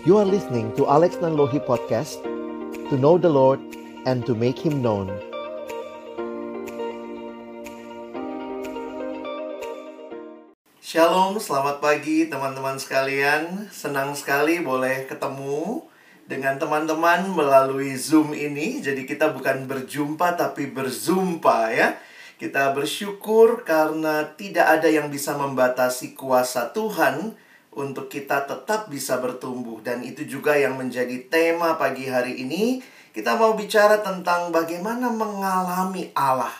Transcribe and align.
You 0.00 0.16
are 0.16 0.24
listening 0.24 0.72
to 0.80 0.88
Alex 0.88 1.20
Nanlohi 1.20 1.60
Podcast 1.60 2.24
To 2.88 2.96
know 2.96 3.20
the 3.20 3.28
Lord 3.28 3.60
and 4.08 4.24
to 4.24 4.32
make 4.32 4.56
Him 4.56 4.80
known 4.80 5.12
Shalom, 10.80 11.36
selamat 11.36 11.84
pagi 11.84 12.32
teman-teman 12.32 12.80
sekalian. 12.80 13.68
Senang 13.68 14.16
sekali 14.16 14.64
boleh 14.64 15.04
ketemu 15.04 15.84
dengan 16.24 16.56
teman-teman 16.56 17.36
melalui 17.36 17.92
Zoom 18.00 18.32
ini. 18.32 18.80
Jadi 18.80 19.04
kita 19.04 19.36
bukan 19.36 19.68
berjumpa 19.68 20.32
tapi 20.40 20.72
berzumpa 20.72 21.76
ya. 21.76 22.00
Kita 22.40 22.72
bersyukur 22.72 23.68
karena 23.68 24.32
tidak 24.32 24.80
ada 24.80 24.88
yang 24.88 25.12
bisa 25.12 25.36
membatasi 25.36 26.16
kuasa 26.16 26.72
Tuhan 26.72 27.36
untuk 27.70 28.10
kita 28.10 28.50
tetap 28.50 28.90
bisa 28.90 29.22
bertumbuh 29.22 29.78
dan 29.78 30.02
itu 30.02 30.26
juga 30.26 30.58
yang 30.58 30.74
menjadi 30.74 31.30
tema 31.30 31.78
pagi 31.78 32.10
hari 32.10 32.42
ini. 32.42 32.82
Kita 33.10 33.34
mau 33.34 33.58
bicara 33.58 34.02
tentang 34.02 34.54
bagaimana 34.54 35.10
mengalami 35.10 36.14
Allah. 36.14 36.54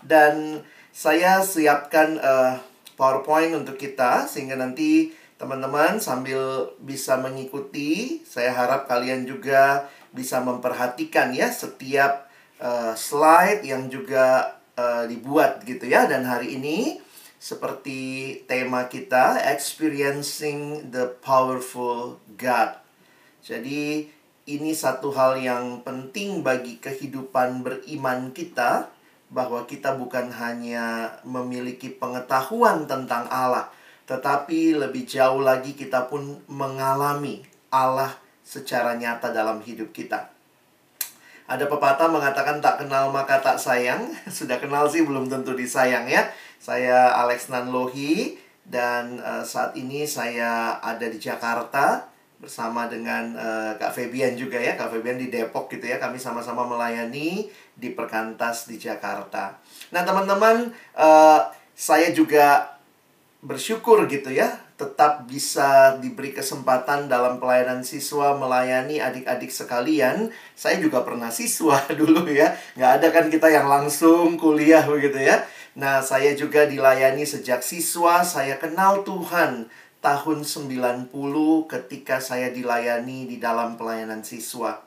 Dan 0.00 0.60
saya 0.92 1.40
siapkan 1.40 2.20
uh, 2.20 2.60
PowerPoint 2.96 3.52
untuk 3.56 3.76
kita 3.80 4.28
sehingga 4.28 4.56
nanti 4.56 5.12
teman-teman 5.36 6.00
sambil 6.00 6.72
bisa 6.80 7.20
mengikuti, 7.20 8.20
saya 8.24 8.52
harap 8.52 8.88
kalian 8.88 9.28
juga 9.28 9.88
bisa 10.12 10.40
memperhatikan 10.40 11.36
ya 11.36 11.52
setiap 11.52 12.28
uh, 12.60 12.96
slide 12.96 13.60
yang 13.64 13.92
juga 13.92 14.56
uh, 14.76 15.04
dibuat 15.04 15.64
gitu 15.68 15.84
ya. 15.84 16.08
Dan 16.08 16.24
hari 16.24 16.56
ini 16.56 17.00
seperti 17.46 18.42
tema 18.50 18.90
kita 18.90 19.38
experiencing 19.54 20.90
the 20.90 21.14
powerful 21.22 22.18
God. 22.34 22.74
Jadi 23.38 24.10
ini 24.50 24.74
satu 24.74 25.14
hal 25.14 25.38
yang 25.38 25.86
penting 25.86 26.42
bagi 26.42 26.82
kehidupan 26.82 27.62
beriman 27.62 28.34
kita 28.34 28.90
bahwa 29.30 29.62
kita 29.62 29.94
bukan 29.94 30.34
hanya 30.34 31.18
memiliki 31.22 31.86
pengetahuan 31.86 32.90
tentang 32.90 33.30
Allah, 33.30 33.70
tetapi 34.10 34.74
lebih 34.74 35.06
jauh 35.06 35.38
lagi 35.38 35.78
kita 35.78 36.10
pun 36.10 36.42
mengalami 36.50 37.46
Allah 37.70 38.10
secara 38.42 38.98
nyata 38.98 39.30
dalam 39.30 39.62
hidup 39.62 39.94
kita. 39.94 40.34
Ada 41.46 41.70
pepatah 41.70 42.10
mengatakan 42.10 42.58
tak 42.58 42.82
kenal 42.82 43.14
maka 43.14 43.38
tak 43.38 43.62
sayang. 43.62 44.10
Sudah 44.26 44.58
kenal 44.58 44.90
sih 44.90 45.06
belum 45.06 45.30
tentu 45.30 45.54
disayang 45.54 46.10
ya. 46.10 46.26
Saya 46.58 47.14
Alex 47.16 47.52
Nanlohi 47.52 48.36
dan 48.66 49.22
uh, 49.22 49.46
saat 49.46 49.78
ini 49.78 50.02
saya 50.04 50.82
ada 50.82 51.06
di 51.06 51.22
Jakarta 51.22 52.10
bersama 52.36 52.84
dengan 52.84 53.32
uh, 53.32 53.72
Kak 53.80 53.96
Febian 53.96 54.36
juga 54.36 54.60
ya 54.60 54.76
Kak 54.76 54.92
Febian 54.92 55.16
di 55.16 55.32
Depok 55.32 55.72
gitu 55.72 55.88
ya 55.88 55.96
kami 55.96 56.20
sama-sama 56.20 56.68
melayani 56.68 57.48
di 57.72 57.88
Perkantas 57.94 58.68
di 58.68 58.76
Jakarta. 58.76 59.56
Nah 59.94 60.02
teman-teman 60.04 60.74
uh, 60.98 61.40
saya 61.72 62.12
juga 62.12 62.76
bersyukur 63.40 64.04
gitu 64.10 64.32
ya 64.32 64.66
tetap 64.76 65.24
bisa 65.24 65.96
diberi 66.04 66.36
kesempatan 66.36 67.08
dalam 67.08 67.40
pelayanan 67.40 67.80
siswa 67.80 68.36
melayani 68.36 69.00
adik-adik 69.00 69.48
sekalian. 69.48 70.28
Saya 70.52 70.76
juga 70.76 71.00
pernah 71.00 71.32
siswa 71.32 71.80
dulu 72.00 72.28
ya. 72.28 72.52
Nggak 72.76 72.90
ada 73.00 73.06
kan 73.08 73.26
kita 73.32 73.48
yang 73.48 73.72
langsung 73.72 74.36
kuliah 74.36 74.84
begitu 74.84 75.16
ya. 75.16 75.40
Nah, 75.76 76.00
saya 76.00 76.32
juga 76.32 76.64
dilayani 76.64 77.28
sejak 77.28 77.60
siswa. 77.60 78.24
Saya 78.24 78.56
kenal 78.56 79.04
Tuhan 79.04 79.68
tahun 80.00 80.38
90 80.48 81.12
ketika 81.68 82.16
saya 82.16 82.48
dilayani 82.48 83.28
di 83.28 83.36
dalam 83.36 83.76
pelayanan 83.76 84.24
siswa. 84.24 84.80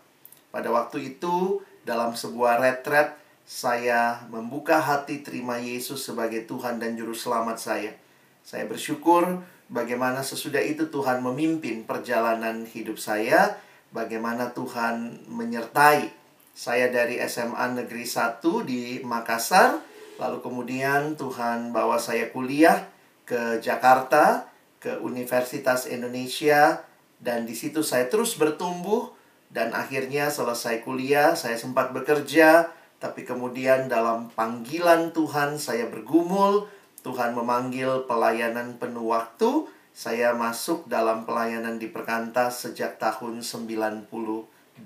Pada 0.49 0.73
waktu 0.73 1.13
itu, 1.13 1.61
dalam 1.85 2.17
sebuah 2.17 2.57
retret, 2.57 3.13
saya 3.45 4.25
membuka 4.33 4.81
hati 4.81 5.21
terima 5.21 5.61
Yesus 5.61 6.09
sebagai 6.09 6.49
Tuhan 6.49 6.81
dan 6.81 6.97
Juru 6.97 7.13
Selamat 7.13 7.61
saya. 7.61 7.93
Saya 8.41 8.65
bersyukur 8.65 9.45
bagaimana 9.69 10.25
sesudah 10.25 10.61
itu 10.61 10.89
Tuhan 10.89 11.21
memimpin 11.21 11.85
perjalanan 11.85 12.65
hidup 12.65 12.97
saya, 12.97 13.61
bagaimana 13.93 14.57
Tuhan 14.57 15.25
menyertai 15.29 16.09
saya 16.53 16.89
dari 16.89 17.21
SMA 17.29 17.77
Negeri 17.77 18.09
1 18.09 18.41
di 18.65 19.01
Makassar, 19.05 19.88
lalu 20.19 20.43
kemudian 20.43 21.15
Tuhan 21.15 21.71
bawa 21.71 21.95
saya 21.97 22.27
kuliah 22.29 22.85
ke 23.23 23.63
Jakarta, 23.63 24.51
ke 24.83 24.99
Universitas 24.99 25.87
Indonesia, 25.87 26.83
dan 27.23 27.47
di 27.47 27.55
situ 27.55 27.81
saya 27.81 28.11
terus 28.11 28.35
bertumbuh, 28.35 29.15
dan 29.49 29.73
akhirnya 29.73 30.29
selesai 30.29 30.85
kuliah, 30.85 31.33
saya 31.33 31.57
sempat 31.57 31.95
bekerja, 31.95 32.69
tapi 32.99 33.23
kemudian 33.23 33.87
dalam 33.87 34.27
panggilan 34.35 35.15
Tuhan 35.15 35.55
saya 35.55 35.87
bergumul, 35.87 36.67
Tuhan 36.99 37.31
memanggil 37.31 38.03
pelayanan 38.05 38.75
penuh 38.75 39.07
waktu. 39.15 39.71
Saya 39.95 40.35
masuk 40.35 40.87
dalam 40.87 41.23
pelayanan 41.27 41.79
di 41.79 41.87
Perkantas 41.91 42.63
sejak 42.67 42.99
tahun 42.99 43.43
98. 43.43 44.83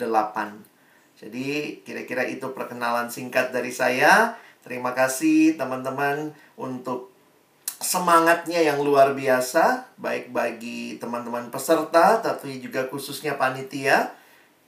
Jadi 1.14 1.48
kira-kira 1.86 2.26
itu 2.26 2.50
perkenalan 2.54 3.10
singkat 3.10 3.54
dari 3.54 3.70
saya. 3.70 4.38
Terima 4.64 4.96
kasih 4.96 5.60
teman-teman 5.60 6.32
untuk 6.56 7.12
semangatnya 7.84 8.64
yang 8.64 8.80
luar 8.80 9.12
biasa 9.12 9.92
baik 10.00 10.32
bagi 10.32 10.96
teman-teman 11.04 11.52
peserta 11.52 12.24
tapi 12.24 12.64
juga 12.64 12.88
khususnya 12.88 13.36
panitia 13.36 14.16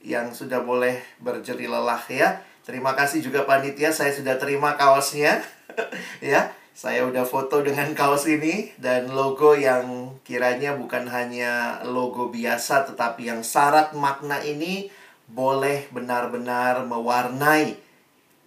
yang 0.04 0.36
sudah 0.36 0.60
boleh 0.60 1.00
berjeri 1.18 1.64
lelah 1.64 2.04
ya. 2.12 2.44
Terima 2.68 2.92
kasih 2.92 3.24
juga 3.24 3.48
panitia 3.48 3.88
saya 3.88 4.12
sudah 4.12 4.36
terima 4.36 4.76
kaosnya 4.76 5.40
ya. 6.20 6.52
Saya 6.76 7.08
udah 7.08 7.24
foto 7.24 7.64
dengan 7.64 7.88
kaos 7.96 8.28
ini 8.28 8.68
dan 8.76 9.08
logo 9.08 9.56
yang 9.56 10.12
kiranya 10.28 10.76
bukan 10.76 11.08
hanya 11.08 11.80
logo 11.88 12.28
biasa 12.28 12.84
tetapi 12.92 13.32
yang 13.32 13.40
syarat 13.40 13.96
makna 13.96 14.44
ini 14.44 14.92
boleh 15.24 15.88
benar-benar 15.88 16.84
mewarnai 16.84 17.80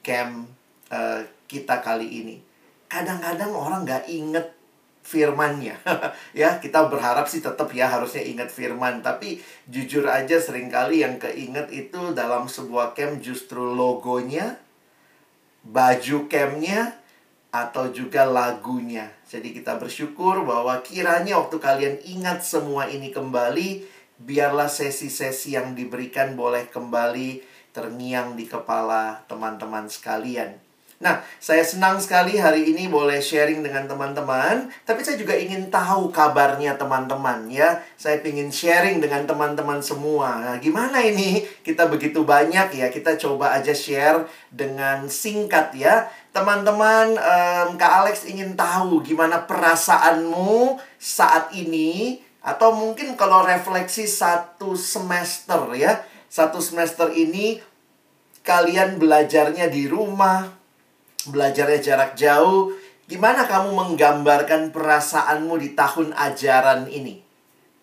camp 0.05 0.45
uh, 0.93 1.25
kita 1.49 1.81
kali 1.81 2.05
ini. 2.05 2.37
Kadang-kadang 2.85 3.51
orang 3.51 3.81
nggak 3.81 4.05
inget 4.05 4.55
firmannya 4.99 5.73
ya 6.37 6.61
kita 6.61 6.85
berharap 6.85 7.25
sih 7.25 7.41
tetap 7.41 7.71
ya 7.73 7.89
harusnya 7.89 8.21
ingat 8.21 8.53
firman 8.53 9.01
tapi 9.01 9.41
jujur 9.65 10.05
aja 10.05 10.37
sering 10.37 10.69
kali 10.69 11.01
yang 11.01 11.17
keinget 11.17 11.71
itu 11.73 12.13
dalam 12.13 12.45
sebuah 12.45 12.93
camp 12.93 13.17
justru 13.17 13.63
logonya 13.73 14.59
baju 15.65 16.29
campnya 16.29 16.99
atau 17.49 17.89
juga 17.89 18.29
lagunya. 18.29 19.09
Jadi 19.25 19.57
kita 19.57 19.81
bersyukur 19.81 20.45
bahwa 20.45 20.77
kiranya 20.85 21.41
waktu 21.41 21.57
kalian 21.57 21.97
ingat 22.05 22.45
semua 22.45 22.85
ini 22.85 23.09
kembali, 23.09 23.85
biarlah 24.21 24.69
sesi-sesi 24.69 25.57
yang 25.57 25.73
diberikan 25.73 26.37
boleh 26.37 26.69
kembali 26.69 27.41
terngiang 27.73 28.37
di 28.37 28.45
kepala 28.45 29.25
teman-teman 29.25 29.89
sekalian. 29.89 30.68
Nah, 30.99 31.23
saya 31.39 31.63
senang 31.63 31.95
sekali 31.95 32.35
hari 32.35 32.75
ini 32.75 32.91
boleh 32.91 33.23
sharing 33.23 33.63
dengan 33.63 33.87
teman-teman, 33.87 34.67
tapi 34.83 34.99
saya 34.99 35.15
juga 35.15 35.31
ingin 35.31 35.71
tahu 35.71 36.11
kabarnya 36.11 36.75
teman-teman 36.75 37.47
ya. 37.47 37.79
Saya 37.95 38.19
ingin 38.19 38.51
sharing 38.51 38.99
dengan 38.99 39.23
teman-teman 39.23 39.79
semua. 39.79 40.43
Nah, 40.43 40.55
gimana 40.59 40.99
ini? 40.99 41.47
Kita 41.63 41.87
begitu 41.87 42.27
banyak 42.27 42.75
ya, 42.75 42.91
kita 42.91 43.15
coba 43.15 43.55
aja 43.55 43.71
share 43.71 44.27
dengan 44.51 45.07
singkat 45.07 45.71
ya. 45.71 46.11
Teman-teman, 46.35 47.15
um, 47.15 47.79
Kak 47.79 48.03
Alex 48.03 48.27
ingin 48.27 48.59
tahu 48.59 48.99
gimana 48.99 49.47
perasaanmu 49.47 50.83
saat 50.99 51.55
ini 51.55 52.19
atau 52.43 52.75
mungkin 52.75 53.15
kalau 53.15 53.47
refleksi 53.47 54.03
satu 54.03 54.75
semester 54.75 55.63
ya. 55.79 56.03
Satu 56.27 56.59
semester 56.59 57.07
ini 57.15 57.63
kalian 58.43 58.99
belajarnya 58.99 59.71
di 59.71 59.87
rumah, 59.87 60.58
belajarnya 61.27 61.79
jarak 61.83 62.11
jauh, 62.15 62.71
gimana 63.09 63.49
kamu 63.49 63.75
menggambarkan 63.75 64.71
perasaanmu 64.71 65.59
di 65.59 65.75
tahun 65.75 66.15
ajaran 66.15 66.87
ini? 66.87 67.19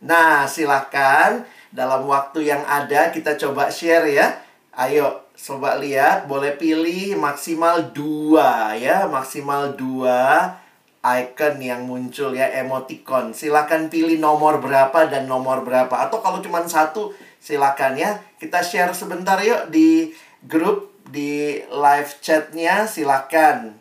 Nah, 0.06 0.46
silakan 0.46 1.44
dalam 1.72 2.06
waktu 2.08 2.48
yang 2.48 2.62
ada 2.64 3.12
kita 3.12 3.36
coba 3.36 3.68
share 3.68 4.08
ya. 4.08 4.40
Ayo, 4.76 5.24
coba 5.36 5.80
lihat, 5.80 6.28
boleh 6.28 6.56
pilih 6.56 7.16
maksimal 7.16 7.92
dua 7.96 8.76
ya, 8.76 9.08
maksimal 9.08 9.72
dua 9.72 10.52
icon 11.00 11.62
yang 11.62 11.86
muncul 11.88 12.34
ya, 12.36 12.50
emoticon. 12.60 13.32
Silakan 13.32 13.88
pilih 13.88 14.20
nomor 14.20 14.60
berapa 14.60 15.08
dan 15.08 15.24
nomor 15.24 15.64
berapa. 15.64 15.92
Atau 15.92 16.20
kalau 16.20 16.44
cuma 16.44 16.60
satu, 16.66 17.14
silakan 17.40 17.96
ya. 17.96 18.20
Kita 18.36 18.60
share 18.60 18.92
sebentar 18.92 19.40
yuk 19.40 19.72
di 19.72 20.12
grup 20.44 20.95
di 21.10 21.62
live 21.66 22.12
chatnya 22.22 22.86
silakan. 22.86 23.78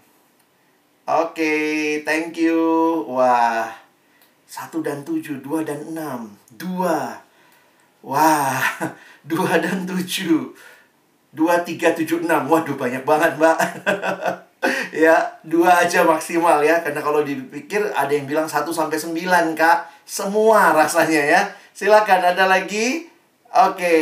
Oke, 1.05 1.37
okay, 1.37 1.73
thank 2.01 2.33
you. 2.37 2.57
Wah, 3.05 3.69
satu 4.49 4.81
dan 4.81 5.05
tujuh, 5.05 5.37
dua 5.41 5.61
dan 5.61 5.93
enam, 5.93 6.33
dua. 6.49 7.25
Wah, 8.05 8.61
2 9.25 9.65
dan 9.65 9.89
7. 9.89 10.53
2, 11.33 11.41
3, 11.65 11.97
7, 11.97 12.21
6. 12.21 12.29
Waduh, 12.29 12.77
banyak 12.77 13.01
banget, 13.01 13.33
Mbak. 13.41 13.57
ya, 15.03 15.17
dua 15.41 15.83
aja 15.83 16.05
maksimal 16.05 16.61
ya. 16.61 16.85
Karena 16.85 17.01
kalau 17.01 17.25
dipikir 17.25 17.81
ada 17.91 18.13
yang 18.13 18.29
bilang 18.29 18.45
1 18.45 18.61
sampai 18.69 18.95
9, 19.01 19.57
Kak. 19.57 19.89
Semua 20.05 20.71
rasanya 20.71 21.19
ya. 21.25 21.41
Silakan 21.73 22.21
ada 22.37 22.45
lagi. 22.45 23.09
Oke. 23.51 23.97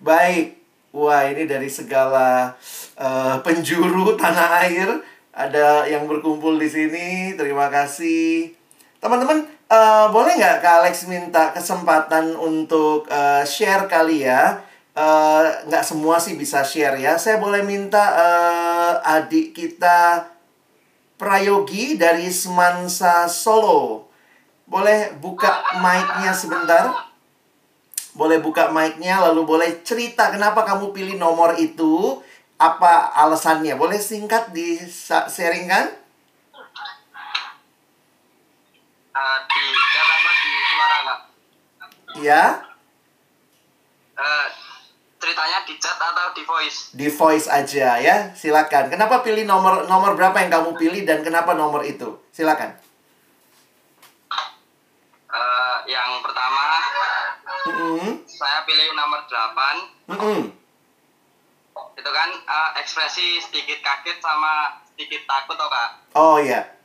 Baik. 0.00 0.55
Wah, 0.96 1.28
ini 1.28 1.44
dari 1.44 1.68
segala 1.68 2.56
uh, 2.96 3.36
penjuru 3.44 4.16
tanah 4.16 4.64
air 4.64 4.88
ada 5.28 5.84
yang 5.84 6.08
berkumpul 6.08 6.56
di 6.56 6.64
sini. 6.72 7.36
Terima 7.36 7.68
kasih. 7.68 8.56
Teman-teman, 8.96 9.44
uh, 9.68 10.08
boleh 10.08 10.40
nggak 10.40 10.64
Kak 10.64 10.74
Alex 10.80 11.04
minta 11.04 11.52
kesempatan 11.52 12.32
untuk 12.32 13.04
uh, 13.12 13.44
share 13.44 13.84
kali 13.92 14.24
ya? 14.24 14.64
Uh, 14.96 15.68
nggak 15.68 15.84
semua 15.84 16.16
sih 16.16 16.32
bisa 16.40 16.64
share 16.64 16.96
ya. 16.96 17.20
Saya 17.20 17.36
boleh 17.36 17.60
minta 17.60 18.16
uh, 18.16 19.20
adik 19.20 19.52
kita 19.52 20.32
Prayogi 21.20 22.00
dari 22.00 22.32
Semansa 22.32 23.28
Solo. 23.28 24.08
Boleh 24.64 25.12
buka 25.20 25.60
mic-nya 25.76 26.32
sebentar? 26.32 27.05
Boleh 28.16 28.40
buka 28.40 28.72
mic-nya 28.72 29.20
lalu 29.20 29.44
boleh 29.44 29.84
cerita 29.84 30.32
kenapa 30.32 30.64
kamu 30.64 30.96
pilih 30.96 31.20
nomor 31.20 31.60
itu 31.60 32.24
apa 32.56 33.12
alasannya? 33.12 33.76
Boleh 33.76 34.00
singkat 34.00 34.56
di 34.56 34.80
sharing 35.28 35.68
kan? 35.68 35.86
Uh, 39.12 39.38
di 39.44 39.64
apa 40.00 40.30
di 40.32 40.52
suara 40.64 40.96
nggak? 41.04 41.20
Iya. 42.24 42.44
Uh, 44.16 44.46
ceritanya 45.20 45.58
di 45.68 45.76
chat 45.76 46.00
atau 46.00 46.32
di 46.32 46.42
voice? 46.48 46.96
Di 46.96 47.08
voice 47.12 47.48
aja 47.52 48.00
ya. 48.00 48.32
Silakan. 48.32 48.88
Kenapa 48.88 49.20
pilih 49.20 49.44
nomor 49.44 49.84
nomor 49.84 50.16
berapa 50.16 50.40
yang 50.40 50.48
kamu 50.48 50.70
pilih 50.80 51.02
dan 51.04 51.20
kenapa 51.20 51.52
nomor 51.52 51.84
itu? 51.84 52.16
Silakan. 52.32 52.80
Uh, 55.28 55.76
yang 55.84 56.16
pertama, 56.24 56.64
-hmm. 57.86 58.12
saya 58.26 58.66
pilih 58.66 58.90
nomor 58.98 59.22
8. 59.30 60.10
Mm 60.10 60.18
-hmm. 60.18 60.40
Itu 61.96 62.10
kan 62.10 62.30
uh, 62.48 62.70
ekspresi 62.80 63.38
sedikit 63.38 63.78
kaget 63.84 64.18
sama 64.18 64.82
sedikit 64.90 65.28
takut 65.28 65.54
toh 65.54 65.68
kak? 65.68 65.90
Oh 66.16 66.36
iya. 66.40 66.76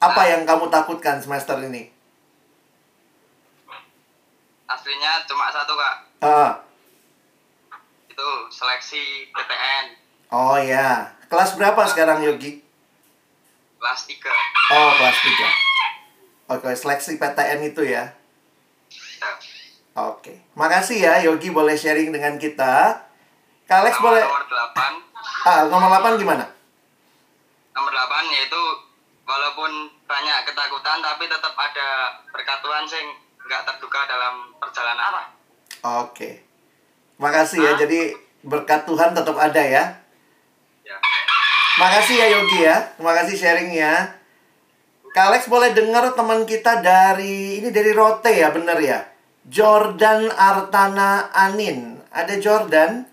Apa 0.00 0.22
nah, 0.22 0.28
yang 0.32 0.42
kamu 0.48 0.68
takutkan 0.68 1.20
semester 1.20 1.56
ini? 1.60 1.92
Aslinya 4.66 5.22
cuma 5.28 5.52
satu 5.52 5.76
kak. 5.76 5.96
Uh. 6.24 6.52
itu 8.16 8.28
seleksi 8.48 9.28
PTN 9.28 9.84
oh 10.32 10.56
iya. 10.56 11.12
Kelas 11.28 11.52
berapa 11.52 11.84
sekarang 11.84 12.24
Yogi? 12.24 12.64
Kelas 13.76 14.00
3 14.08 14.16
oh 14.72 14.90
kelas 14.96 15.18
3 16.48 16.56
oke 16.56 16.70
seleksi 16.72 17.20
PTN 17.20 17.60
itu 17.68 17.84
ya. 17.84 18.16
Oke, 19.96 20.44
makasih 20.52 21.00
ya 21.00 21.24
Yogi 21.24 21.48
boleh 21.48 21.72
sharing 21.72 22.12
dengan 22.12 22.36
kita. 22.36 23.00
Kak 23.64 23.80
Alex 23.80 23.96
nomor, 23.96 24.12
boleh 24.12 24.22
nomor 24.28 24.44
8 24.44 25.48
ah 25.48 25.60
nomor 25.72 25.88
8 25.88 26.20
gimana? 26.20 26.44
Nomor 27.72 27.92
8 27.96 28.28
yaitu 28.28 28.62
walaupun 29.24 29.88
banyak 30.04 30.36
ketakutan 30.44 31.00
tapi 31.00 31.24
tetap 31.24 31.56
ada 31.56 32.12
berkat 32.28 32.60
Tuhan 32.60 32.84
sing 32.84 33.08
nggak 33.48 33.64
terduga 33.64 34.04
dalam 34.04 34.52
perjalanan. 34.60 35.16
Apa? 35.16 35.24
Oke. 36.04 36.44
Makasih 37.16 37.64
ya 37.64 37.72
jadi 37.80 38.12
berkat 38.44 38.84
Tuhan 38.84 39.16
tetap 39.16 39.40
ada 39.40 39.62
ya. 39.64 39.96
Ya. 40.84 40.96
Makasih 41.80 42.20
ya 42.20 42.26
Yogi 42.36 42.58
ya. 42.68 42.76
Terima 43.00 43.16
kasih 43.16 43.34
sharingnya 43.40 44.12
Kak 45.16 45.32
Alex 45.32 45.48
boleh 45.48 45.72
dengar 45.72 46.12
teman 46.12 46.44
kita 46.44 46.84
dari 46.84 47.64
ini 47.64 47.72
dari 47.72 47.96
Rote 47.96 48.28
ya 48.28 48.52
bener 48.52 48.76
ya 48.84 49.15
Jordan 49.46 50.30
Artana 50.34 51.30
Anin 51.30 52.02
ada 52.10 52.34
Jordan 52.38 53.06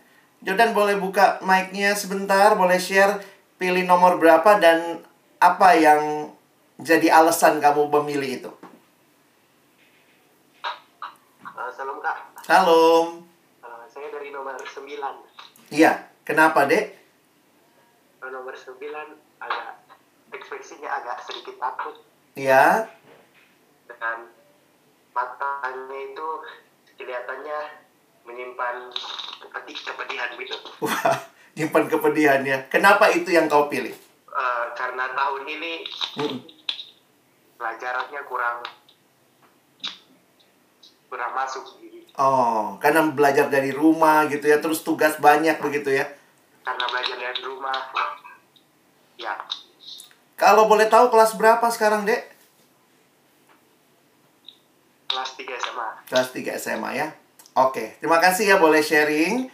Jordan 0.43 0.75
boleh 0.75 0.99
buka 0.99 1.39
mic-nya 1.39 1.95
sebentar, 1.95 2.51
boleh 2.59 2.75
share 2.75 3.23
pilih 3.55 3.87
nomor 3.87 4.19
berapa 4.19 4.59
dan 4.59 4.99
apa 5.39 5.71
yang 5.79 6.35
jadi 6.83 7.15
alasan 7.15 7.63
kamu 7.63 7.87
memilih 7.87 8.43
itu? 8.43 8.51
Uh, 11.47 11.71
salam 11.71 12.03
kak. 12.03 12.27
Salam. 12.43 13.23
Uh, 13.63 13.87
saya 13.87 14.11
dari 14.11 14.35
nomor 14.35 14.59
9. 14.59 14.83
Iya, 15.71 16.11
kenapa 16.27 16.67
dek? 16.67 16.91
Uh, 18.19 18.27
nomor 18.27 18.51
9 18.51 18.83
agak 19.39 19.79
ekspresinya 20.35 20.91
agak 20.91 21.23
sedikit 21.23 21.55
takut. 21.55 22.03
Iya. 22.35 22.91
Dan 23.87 24.32
matanya 25.13 25.97
itu 25.97 26.27
kelihatannya 26.97 27.57
menyimpan 28.25 28.75
kepedihan 29.53 30.29
gitu. 30.35 30.57
Wah, 30.81 31.17
nyimpan 31.53 31.85
kepedihan 31.87 32.41
ya. 32.41 32.65
Kenapa 32.67 33.13
itu 33.13 33.29
yang 33.29 33.45
kau 33.45 33.69
pilih? 33.69 33.93
Uh, 34.33 34.73
karena 34.73 35.13
tahun 35.13 35.43
ini 35.45 35.73
mm. 36.17 36.37
pelajarannya 37.61 38.21
kurang 38.25 38.65
kurang 41.13 41.31
masuk. 41.37 41.77
Gitu. 41.77 42.09
Oh, 42.17 42.81
karena 42.81 43.05
belajar 43.13 43.53
dari 43.53 43.69
rumah 43.69 44.25
gitu 44.29 44.49
ya, 44.49 44.57
terus 44.57 44.81
tugas 44.81 45.21
banyak 45.21 45.61
begitu 45.61 45.93
ya? 45.93 46.09
Karena 46.65 46.89
belajar 46.89 47.17
dari 47.21 47.41
rumah, 47.45 47.77
ya. 49.21 49.37
Kalau 50.33 50.65
boleh 50.65 50.89
tahu 50.89 51.13
kelas 51.13 51.37
berapa 51.37 51.69
sekarang, 51.69 52.09
Dek? 52.09 52.32
Kelas 55.13 55.37
3 55.37 55.61
SMA. 55.61 55.89
Kelas 56.09 56.27
3 56.33 56.57
SMA 56.57 56.89
ya. 56.97 57.07
Oke, 57.53 58.01
terima 58.01 58.17
kasih 58.17 58.49
ya 58.49 58.57
boleh 58.57 58.81
sharing. 58.81 59.45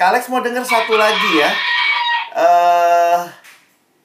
Kalex 0.00 0.32
mau 0.32 0.40
dengar 0.40 0.64
satu 0.64 0.96
lagi 0.96 1.30
ya. 1.36 1.50
Uh, 2.32 3.28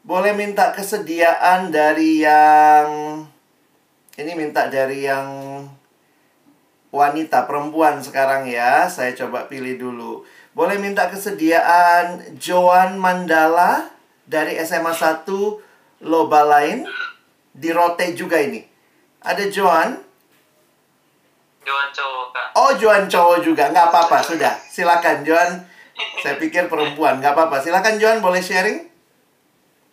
boleh 0.04 0.36
minta 0.36 0.76
kesediaan 0.76 1.72
dari 1.72 2.20
yang 2.20 3.24
ini 4.20 4.32
minta 4.36 4.68
dari 4.68 5.08
yang 5.08 5.64
wanita 6.92 7.48
perempuan 7.48 8.04
sekarang 8.04 8.52
ya. 8.52 8.92
Saya 8.92 9.16
coba 9.16 9.48
pilih 9.48 9.80
dulu. 9.80 10.28
Boleh 10.52 10.76
minta 10.76 11.08
kesediaan 11.08 12.36
Joan 12.36 13.00
Mandala 13.00 13.88
dari 14.28 14.60
SMA 14.68 14.92
1 14.92 15.24
Loba 16.04 16.44
lain 16.44 16.84
di 17.56 17.72
Rote 17.72 18.12
juga 18.12 18.44
ini. 18.44 18.68
Ada 19.24 19.48
Joan? 19.48 20.07
Joan 21.68 21.92
cowok 21.92 22.26
kak. 22.32 22.48
Oh 22.56 22.72
Joan 22.80 23.04
cowok 23.12 23.44
juga, 23.44 23.68
nggak 23.68 23.92
apa-apa 23.92 24.24
sudah. 24.24 24.56
Silakan 24.72 25.28
Joan. 25.28 25.68
Saya 26.24 26.40
pikir 26.42 26.72
perempuan, 26.72 27.20
nggak 27.20 27.36
apa-apa. 27.36 27.60
Silakan 27.60 28.00
Joan, 28.00 28.24
boleh 28.24 28.40
sharing? 28.40 28.88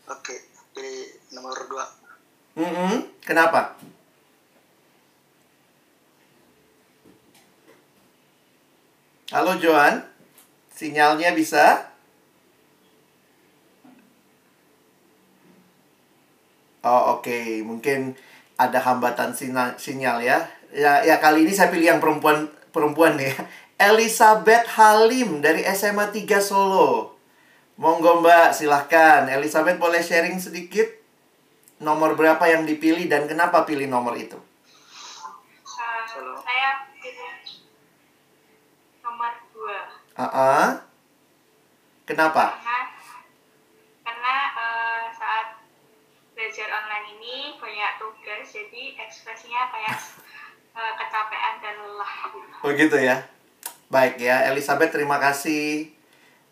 Oke, 0.07 0.39
pilih 0.71 1.19
nomor 1.35 1.59
dua. 1.67 1.83
Mm 2.55 2.71
-hmm. 2.71 2.95
Kenapa? 3.27 3.75
Halo 9.35 9.59
Joan, 9.59 9.99
sinyalnya 10.71 11.35
bisa? 11.35 11.91
Oh 16.87 17.19
oke, 17.19 17.27
okay. 17.27 17.67
mungkin 17.67 18.15
ada 18.55 18.79
hambatan 18.79 19.35
sinyal, 19.35 19.75
sinyal 19.75 20.23
ya 20.23 20.39
ya 20.75 21.07
ya 21.07 21.23
kali 21.23 21.47
ini 21.47 21.55
saya 21.55 21.71
pilih 21.71 21.87
yang 21.87 22.03
perempuan 22.03 22.51
perempuan 22.75 23.15
ya. 23.17 23.31
Elizabeth 23.79 24.67
Halim 24.75 25.43
dari 25.43 25.63
SMA 25.75 26.11
3 26.11 26.39
Solo. 26.39 27.15
Monggo 27.75 28.23
Mbak, 28.23 28.55
silahkan. 28.55 29.27
Elizabeth 29.27 29.83
boleh 29.83 29.99
sharing 29.99 30.39
sedikit 30.39 30.87
nomor 31.83 32.15
berapa 32.15 32.43
yang 32.47 32.63
dipilih 32.63 33.11
dan 33.11 33.27
kenapa 33.27 33.67
pilih 33.67 33.91
nomor 33.91 34.15
itu? 34.15 34.39
Uh, 34.39 36.03
saya 36.39 36.87
pilih 37.03 37.35
nomor 39.03 39.33
2. 39.51 39.59
Uh 40.15 40.23
-uh. 40.23 40.67
Kenapa? 42.07 42.63
Karena, 42.63 42.79
karena 44.07 44.37
uh, 44.55 45.03
saat 45.11 45.59
belajar 46.39 46.69
online 46.71 47.07
ini 47.19 47.59
banyak 47.59 47.93
tugas, 47.99 48.47
jadi 48.55 48.95
ekspresinya 49.03 49.67
kayak 49.75 49.99
Eh, 49.99 50.34
kecapean 50.75 51.55
dan 51.63 51.75
lelah. 51.79 52.15
Oh 52.67 52.71
gitu 52.75 52.99
ya. 52.99 53.23
Baik 53.89 54.19
ya, 54.19 54.51
Elizabeth 54.51 54.91
terima 54.91 55.23
kasih. 55.23 55.95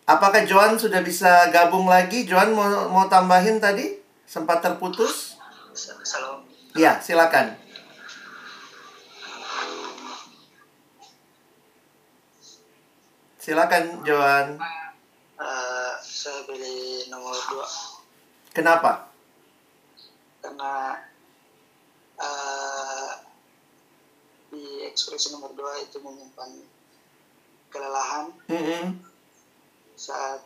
Apakah 0.06 0.46
Joan 0.46 0.78
sudah 0.78 1.02
bisa 1.02 1.50
gabung 1.50 1.90
lagi? 1.90 2.22
Joan 2.26 2.54
mau 2.54 2.86
mau 2.90 3.06
tambahin 3.10 3.58
tadi? 3.58 3.98
Sempat 4.26 4.62
terputus? 4.62 5.38
Salam. 5.74 6.46
Ya, 6.78 7.02
silakan. 7.02 7.58
Silakan 13.42 14.06
Johan. 14.06 14.54
Eh, 15.42 15.92
saya 15.98 16.46
pilih 16.46 17.10
nomor 17.10 17.34
dua 17.50 17.66
Kenapa? 18.54 19.10
karena 20.42 20.98
eh, 22.18 22.91
di 24.52 24.84
ekspresi 24.84 25.32
nomor 25.32 25.50
dua 25.52 25.80
itu 25.80 25.96
menyimpan 25.96 26.50
kelelahan 27.68 28.28
Mm-mm. 28.46 29.00
saat 29.96 30.44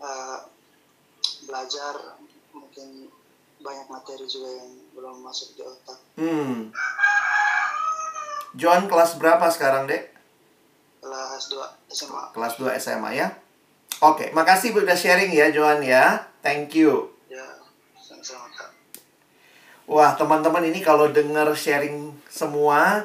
eh, 0.00 0.38
belajar 1.44 2.16
mungkin 2.50 3.12
banyak 3.60 3.86
materi 3.86 4.24
juga 4.24 4.48
yang 4.50 4.72
belum 4.92 5.20
masuk 5.20 5.52
di 5.52 5.62
otak 5.62 5.98
Hmm. 6.14 6.70
Johan 8.54 8.86
kelas 8.86 9.18
berapa 9.18 9.50
sekarang, 9.50 9.90
Dek? 9.90 10.14
kelas 11.02 11.50
2 11.50 11.58
SMA 11.90 12.22
Kelas 12.30 12.54
2 12.54 12.70
SMA 12.78 13.10
ya. 13.12 13.28
Oke, 13.98 14.30
makasih 14.30 14.70
Bu 14.70 14.80
udah 14.80 14.94
sharing 14.94 15.28
ya 15.28 15.50
Johan 15.50 15.82
ya. 15.82 16.22
Thank 16.38 16.78
you. 16.78 17.10
ya 17.26 17.42
sama-sama 17.98 18.46
Wah, 19.84 20.16
teman-teman 20.16 20.64
ini 20.64 20.80
kalau 20.80 21.12
denger 21.12 21.52
sharing 21.52 22.16
semua, 22.32 23.04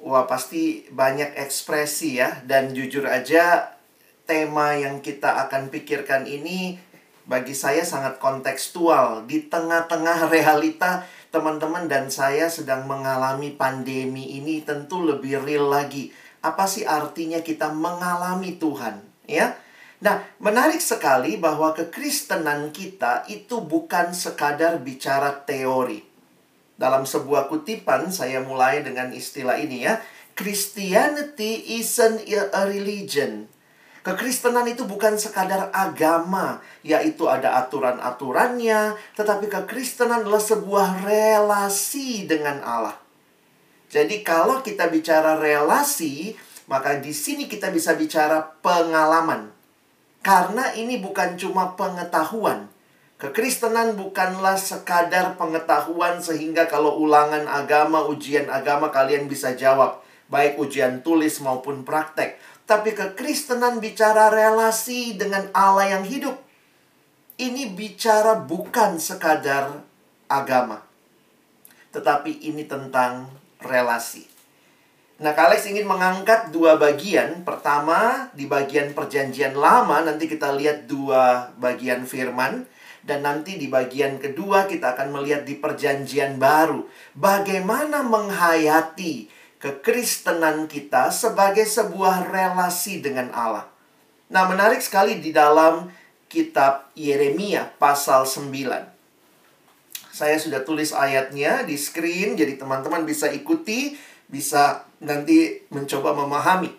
wah 0.00 0.24
pasti 0.24 0.88
banyak 0.88 1.36
ekspresi 1.36 2.16
ya. 2.16 2.40
Dan 2.48 2.72
jujur 2.72 3.04
aja, 3.04 3.76
tema 4.24 4.72
yang 4.72 5.04
kita 5.04 5.44
akan 5.44 5.68
pikirkan 5.68 6.24
ini 6.24 6.80
bagi 7.28 7.52
saya 7.52 7.84
sangat 7.84 8.16
kontekstual. 8.16 9.28
Di 9.28 9.52
tengah-tengah 9.52 10.32
realita, 10.32 11.04
teman-teman 11.28 11.92
dan 11.92 12.08
saya 12.08 12.48
sedang 12.48 12.88
mengalami 12.88 13.52
pandemi 13.52 14.40
ini 14.40 14.64
tentu 14.64 15.04
lebih 15.04 15.44
real 15.44 15.68
lagi. 15.68 16.08
Apa 16.40 16.64
sih 16.64 16.88
artinya 16.88 17.44
kita 17.44 17.68
mengalami 17.68 18.56
Tuhan, 18.56 19.04
ya? 19.28 19.60
Nah, 20.00 20.24
menarik 20.40 20.80
sekali 20.80 21.36
bahwa 21.36 21.76
kekristenan 21.76 22.72
kita 22.72 23.28
itu 23.28 23.60
bukan 23.60 24.16
sekadar 24.16 24.80
bicara 24.80 25.44
teori. 25.44 26.13
Dalam 26.74 27.06
sebuah 27.06 27.46
kutipan 27.46 28.10
saya 28.10 28.42
mulai 28.42 28.82
dengan 28.82 29.14
istilah 29.14 29.58
ini 29.60 29.86
ya. 29.86 30.02
Christianity 30.34 31.78
isn't 31.78 32.26
a 32.30 32.62
religion. 32.66 33.46
Kekristenan 34.04 34.68
itu 34.68 34.84
bukan 34.84 35.16
sekadar 35.16 35.72
agama, 35.72 36.60
yaitu 36.84 37.24
ada 37.24 37.56
aturan-aturannya, 37.64 39.00
tetapi 39.16 39.48
kekristenan 39.48 40.20
adalah 40.20 40.44
sebuah 40.44 41.08
relasi 41.08 42.28
dengan 42.28 42.60
Allah. 42.60 43.00
Jadi 43.88 44.20
kalau 44.20 44.60
kita 44.60 44.92
bicara 44.92 45.40
relasi, 45.40 46.36
maka 46.68 47.00
di 47.00 47.16
sini 47.16 47.48
kita 47.48 47.72
bisa 47.72 47.96
bicara 47.96 48.44
pengalaman. 48.60 49.54
Karena 50.20 50.74
ini 50.76 51.00
bukan 51.00 51.40
cuma 51.40 51.72
pengetahuan. 51.72 52.73
Kekristenan 53.14 53.94
bukanlah 53.94 54.58
sekadar 54.58 55.38
pengetahuan 55.38 56.18
sehingga 56.18 56.66
kalau 56.66 56.98
ulangan 56.98 57.46
agama, 57.46 58.02
ujian 58.10 58.50
agama 58.50 58.90
kalian 58.90 59.30
bisa 59.30 59.54
jawab. 59.54 60.02
Baik 60.26 60.58
ujian 60.58 60.98
tulis 61.06 61.38
maupun 61.38 61.86
praktek. 61.86 62.42
Tapi 62.64 62.96
kekristenan 62.96 63.78
bicara 63.78 64.32
relasi 64.32 65.14
dengan 65.14 65.46
Allah 65.54 65.94
yang 65.94 66.04
hidup. 66.04 66.34
Ini 67.38 67.76
bicara 67.76 68.34
bukan 68.40 68.98
sekadar 68.98 69.84
agama. 70.26 70.82
Tetapi 71.94 72.50
ini 72.50 72.66
tentang 72.66 73.30
relasi. 73.62 74.26
Nah, 75.22 75.30
Kak 75.30 75.54
Alex 75.54 75.70
ingin 75.70 75.86
mengangkat 75.86 76.50
dua 76.50 76.74
bagian. 76.74 77.46
Pertama, 77.46 78.26
di 78.34 78.50
bagian 78.50 78.90
perjanjian 78.90 79.54
lama, 79.54 80.02
nanti 80.02 80.26
kita 80.26 80.50
lihat 80.50 80.90
dua 80.90 81.54
bagian 81.54 82.02
firman. 82.02 82.66
Dan 83.04 83.28
nanti 83.28 83.60
di 83.60 83.68
bagian 83.68 84.16
kedua, 84.16 84.64
kita 84.64 84.96
akan 84.96 85.12
melihat 85.12 85.44
di 85.44 85.60
perjanjian 85.60 86.40
baru. 86.40 86.88
Bagaimana 87.12 88.00
menghayati 88.00 89.28
kekristenan 89.60 90.64
kita 90.68 91.12
sebagai 91.12 91.68
sebuah 91.68 92.32
relasi 92.32 93.04
dengan 93.04 93.28
Allah. 93.36 93.68
Nah, 94.32 94.48
menarik 94.48 94.80
sekali 94.80 95.20
di 95.20 95.36
dalam 95.36 95.92
kitab 96.32 96.88
Yeremia 96.96 97.76
pasal 97.76 98.24
9. 98.24 98.92
Saya 100.14 100.36
sudah 100.40 100.64
tulis 100.64 100.96
ayatnya 100.96 101.64
di 101.64 101.76
screen, 101.76 102.40
jadi 102.40 102.56
teman-teman 102.56 103.04
bisa 103.04 103.28
ikuti, 103.28 103.96
bisa 104.28 104.88
nanti 105.04 105.64
mencoba 105.68 106.16
memahami. 106.16 106.72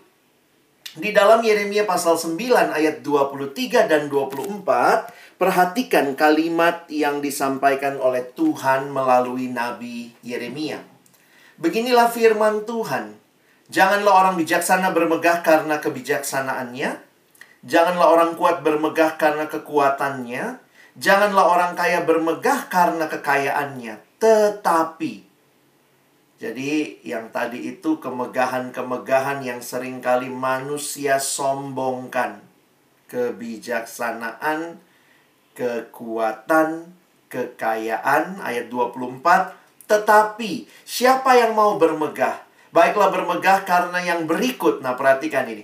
Di 0.96 1.12
dalam 1.12 1.44
Yeremia 1.44 1.84
pasal 1.84 2.16
9 2.16 2.40
ayat 2.72 3.04
23 3.04 3.92
dan 3.92 4.08
24, 4.08 5.12
perhatikan 5.36 6.16
kalimat 6.16 6.88
yang 6.88 7.20
disampaikan 7.20 8.00
oleh 8.00 8.24
Tuhan 8.36 8.92
melalui 8.92 9.52
Nabi 9.52 10.16
Yeremia. 10.24 10.80
Beginilah 11.60 12.12
firman 12.12 12.68
Tuhan. 12.68 13.16
Janganlah 13.72 14.14
orang 14.14 14.36
bijaksana 14.38 14.94
bermegah 14.94 15.42
karena 15.42 15.82
kebijaksanaannya. 15.82 17.02
Janganlah 17.66 18.08
orang 18.12 18.32
kuat 18.38 18.62
bermegah 18.62 19.18
karena 19.18 19.50
kekuatannya. 19.50 20.62
Janganlah 20.96 21.46
orang 21.50 21.72
kaya 21.74 22.06
bermegah 22.06 22.70
karena 22.70 23.10
kekayaannya. 23.10 24.00
Tetapi 24.22 25.36
jadi 26.36 27.00
yang 27.00 27.32
tadi 27.32 27.64
itu 27.64 27.96
kemegahan-kemegahan 28.04 29.40
yang 29.40 29.64
sering 29.64 30.04
kali 30.04 30.28
manusia 30.28 31.16
sombongkan. 31.16 32.44
Kebijaksanaan, 33.08 34.84
kekuatan, 35.56 36.92
kekayaan 37.32 38.44
ayat 38.44 38.68
24. 38.70 39.56
Tetapi 39.90 40.68
siapa 40.84 41.40
yang 41.40 41.56
mau 41.56 41.80
bermegah? 41.80 42.44
Baiklah 42.76 43.10
bermegah 43.10 43.64
karena 43.64 44.04
yang 44.04 44.28
berikut. 44.28 44.84
Nah 44.84 45.00
perhatikan 45.00 45.48
ini. 45.48 45.64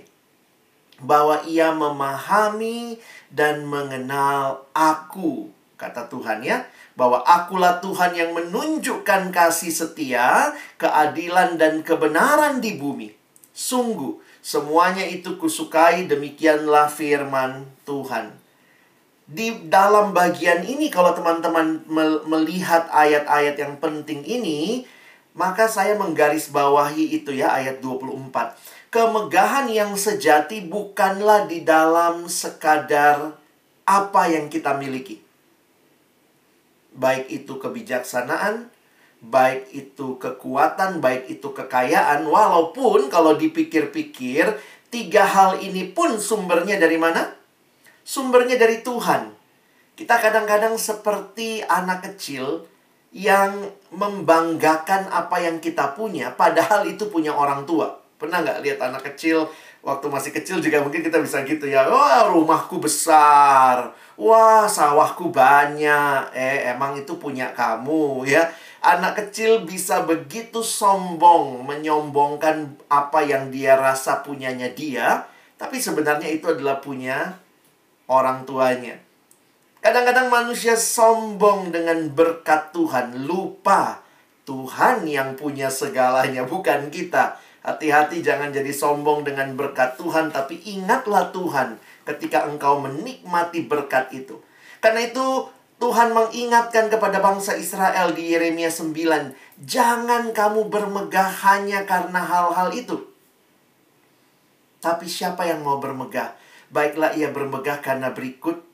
Bahwa 1.02 1.44
ia 1.44 1.70
memahami 1.70 2.96
dan 3.28 3.68
mengenal 3.68 4.64
aku. 4.72 5.52
Kata 5.76 6.06
Tuhan 6.06 6.40
ya 6.46 6.64
bahwa 6.92 7.24
akulah 7.24 7.80
Tuhan 7.80 8.12
yang 8.12 8.30
menunjukkan 8.36 9.32
kasih 9.32 9.72
setia, 9.72 10.52
keadilan 10.76 11.56
dan 11.56 11.80
kebenaran 11.80 12.60
di 12.60 12.76
bumi. 12.76 13.16
Sungguh, 13.52 14.20
semuanya 14.44 15.04
itu 15.04 15.40
kusukai, 15.40 16.04
demikianlah 16.08 16.92
firman 16.92 17.68
Tuhan. 17.88 18.41
Di 19.26 19.70
dalam 19.70 20.12
bagian 20.12 20.66
ini 20.66 20.92
kalau 20.92 21.16
teman-teman 21.16 21.82
melihat 22.26 22.90
ayat-ayat 22.90 23.56
yang 23.56 23.74
penting 23.78 24.22
ini, 24.26 24.84
maka 25.32 25.70
saya 25.70 25.96
menggarisbawahi 25.96 27.16
itu 27.16 27.32
ya 27.32 27.54
ayat 27.54 27.80
24. 27.80 28.92
Kemegahan 28.92 29.72
yang 29.72 29.96
sejati 29.96 30.68
bukanlah 30.68 31.48
di 31.48 31.64
dalam 31.64 32.28
sekadar 32.28 33.34
apa 33.88 34.22
yang 34.28 34.52
kita 34.52 34.76
miliki 34.76 35.22
baik 36.96 37.28
itu 37.32 37.56
kebijaksanaan, 37.56 38.68
baik 39.24 39.72
itu 39.72 40.20
kekuatan, 40.20 41.00
baik 41.00 41.28
itu 41.28 41.48
kekayaan, 41.52 42.24
walaupun 42.28 43.08
kalau 43.08 43.36
dipikir-pikir, 43.36 44.56
tiga 44.92 45.24
hal 45.24 45.60
ini 45.60 45.88
pun 45.92 46.20
sumbernya 46.20 46.76
dari 46.76 47.00
mana? 47.00 47.32
Sumbernya 48.02 48.58
dari 48.58 48.82
Tuhan. 48.82 49.30
Kita 49.94 50.18
kadang-kadang 50.18 50.74
seperti 50.74 51.62
anak 51.62 52.02
kecil 52.10 52.66
yang 53.12 53.70
membanggakan 53.92 55.12
apa 55.12 55.36
yang 55.38 55.60
kita 55.60 55.92
punya, 55.92 56.32
padahal 56.32 56.88
itu 56.88 57.12
punya 57.12 57.36
orang 57.36 57.68
tua. 57.68 58.00
Pernah 58.16 58.40
nggak 58.40 58.60
lihat 58.64 58.78
anak 58.80 59.02
kecil 59.12 59.50
waktu 59.82 60.06
masih 60.08 60.30
kecil 60.30 60.62
juga 60.62 60.80
mungkin 60.80 61.02
kita 61.02 61.18
bisa 61.20 61.42
gitu 61.42 61.66
ya. 61.68 61.84
Wah, 61.90 62.30
rumahku 62.30 62.78
besar. 62.78 63.92
Wah, 64.14 64.64
sawahku 64.70 65.28
banyak. 65.34 66.30
Eh, 66.32 66.70
emang 66.72 66.96
itu 66.96 67.18
punya 67.18 67.50
kamu 67.52 68.24
ya. 68.24 68.48
Anak 68.82 69.18
kecil 69.18 69.62
bisa 69.62 70.02
begitu 70.02 70.62
sombong 70.62 71.66
menyombongkan 71.66 72.78
apa 72.90 73.22
yang 73.22 73.50
dia 73.50 73.78
rasa 73.78 74.26
punyanya 74.26 74.70
dia, 74.74 75.22
tapi 75.54 75.78
sebenarnya 75.78 76.26
itu 76.26 76.50
adalah 76.50 76.82
punya 76.82 77.41
orang 78.12 78.44
tuanya. 78.44 79.00
Kadang-kadang 79.80 80.28
manusia 80.28 80.76
sombong 80.76 81.72
dengan 81.72 82.12
berkat 82.12 82.70
Tuhan, 82.70 83.24
lupa 83.24 84.04
Tuhan 84.46 85.08
yang 85.08 85.34
punya 85.34 85.72
segalanya, 85.72 86.46
bukan 86.46 86.92
kita. 86.92 87.40
Hati-hati 87.62 88.22
jangan 88.22 88.50
jadi 88.50 88.70
sombong 88.70 89.26
dengan 89.26 89.54
berkat 89.56 89.98
Tuhan, 89.98 90.30
tapi 90.30 90.60
ingatlah 90.66 91.30
Tuhan 91.34 91.78
ketika 92.06 92.46
engkau 92.46 92.78
menikmati 92.78 93.66
berkat 93.66 94.10
itu. 94.14 94.38
Karena 94.82 95.06
itu 95.06 95.46
Tuhan 95.82 96.14
mengingatkan 96.14 96.90
kepada 96.90 97.18
bangsa 97.18 97.58
Israel 97.58 98.14
di 98.14 98.34
Yeremia 98.34 98.70
9, 98.70 99.34
jangan 99.66 100.30
kamu 100.30 100.70
bermegah 100.70 101.30
hanya 101.42 101.82
karena 101.82 102.22
hal-hal 102.22 102.70
itu. 102.70 103.02
Tapi 104.82 105.06
siapa 105.06 105.46
yang 105.46 105.62
mau 105.62 105.78
bermegah? 105.78 106.34
Baiklah 106.72 107.12
ia 107.12 107.28
bermegah 107.28 107.84
karena 107.84 108.10
berikut 108.10 108.64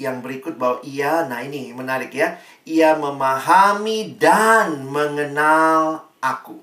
yang 0.00 0.24
berikut 0.24 0.56
bahwa 0.56 0.80
ia, 0.80 1.28
nah 1.28 1.44
ini 1.44 1.76
menarik 1.76 2.16
ya, 2.16 2.40
ia 2.64 2.96
memahami 2.96 4.16
dan 4.16 4.88
mengenal 4.88 6.08
aku. 6.24 6.56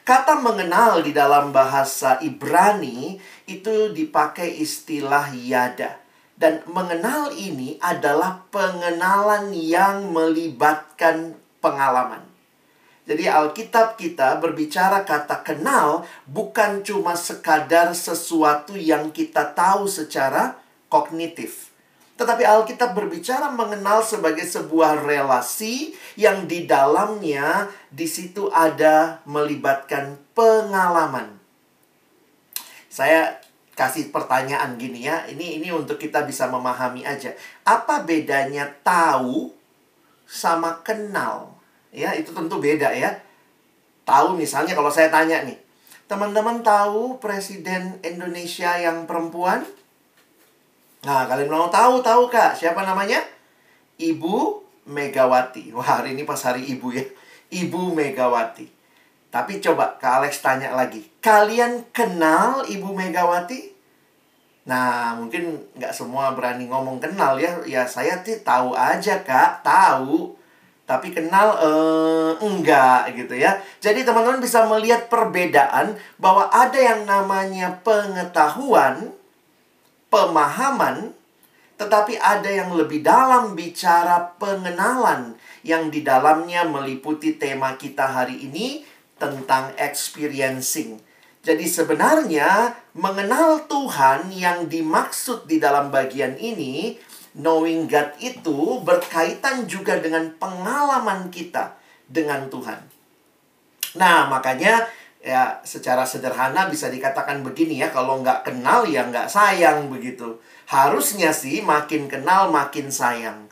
Kata 0.00 0.40
mengenal 0.40 1.04
di 1.04 1.12
dalam 1.12 1.52
bahasa 1.52 2.16
Ibrani 2.24 3.20
itu 3.44 3.92
dipakai 3.92 4.58
istilah 4.58 5.28
yada. 5.36 6.00
Dan 6.40 6.64
mengenal 6.72 7.36
ini 7.36 7.76
adalah 7.84 8.48
pengenalan 8.48 9.52
yang 9.52 10.08
melibatkan 10.08 11.36
pengalaman. 11.60 12.29
Jadi 13.08 13.26
Alkitab 13.26 13.96
kita 13.96 14.36
berbicara 14.38 15.02
kata 15.02 15.40
kenal 15.40 16.04
bukan 16.28 16.84
cuma 16.84 17.16
sekadar 17.16 17.96
sesuatu 17.96 18.76
yang 18.76 19.08
kita 19.10 19.50
tahu 19.56 19.88
secara 19.88 20.60
kognitif. 20.92 21.70
Tetapi 22.20 22.44
Alkitab 22.44 22.92
berbicara 22.92 23.48
mengenal 23.48 24.04
sebagai 24.04 24.44
sebuah 24.44 25.08
relasi 25.08 25.96
yang 26.20 26.44
di 26.44 26.68
dalamnya 26.68 27.72
di 27.88 28.04
situ 28.04 28.52
ada 28.52 29.24
melibatkan 29.24 30.20
pengalaman. 30.36 31.40
Saya 32.92 33.40
kasih 33.72 34.12
pertanyaan 34.12 34.76
gini 34.76 35.08
ya. 35.08 35.24
Ini 35.24 35.64
ini 35.64 35.72
untuk 35.72 35.96
kita 35.96 36.28
bisa 36.28 36.44
memahami 36.52 37.08
aja. 37.08 37.32
Apa 37.64 38.04
bedanya 38.04 38.68
tahu 38.84 39.56
sama 40.28 40.84
kenal? 40.84 41.59
Ya, 41.90 42.14
itu 42.14 42.30
tentu 42.30 42.62
beda 42.62 42.90
ya. 42.94 43.18
Tahu 44.06 44.38
misalnya 44.38 44.74
kalau 44.74 44.90
saya 44.90 45.10
tanya 45.10 45.42
nih, 45.42 45.58
teman-teman 46.10 46.62
tahu 46.62 47.18
presiden 47.22 47.98
Indonesia 48.02 48.74
yang 48.78 49.06
perempuan? 49.06 49.62
Nah, 51.06 51.24
kalian 51.24 51.50
mau 51.50 51.70
tahu, 51.72 52.04
tahu 52.04 52.28
Kak, 52.28 52.58
siapa 52.58 52.82
namanya? 52.84 53.22
Ibu 53.96 54.60
Megawati. 54.90 55.72
Wah, 55.72 56.00
hari 56.00 56.18
ini 56.18 56.24
pas 56.24 56.40
hari 56.42 56.66
Ibu 56.66 56.92
ya. 56.92 57.04
Ibu 57.50 57.94
Megawati. 57.94 58.66
Tapi 59.30 59.62
coba 59.62 59.94
Kak 59.96 60.24
Alex 60.24 60.42
tanya 60.42 60.74
lagi. 60.74 61.06
Kalian 61.22 61.86
kenal 61.94 62.66
Ibu 62.66 62.90
Megawati? 62.90 63.70
Nah, 64.66 65.14
mungkin 65.16 65.56
nggak 65.78 65.94
semua 65.94 66.34
berani 66.34 66.66
ngomong 66.66 66.98
kenal 66.98 67.38
ya. 67.38 67.62
Ya, 67.64 67.86
saya 67.86 68.18
sih 68.26 68.42
tahu 68.42 68.74
aja, 68.74 69.22
Kak. 69.22 69.62
Tahu. 69.62 70.39
Tapi 70.90 71.14
kenal 71.14 71.54
eh, 71.62 72.32
enggak 72.42 73.14
gitu 73.14 73.38
ya. 73.38 73.62
Jadi 73.78 74.02
teman-teman 74.02 74.42
bisa 74.42 74.66
melihat 74.66 75.06
perbedaan 75.06 75.94
bahwa 76.18 76.50
ada 76.50 76.74
yang 76.74 77.06
namanya 77.06 77.78
pengetahuan, 77.86 79.14
pemahaman, 80.10 81.14
tetapi 81.78 82.18
ada 82.18 82.50
yang 82.50 82.74
lebih 82.74 83.06
dalam 83.06 83.54
bicara 83.54 84.34
pengenalan 84.34 85.38
yang 85.62 85.94
di 85.94 86.02
dalamnya 86.02 86.66
meliputi 86.66 87.38
tema 87.38 87.78
kita 87.78 88.10
hari 88.10 88.50
ini 88.50 88.82
tentang 89.14 89.70
experiencing. 89.78 90.98
Jadi 91.40 91.64
sebenarnya 91.64 92.76
mengenal 92.98 93.64
Tuhan 93.64 94.28
yang 94.28 94.66
dimaksud 94.68 95.48
di 95.48 95.56
dalam 95.56 95.88
bagian 95.88 96.36
ini 96.36 97.00
knowing 97.36 97.86
God 97.86 98.16
itu 98.18 98.82
berkaitan 98.82 99.68
juga 99.70 99.98
dengan 99.98 100.34
pengalaman 100.36 101.30
kita 101.30 101.78
dengan 102.10 102.50
Tuhan. 102.50 102.80
Nah, 103.98 104.30
makanya 104.30 104.86
ya 105.20 105.60
secara 105.62 106.08
sederhana 106.08 106.66
bisa 106.66 106.88
dikatakan 106.88 107.44
begini 107.44 107.82
ya, 107.82 107.92
kalau 107.92 108.18
nggak 108.24 108.48
kenal 108.50 108.88
ya 108.88 109.06
nggak 109.06 109.30
sayang 109.30 109.90
begitu. 109.92 110.38
Harusnya 110.70 111.30
sih 111.34 111.62
makin 111.62 112.06
kenal 112.06 112.50
makin 112.50 112.90
sayang. 112.90 113.50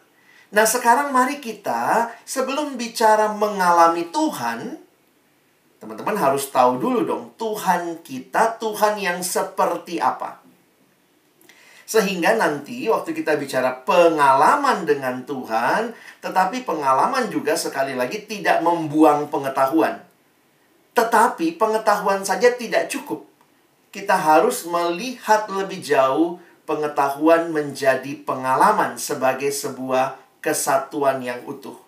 Nah 0.48 0.64
sekarang 0.64 1.12
mari 1.12 1.44
kita 1.44 2.08
sebelum 2.24 2.80
bicara 2.80 3.36
mengalami 3.36 4.08
Tuhan, 4.08 4.80
teman-teman 5.76 6.16
harus 6.16 6.48
tahu 6.48 6.80
dulu 6.80 7.04
dong 7.04 7.24
Tuhan 7.36 8.00
kita, 8.00 8.56
Tuhan 8.56 8.96
yang 8.96 9.20
seperti 9.20 10.00
apa. 10.00 10.40
Sehingga 11.88 12.36
nanti 12.36 12.84
waktu 12.84 13.16
kita 13.16 13.40
bicara 13.40 13.80
pengalaman 13.88 14.84
dengan 14.84 15.24
Tuhan, 15.24 15.96
tetapi 16.20 16.68
pengalaman 16.68 17.32
juga 17.32 17.56
sekali 17.56 17.96
lagi 17.96 18.28
tidak 18.28 18.60
membuang 18.60 19.32
pengetahuan. 19.32 19.96
Tetapi 20.92 21.56
pengetahuan 21.56 22.20
saja 22.28 22.52
tidak 22.52 22.92
cukup. 22.92 23.24
Kita 23.88 24.20
harus 24.20 24.68
melihat 24.68 25.48
lebih 25.48 25.80
jauh 25.80 26.36
pengetahuan 26.68 27.48
menjadi 27.48 28.20
pengalaman 28.20 29.00
sebagai 29.00 29.48
sebuah 29.48 30.20
kesatuan 30.44 31.24
yang 31.24 31.40
utuh. 31.48 31.80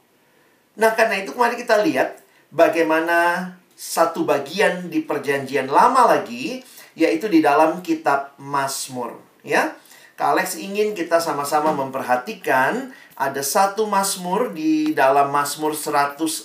Nah, 0.80 0.96
karena 0.96 1.20
itu 1.20 1.36
mari 1.36 1.60
kita 1.60 1.84
lihat 1.84 2.24
bagaimana 2.48 3.52
satu 3.76 4.24
bagian 4.24 4.88
di 4.88 5.04
perjanjian 5.04 5.68
lama 5.68 6.08
lagi 6.08 6.64
yaitu 6.96 7.28
di 7.28 7.44
dalam 7.44 7.84
kitab 7.84 8.32
Mazmur, 8.40 9.20
ya. 9.44 9.76
Kak 10.20 10.36
Alex 10.36 10.60
ingin 10.60 10.92
kita 10.92 11.16
sama-sama 11.16 11.72
memperhatikan 11.72 12.92
ada 13.16 13.40
satu 13.40 13.88
Mazmur 13.88 14.52
di 14.52 14.92
dalam 14.92 15.32
Mazmur 15.32 15.72
145. 15.72 16.44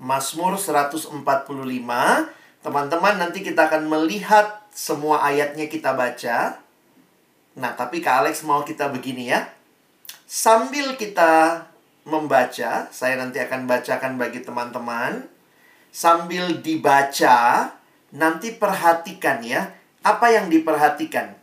Mazmur 0.00 0.52
145. 0.56 1.12
Teman-teman 2.64 3.14
nanti 3.20 3.44
kita 3.44 3.68
akan 3.68 3.84
melihat 3.84 4.64
semua 4.72 5.28
ayatnya 5.28 5.68
kita 5.68 5.92
baca. 5.92 6.56
Nah, 7.60 7.76
tapi 7.76 8.00
Kak 8.00 8.24
Alex 8.24 8.40
mau 8.40 8.64
kita 8.64 8.88
begini 8.88 9.36
ya. 9.36 9.52
Sambil 10.24 10.96
kita 10.96 11.68
membaca, 12.08 12.88
saya 12.88 13.14
nanti 13.20 13.44
akan 13.44 13.68
bacakan 13.68 14.16
bagi 14.16 14.40
teman-teman. 14.40 15.20
Sambil 15.92 16.64
dibaca, 16.64 17.76
nanti 18.08 18.56
perhatikan 18.56 19.44
ya 19.44 19.84
apa 20.06 20.30
yang 20.30 20.46
diperhatikan? 20.46 21.34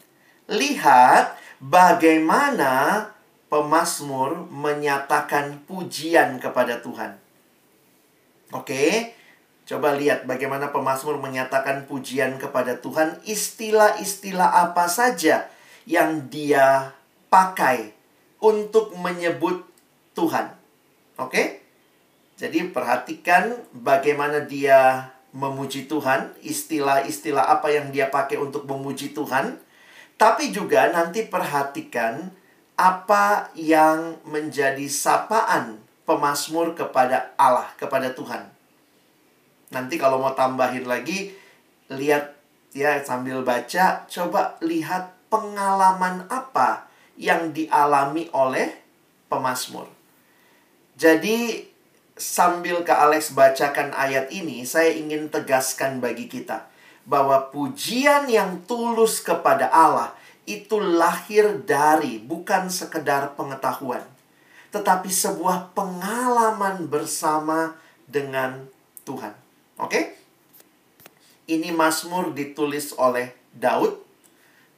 Lihat 0.48 1.36
bagaimana 1.60 3.12
pemazmur 3.52 4.48
menyatakan 4.48 5.68
pujian 5.68 6.40
kepada 6.40 6.80
Tuhan. 6.80 7.20
Oke, 8.56 9.12
coba 9.68 9.94
lihat 10.00 10.24
bagaimana 10.24 10.72
pemazmur 10.72 11.20
menyatakan 11.20 11.84
pujian 11.86 12.40
kepada 12.40 12.80
Tuhan. 12.80 13.20
Istilah-istilah 13.28 14.72
apa 14.72 14.88
saja 14.88 15.52
yang 15.84 16.32
dia 16.32 16.96
pakai 17.28 17.92
untuk 18.40 18.96
menyebut 18.96 19.68
Tuhan. 20.16 20.56
Oke, 21.20 21.62
jadi 22.38 22.74
perhatikan 22.74 23.54
bagaimana 23.72 24.42
dia 24.42 25.13
memuji 25.34 25.90
Tuhan, 25.90 26.38
istilah-istilah 26.46 27.50
apa 27.50 27.74
yang 27.74 27.90
dia 27.90 28.08
pakai 28.14 28.38
untuk 28.38 28.70
memuji 28.70 29.18
Tuhan, 29.18 29.58
tapi 30.16 30.54
juga 30.54 30.94
nanti 30.94 31.26
perhatikan 31.26 32.30
apa 32.78 33.50
yang 33.58 34.22
menjadi 34.30 34.86
sapaan 34.86 35.82
pemazmur 36.06 36.78
kepada 36.78 37.34
Allah, 37.36 37.70
kepada 37.82 38.14
Tuhan. 38.14 38.46
Nanti 39.74 39.98
kalau 39.98 40.22
mau 40.22 40.38
tambahin 40.38 40.86
lagi, 40.86 41.34
lihat 41.90 42.38
ya 42.78 43.02
sambil 43.02 43.42
baca, 43.42 44.06
coba 44.06 44.58
lihat 44.62 45.18
pengalaman 45.34 46.30
apa 46.30 46.86
yang 47.18 47.50
dialami 47.50 48.30
oleh 48.34 48.70
pemazmur. 49.30 49.90
Jadi 50.94 51.73
sambil 52.18 52.86
Kak 52.86 53.10
Alex 53.10 53.34
bacakan 53.34 53.94
ayat 53.94 54.30
ini, 54.30 54.62
saya 54.64 54.94
ingin 54.94 55.30
tegaskan 55.34 55.98
bagi 55.98 56.30
kita 56.30 56.70
bahwa 57.04 57.52
pujian 57.52 58.32
yang 58.32 58.64
tulus 58.64 59.20
kepada 59.20 59.68
Allah 59.68 60.16
itu 60.48 60.80
lahir 60.80 61.64
dari 61.64 62.20
bukan 62.20 62.72
sekedar 62.72 63.36
pengetahuan, 63.36 64.04
tetapi 64.72 65.12
sebuah 65.12 65.76
pengalaman 65.76 66.88
bersama 66.88 67.76
dengan 68.08 68.68
Tuhan. 69.04 69.36
Oke? 69.80 70.16
Ini 71.44 71.76
Mazmur 71.76 72.32
ditulis 72.32 72.96
oleh 72.96 73.36
Daud 73.52 74.00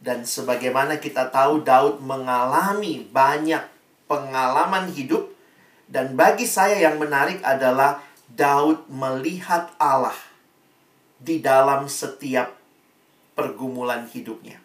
dan 0.02 0.26
sebagaimana 0.26 0.98
kita 0.98 1.30
tahu 1.30 1.62
Daud 1.62 2.02
mengalami 2.02 3.06
banyak 3.06 3.62
pengalaman 4.10 4.90
hidup 4.90 5.35
dan 5.86 6.18
bagi 6.18 6.50
saya 6.50 6.82
yang 6.82 6.98
menarik 6.98 7.46
adalah 7.46 8.02
Daud 8.26 8.90
melihat 8.90 9.70
Allah 9.78 10.18
di 11.22 11.40
dalam 11.40 11.86
setiap 11.86 12.52
pergumulan 13.38 14.10
hidupnya. 14.10 14.58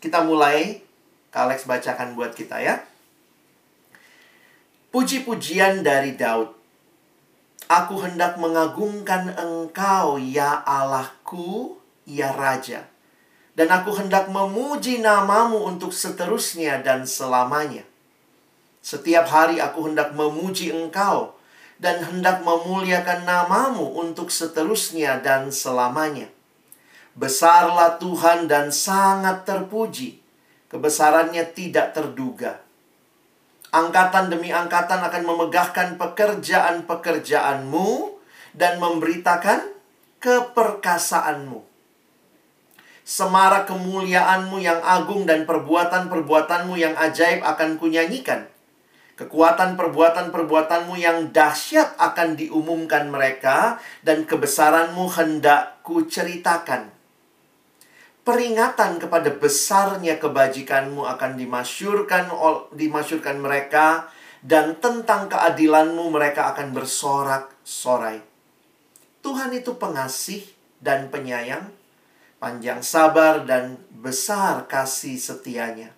Kita 0.00 0.24
mulai, 0.24 0.80
Kalex 1.32 1.64
bacakan 1.68 2.16
buat 2.16 2.32
kita 2.32 2.60
ya. 2.60 2.84
Puji-pujian 4.92 5.82
dari 5.82 6.14
Daud. 6.14 6.52
Aku 7.66 7.98
hendak 8.04 8.36
mengagungkan 8.36 9.32
Engkau, 9.32 10.20
ya 10.20 10.60
Allahku, 10.62 11.80
ya 12.04 12.30
Raja. 12.36 12.84
Dan 13.56 13.72
aku 13.72 13.96
hendak 13.96 14.28
memuji 14.28 15.00
namamu 15.00 15.64
untuk 15.64 15.90
seterusnya 15.90 16.84
dan 16.84 17.08
selamanya. 17.08 17.88
Setiap 18.84 19.24
hari 19.32 19.64
aku 19.64 19.88
hendak 19.88 20.12
memuji 20.12 20.68
Engkau 20.68 21.32
dan 21.80 22.04
hendak 22.04 22.44
memuliakan 22.44 23.24
namamu 23.24 23.96
untuk 23.96 24.28
seterusnya 24.28 25.24
dan 25.24 25.48
selamanya. 25.48 26.28
Besarlah 27.16 27.96
Tuhan 27.96 28.44
dan 28.44 28.68
sangat 28.68 29.48
terpuji. 29.48 30.20
Kebesarannya 30.68 31.48
tidak 31.56 31.96
terduga. 31.96 32.60
Angkatan 33.72 34.28
demi 34.28 34.52
angkatan 34.52 35.00
akan 35.00 35.22
memegahkan 35.32 35.96
pekerjaan-pekerjaanmu 35.96 37.88
dan 38.52 38.78
memberitakan 38.84 39.64
keperkasaanmu. 40.20 41.64
Semarak 43.04 43.64
kemuliaanmu 43.64 44.60
yang 44.60 44.84
agung 44.84 45.24
dan 45.24 45.48
perbuatan-perbuatanmu 45.48 46.76
yang 46.76 46.92
ajaib 47.00 47.40
akan 47.40 47.80
kunyanyikan. 47.80 48.53
Kekuatan 49.14 49.78
perbuatan-perbuatanmu 49.78 50.98
yang 50.98 51.30
dahsyat 51.30 51.94
akan 52.02 52.34
diumumkan 52.34 53.06
mereka 53.06 53.78
dan 54.02 54.26
kebesaranmu 54.26 55.06
hendak 55.14 55.78
kuceritakan. 55.86 56.90
Peringatan 58.26 58.98
kepada 58.98 59.30
besarnya 59.30 60.18
kebajikanmu 60.18 61.06
akan 61.06 61.38
dimasyurkan 61.38 62.26
dimasyurkan 62.74 63.38
mereka 63.38 64.10
dan 64.42 64.82
tentang 64.82 65.30
keadilanmu 65.30 66.10
mereka 66.10 66.50
akan 66.50 66.74
bersorak-sorai. 66.74 68.18
Tuhan 69.22 69.54
itu 69.54 69.78
pengasih 69.78 70.42
dan 70.82 71.06
penyayang, 71.14 71.70
panjang 72.42 72.82
sabar 72.82 73.46
dan 73.46 73.78
besar 73.94 74.66
kasih 74.66 75.16
setianya. 75.22 75.94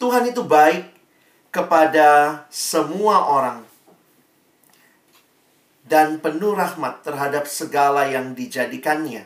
Tuhan 0.00 0.32
itu 0.32 0.40
baik 0.40 0.95
kepada 1.56 2.44
semua 2.52 3.32
orang 3.32 3.64
dan 5.88 6.20
penuh 6.20 6.52
rahmat 6.52 7.00
terhadap 7.00 7.48
segala 7.48 8.04
yang 8.04 8.36
dijadikannya. 8.36 9.24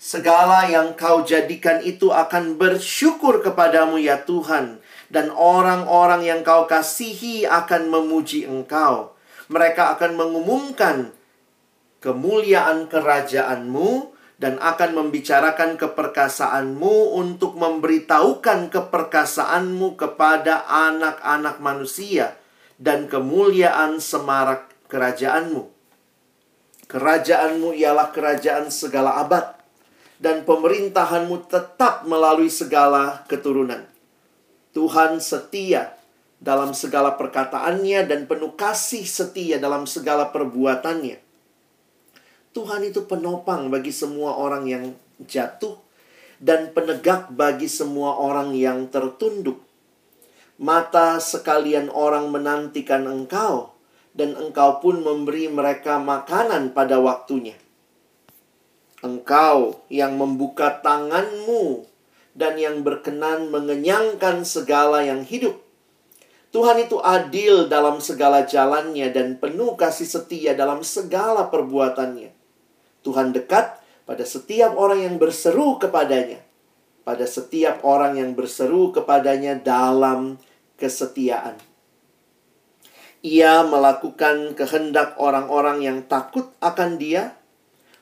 Segala 0.00 0.64
yang 0.64 0.96
kau 0.96 1.20
jadikan 1.28 1.84
itu 1.84 2.08
akan 2.08 2.56
bersyukur 2.56 3.44
kepadamu 3.44 4.00
ya 4.00 4.24
Tuhan 4.24 4.80
dan 5.12 5.28
orang-orang 5.28 6.24
yang 6.24 6.40
kau 6.40 6.64
kasihi 6.64 7.44
akan 7.44 7.92
memuji 7.92 8.48
engkau. 8.48 9.12
Mereka 9.52 10.00
akan 10.00 10.16
mengumumkan 10.16 11.12
kemuliaan 12.00 12.88
kerajaanmu 12.88 14.16
dan 14.40 14.56
akan 14.56 14.96
membicarakan 14.96 15.76
keperkasaanmu 15.76 17.12
untuk 17.12 17.60
memberitahukan 17.60 18.72
keperkasaanmu 18.72 20.00
kepada 20.00 20.64
anak-anak 20.64 21.60
manusia 21.60 22.40
dan 22.80 23.04
kemuliaan 23.04 24.00
semarak 24.00 24.72
kerajaanmu. 24.88 25.68
Kerajaanmu 26.88 27.76
ialah 27.76 28.08
kerajaan 28.16 28.72
segala 28.72 29.20
abad 29.20 29.60
dan 30.16 30.48
pemerintahanmu 30.48 31.44
tetap 31.44 32.08
melalui 32.08 32.48
segala 32.48 33.28
keturunan. 33.28 33.84
Tuhan 34.72 35.20
setia 35.20 35.92
dalam 36.40 36.72
segala 36.72 37.12
perkataannya 37.20 38.08
dan 38.08 38.24
penuh 38.24 38.56
kasih 38.56 39.04
setia 39.04 39.60
dalam 39.60 39.84
segala 39.84 40.32
perbuatannya 40.32 41.29
Tuhan 42.50 42.82
itu 42.82 43.06
penopang 43.06 43.70
bagi 43.70 43.94
semua 43.94 44.34
orang 44.34 44.66
yang 44.66 44.84
jatuh 45.22 45.78
dan 46.42 46.74
penegak 46.74 47.30
bagi 47.30 47.70
semua 47.70 48.18
orang 48.18 48.56
yang 48.56 48.90
tertunduk. 48.90 49.60
Mata 50.60 51.22
sekalian 51.22 51.88
orang 51.94 52.28
menantikan 52.34 53.06
engkau, 53.06 53.76
dan 54.12 54.34
engkau 54.34 54.82
pun 54.82 55.00
memberi 55.00 55.46
mereka 55.46 56.02
makanan 56.02 56.74
pada 56.74 56.98
waktunya. 56.98 57.54
Engkau 59.00 59.80
yang 59.88 60.18
membuka 60.18 60.82
tanganmu 60.82 61.88
dan 62.36 62.60
yang 62.60 62.84
berkenan 62.84 63.48
mengenyangkan 63.48 64.44
segala 64.44 65.06
yang 65.06 65.24
hidup. 65.24 65.56
Tuhan 66.50 66.82
itu 66.82 66.98
adil 66.98 67.70
dalam 67.70 68.02
segala 68.02 68.42
jalannya 68.42 69.06
dan 69.14 69.38
penuh 69.38 69.78
kasih 69.78 70.04
setia 70.04 70.52
dalam 70.52 70.82
segala 70.82 71.46
perbuatannya. 71.46 72.39
Tuhan 73.00 73.32
dekat 73.32 73.80
pada 74.04 74.24
setiap 74.26 74.76
orang 74.76 75.06
yang 75.06 75.16
berseru 75.16 75.80
kepadanya. 75.80 76.40
Pada 77.00 77.24
setiap 77.24 77.80
orang 77.82 78.20
yang 78.20 78.36
berseru 78.36 78.92
kepadanya 78.92 79.56
dalam 79.56 80.36
kesetiaan. 80.76 81.56
Ia 83.20 83.64
melakukan 83.64 84.56
kehendak 84.56 85.16
orang-orang 85.20 85.84
yang 85.84 85.98
takut 86.08 86.52
akan 86.60 86.96
dia, 86.96 87.36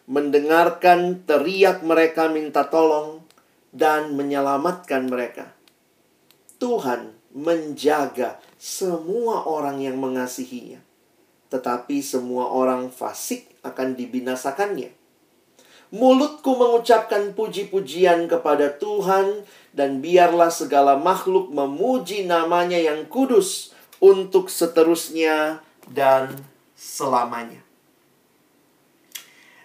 mendengarkan 0.06 1.26
teriak 1.26 1.82
mereka 1.82 2.30
minta 2.30 2.66
tolong, 2.66 3.22
dan 3.74 4.14
menyelamatkan 4.14 5.10
mereka. 5.10 5.54
Tuhan 6.58 7.14
menjaga 7.34 8.38
semua 8.58 9.46
orang 9.46 9.78
yang 9.82 9.98
mengasihinya 9.98 10.82
tetapi 11.48 12.04
semua 12.04 12.52
orang 12.52 12.92
fasik 12.92 13.57
akan 13.62 13.98
dibinasakannya. 13.98 14.94
Mulutku 15.88 16.52
mengucapkan 16.52 17.32
puji-pujian 17.32 18.28
kepada 18.28 18.76
Tuhan, 18.76 19.48
dan 19.72 20.02
biarlah 20.02 20.50
segala 20.50 20.98
makhluk 20.98 21.54
memuji 21.54 22.26
namanya 22.26 22.76
yang 22.76 23.06
kudus 23.06 23.72
untuk 24.02 24.50
seterusnya 24.50 25.62
dan 25.88 26.34
selamanya. 26.74 27.62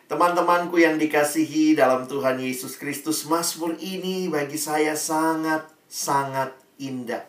Teman-temanku 0.06 0.78
yang 0.78 1.02
dikasihi 1.02 1.74
dalam 1.74 2.06
Tuhan 2.06 2.38
Yesus 2.38 2.78
Kristus, 2.78 3.26
Mazmur 3.26 3.74
ini 3.82 4.30
bagi 4.30 4.62
saya 4.62 4.94
sangat-sangat 4.94 6.54
indah. 6.78 7.26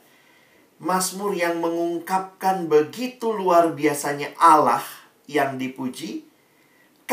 Mazmur 0.77 1.33
yang 1.33 1.65
mengungkapkan 1.65 2.69
begitu 2.69 3.33
luar 3.33 3.73
biasanya 3.73 4.37
Allah 4.37 4.85
yang 5.25 5.57
dipuji 5.57 6.29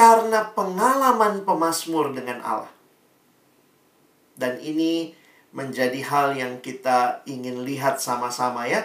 karena 0.02 0.50
pengalaman 0.58 1.46
pemazmur 1.46 2.10
dengan 2.10 2.42
Allah. 2.42 2.74
Dan 4.34 4.58
ini 4.58 5.14
menjadi 5.54 6.02
hal 6.02 6.34
yang 6.34 6.58
kita 6.58 7.22
ingin 7.30 7.62
lihat 7.62 8.02
sama-sama 8.02 8.66
ya. 8.66 8.82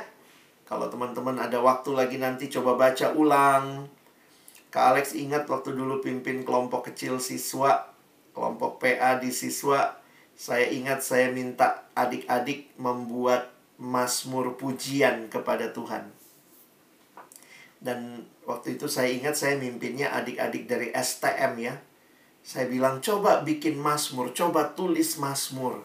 Kalau 0.69 0.93
teman-teman 0.93 1.41
ada 1.41 1.57
waktu 1.57 1.97
lagi 1.97 2.21
nanti 2.21 2.53
coba 2.53 2.77
baca 2.77 3.17
ulang. 3.17 3.89
Kak 4.69 4.93
Alex 4.93 5.17
ingat 5.17 5.49
waktu 5.49 5.73
dulu 5.73 6.05
pimpin 6.05 6.45
kelompok 6.45 6.93
kecil 6.93 7.17
siswa, 7.17 7.89
kelompok 8.37 8.77
PA 8.77 9.17
di 9.17 9.33
siswa, 9.33 9.97
saya 10.37 10.69
ingat 10.69 11.01
saya 11.01 11.33
minta 11.33 11.89
adik-adik 11.97 12.77
membuat 12.77 13.57
Mazmur 13.81 14.61
pujian 14.61 15.33
kepada 15.33 15.73
Tuhan. 15.73 16.13
Dan 17.81 18.29
waktu 18.47 18.79
itu 18.79 18.87
saya 18.87 19.11
ingat 19.11 19.35
saya 19.35 19.59
mimpinnya 19.59 20.15
adik-adik 20.15 20.71
dari 20.71 20.89
STM 20.95 21.53
ya. 21.59 21.75
Saya 22.47 22.71
bilang 22.71 23.03
coba 23.03 23.43
bikin 23.43 23.75
Mazmur, 23.75 24.31
coba 24.31 24.73
tulis 24.79 25.19
Mazmur. 25.19 25.83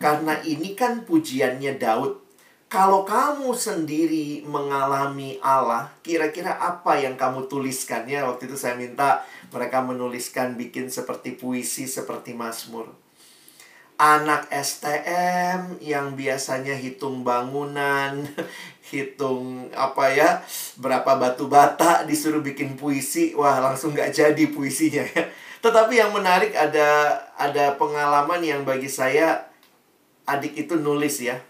Karena 0.00 0.40
ini 0.40 0.72
kan 0.72 1.04
pujiannya 1.04 1.76
Daud. 1.76 2.24
Kalau 2.66 3.06
kamu 3.06 3.54
sendiri 3.54 4.42
mengalami 4.42 5.38
Allah, 5.38 5.92
kira-kira 6.02 6.58
apa 6.58 6.98
yang 6.98 7.14
kamu 7.14 7.46
tuliskan 7.46 8.08
ya? 8.10 8.26
Waktu 8.26 8.50
itu 8.50 8.56
saya 8.58 8.74
minta 8.74 9.22
mereka 9.54 9.84
menuliskan 9.84 10.58
bikin 10.58 10.90
seperti 10.90 11.38
puisi, 11.38 11.86
seperti 11.86 12.34
Mazmur 12.34 12.90
anak 13.96 14.52
STM 14.52 15.80
yang 15.80 16.12
biasanya 16.12 16.76
hitung 16.76 17.24
bangunan, 17.24 18.28
hitung 18.86 19.70
apa 19.74 20.14
ya, 20.14 20.28
berapa 20.78 21.18
batu 21.18 21.50
bata 21.50 22.06
disuruh 22.06 22.40
bikin 22.40 22.78
puisi, 22.78 23.34
wah 23.34 23.58
langsung 23.58 23.92
nggak 23.92 24.14
jadi 24.14 24.44
puisinya 24.50 25.02
ya. 25.02 25.26
Tetapi 25.60 25.98
yang 25.98 26.14
menarik 26.14 26.54
ada 26.54 27.18
ada 27.34 27.74
pengalaman 27.74 28.38
yang 28.44 28.62
bagi 28.62 28.86
saya 28.86 29.50
adik 30.24 30.54
itu 30.54 30.78
nulis 30.78 31.18
ya. 31.18 31.42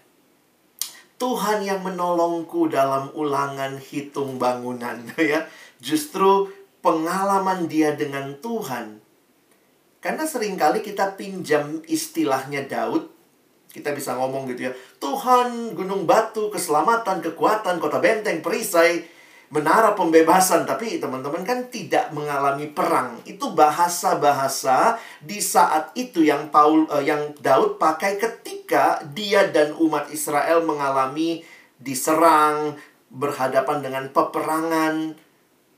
Tuhan 1.17 1.65
yang 1.65 1.81
menolongku 1.81 2.69
dalam 2.69 3.09
ulangan 3.13 3.77
hitung 3.81 4.37
bangunan 4.37 5.05
ya. 5.17 5.45
Justru 5.77 6.49
pengalaman 6.81 7.69
dia 7.69 7.93
dengan 7.93 8.37
Tuhan 8.41 9.07
karena 9.97 10.23
sering 10.23 10.55
kali 10.55 10.79
kita 10.85 11.17
pinjam 11.19 11.83
istilahnya 11.83 12.63
Daud. 12.63 13.16
Kita 13.77 13.93
bisa 13.93 14.17
ngomong 14.17 14.49
gitu 14.49 14.67
ya. 14.67 14.73
Tuhan, 14.97 15.77
gunung 15.77 16.09
batu, 16.09 16.49
keselamatan, 16.49 17.21
kekuatan, 17.21 17.77
kota 17.77 18.01
benteng, 18.01 18.41
perisai. 18.41 19.05
menara 19.47 19.95
pembebasan, 19.95 20.67
tapi 20.67 20.99
teman-teman 20.99 21.47
kan 21.47 21.71
tidak 21.71 22.11
mengalami 22.11 22.67
perang. 22.67 23.15
Itu 23.23 23.55
bahasa-bahasa 23.55 24.99
di 25.23 25.39
saat 25.39 25.95
itu 25.95 26.19
yang 26.19 26.51
Paul 26.51 26.83
uh, 26.91 26.99
yang 26.99 27.31
Daud 27.39 27.79
pakai 27.79 28.19
ketika 28.19 28.99
dia 29.15 29.47
dan 29.47 29.71
umat 29.79 30.11
Israel 30.11 30.67
mengalami 30.67 31.47
diserang, 31.79 32.75
berhadapan 33.07 33.79
dengan 33.79 34.05
peperangan. 34.11 35.15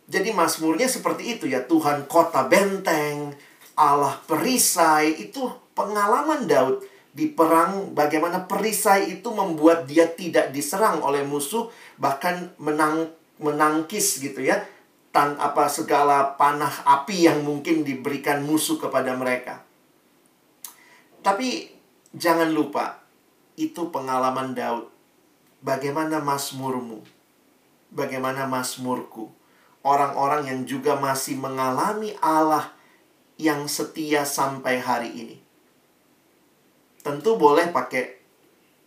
Jadi 0.10 0.34
mazmurnya 0.34 0.90
seperti 0.90 1.38
itu 1.38 1.46
ya, 1.46 1.62
Tuhan 1.70 2.10
kota 2.10 2.50
benteng, 2.50 3.38
Allah 3.78 4.18
perisai, 4.26 5.30
itu 5.30 5.46
pengalaman 5.78 6.50
Daud 6.50 6.82
di 7.10 7.26
perang 7.34 7.98
bagaimana 7.98 8.46
perisai 8.46 9.20
itu 9.20 9.34
membuat 9.34 9.90
dia 9.90 10.06
tidak 10.06 10.54
diserang 10.54 11.02
oleh 11.02 11.26
musuh 11.26 11.68
bahkan 11.98 12.54
menang 12.62 13.10
menangkis 13.42 14.22
gitu 14.22 14.46
ya 14.46 14.62
tan 15.10 15.34
apa 15.42 15.66
segala 15.66 16.38
panah 16.38 16.86
api 16.86 17.26
yang 17.26 17.42
mungkin 17.42 17.82
diberikan 17.82 18.46
musuh 18.46 18.78
kepada 18.78 19.18
mereka. 19.18 19.66
Tapi 21.26 21.74
jangan 22.14 22.54
lupa 22.54 23.02
itu 23.58 23.90
pengalaman 23.90 24.54
Daud. 24.54 24.88
Bagaimana 25.60 26.24
masmurmu? 26.24 27.04
Bagaimana 27.92 28.48
masmurku? 28.48 29.28
Orang-orang 29.84 30.48
yang 30.48 30.62
juga 30.64 30.96
masih 30.96 31.36
mengalami 31.36 32.16
Allah 32.24 32.72
yang 33.36 33.68
setia 33.68 34.24
sampai 34.24 34.80
hari 34.80 35.12
ini. 35.12 35.38
Tentu 37.10 37.42
boleh 37.42 37.74
pakai 37.74 38.22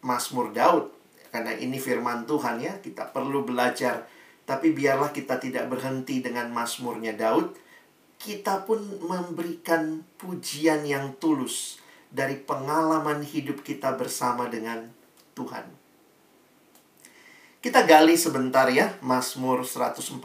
Mazmur 0.07 0.55
Daud 0.55 0.95
karena 1.35 1.59
ini 1.59 1.83
firman 1.83 2.23
Tuhan 2.23 2.63
ya, 2.63 2.79
kita 2.79 3.11
perlu 3.11 3.43
belajar 3.43 4.07
tapi 4.47 4.71
biarlah 4.71 5.11
kita 5.11 5.43
tidak 5.43 5.67
berhenti 5.67 6.23
dengan 6.23 6.55
Mazmurnya 6.55 7.19
Daud. 7.19 7.59
Kita 8.23 8.63
pun 8.63 8.79
memberikan 9.03 10.07
pujian 10.15 10.87
yang 10.87 11.19
tulus 11.19 11.83
dari 12.07 12.39
pengalaman 12.39 13.27
hidup 13.27 13.67
kita 13.67 13.99
bersama 13.99 14.47
dengan 14.47 14.87
Tuhan. 15.35 15.67
Kita 17.59 17.83
gali 17.83 18.15
sebentar 18.15 18.71
ya, 18.71 18.95
Mazmur 19.03 19.67
145, 19.67 20.23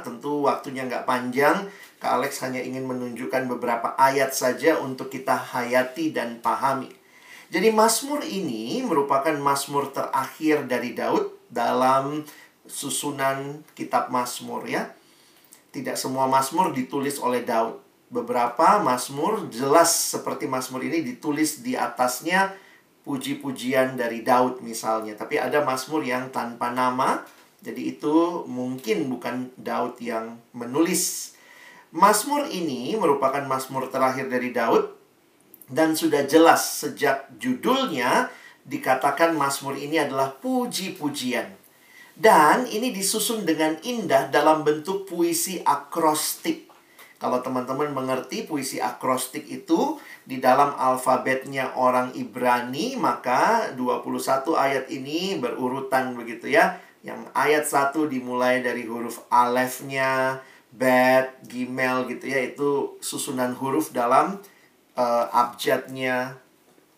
tentu 0.00 0.48
waktunya 0.48 0.88
nggak 0.88 1.04
panjang. 1.04 1.68
Kak 2.00 2.20
Alex 2.20 2.40
hanya 2.40 2.64
ingin 2.64 2.88
menunjukkan 2.88 3.44
beberapa 3.48 3.92
ayat 4.00 4.32
saja 4.32 4.80
untuk 4.80 5.12
kita 5.12 5.36
hayati 5.36 6.16
dan 6.16 6.40
pahami. 6.40 6.95
Jadi 7.46 7.70
Mazmur 7.70 8.26
ini 8.26 8.82
merupakan 8.82 9.34
Mazmur 9.38 9.94
terakhir 9.94 10.66
dari 10.66 10.98
Daud 10.98 11.30
dalam 11.46 12.26
susunan 12.66 13.62
kitab 13.78 14.10
Mazmur 14.10 14.66
ya. 14.66 14.90
Tidak 15.70 15.94
semua 15.94 16.26
Mazmur 16.26 16.74
ditulis 16.74 17.22
oleh 17.22 17.46
Daud. 17.46 17.78
Beberapa 18.10 18.82
Mazmur 18.82 19.46
jelas 19.50 19.94
seperti 19.94 20.50
Mazmur 20.50 20.82
ini 20.82 21.06
ditulis 21.06 21.62
di 21.62 21.78
atasnya 21.78 22.54
puji-pujian 23.06 23.94
dari 23.94 24.26
Daud 24.26 24.58
misalnya. 24.66 25.14
Tapi 25.14 25.38
ada 25.38 25.62
Mazmur 25.62 26.02
yang 26.02 26.34
tanpa 26.34 26.74
nama. 26.74 27.22
Jadi 27.62 27.94
itu 27.94 28.42
mungkin 28.50 29.06
bukan 29.06 29.54
Daud 29.54 30.02
yang 30.02 30.42
menulis. 30.50 31.34
Mazmur 31.94 32.50
ini 32.50 32.98
merupakan 32.98 33.46
Mazmur 33.46 33.86
terakhir 33.86 34.26
dari 34.26 34.50
Daud 34.50 34.95
dan 35.66 35.98
sudah 35.98 36.26
jelas 36.26 36.86
sejak 36.86 37.26
judulnya 37.42 38.30
dikatakan 38.66 39.34
Mazmur 39.34 39.78
ini 39.78 39.98
adalah 39.98 40.34
puji-pujian. 40.38 41.54
Dan 42.16 42.64
ini 42.64 42.96
disusun 42.96 43.44
dengan 43.44 43.76
indah 43.84 44.32
dalam 44.32 44.64
bentuk 44.64 45.04
puisi 45.04 45.60
akrostik. 45.60 46.64
Kalau 47.16 47.40
teman-teman 47.44 47.92
mengerti 47.92 48.44
puisi 48.44 48.80
akrostik 48.80 49.44
itu 49.48 50.00
di 50.24 50.40
dalam 50.40 50.72
alfabetnya 50.76 51.76
orang 51.76 52.12
Ibrani, 52.16 52.96
maka 52.96 53.72
21 53.76 54.52
ayat 54.56 54.84
ini 54.88 55.36
berurutan 55.36 56.16
begitu 56.16 56.48
ya. 56.48 56.80
Yang 57.04 57.20
ayat 57.36 57.64
1 57.68 58.08
dimulai 58.08 58.64
dari 58.64 58.88
huruf 58.88 59.24
alefnya, 59.28 60.40
bet, 60.72 61.36
gimel 61.44 62.08
gitu 62.08 62.32
ya. 62.32 62.40
Itu 62.48 62.96
susunan 63.04 63.52
huruf 63.56 63.92
dalam 63.92 64.40
uh, 64.96 65.28
abjadnya 65.30 66.40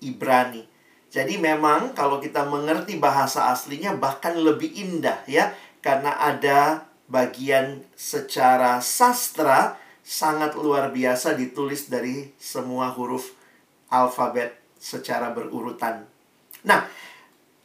Ibrani. 0.01 0.65
Jadi 1.09 1.41
memang 1.41 1.93
kalau 1.93 2.23
kita 2.23 2.47
mengerti 2.47 3.01
bahasa 3.01 3.51
aslinya 3.53 3.97
bahkan 3.97 4.37
lebih 4.37 4.71
indah 4.73 5.25
ya 5.25 5.53
karena 5.81 6.15
ada 6.21 6.85
bagian 7.09 7.81
secara 7.97 8.79
sastra 8.85 9.81
sangat 10.05 10.57
luar 10.57 10.93
biasa 10.93 11.37
ditulis 11.37 11.89
dari 11.89 12.33
semua 12.37 12.93
huruf 12.93 13.33
alfabet 13.89 14.57
secara 14.77 15.33
berurutan. 15.33 16.05
Nah, 16.65 16.85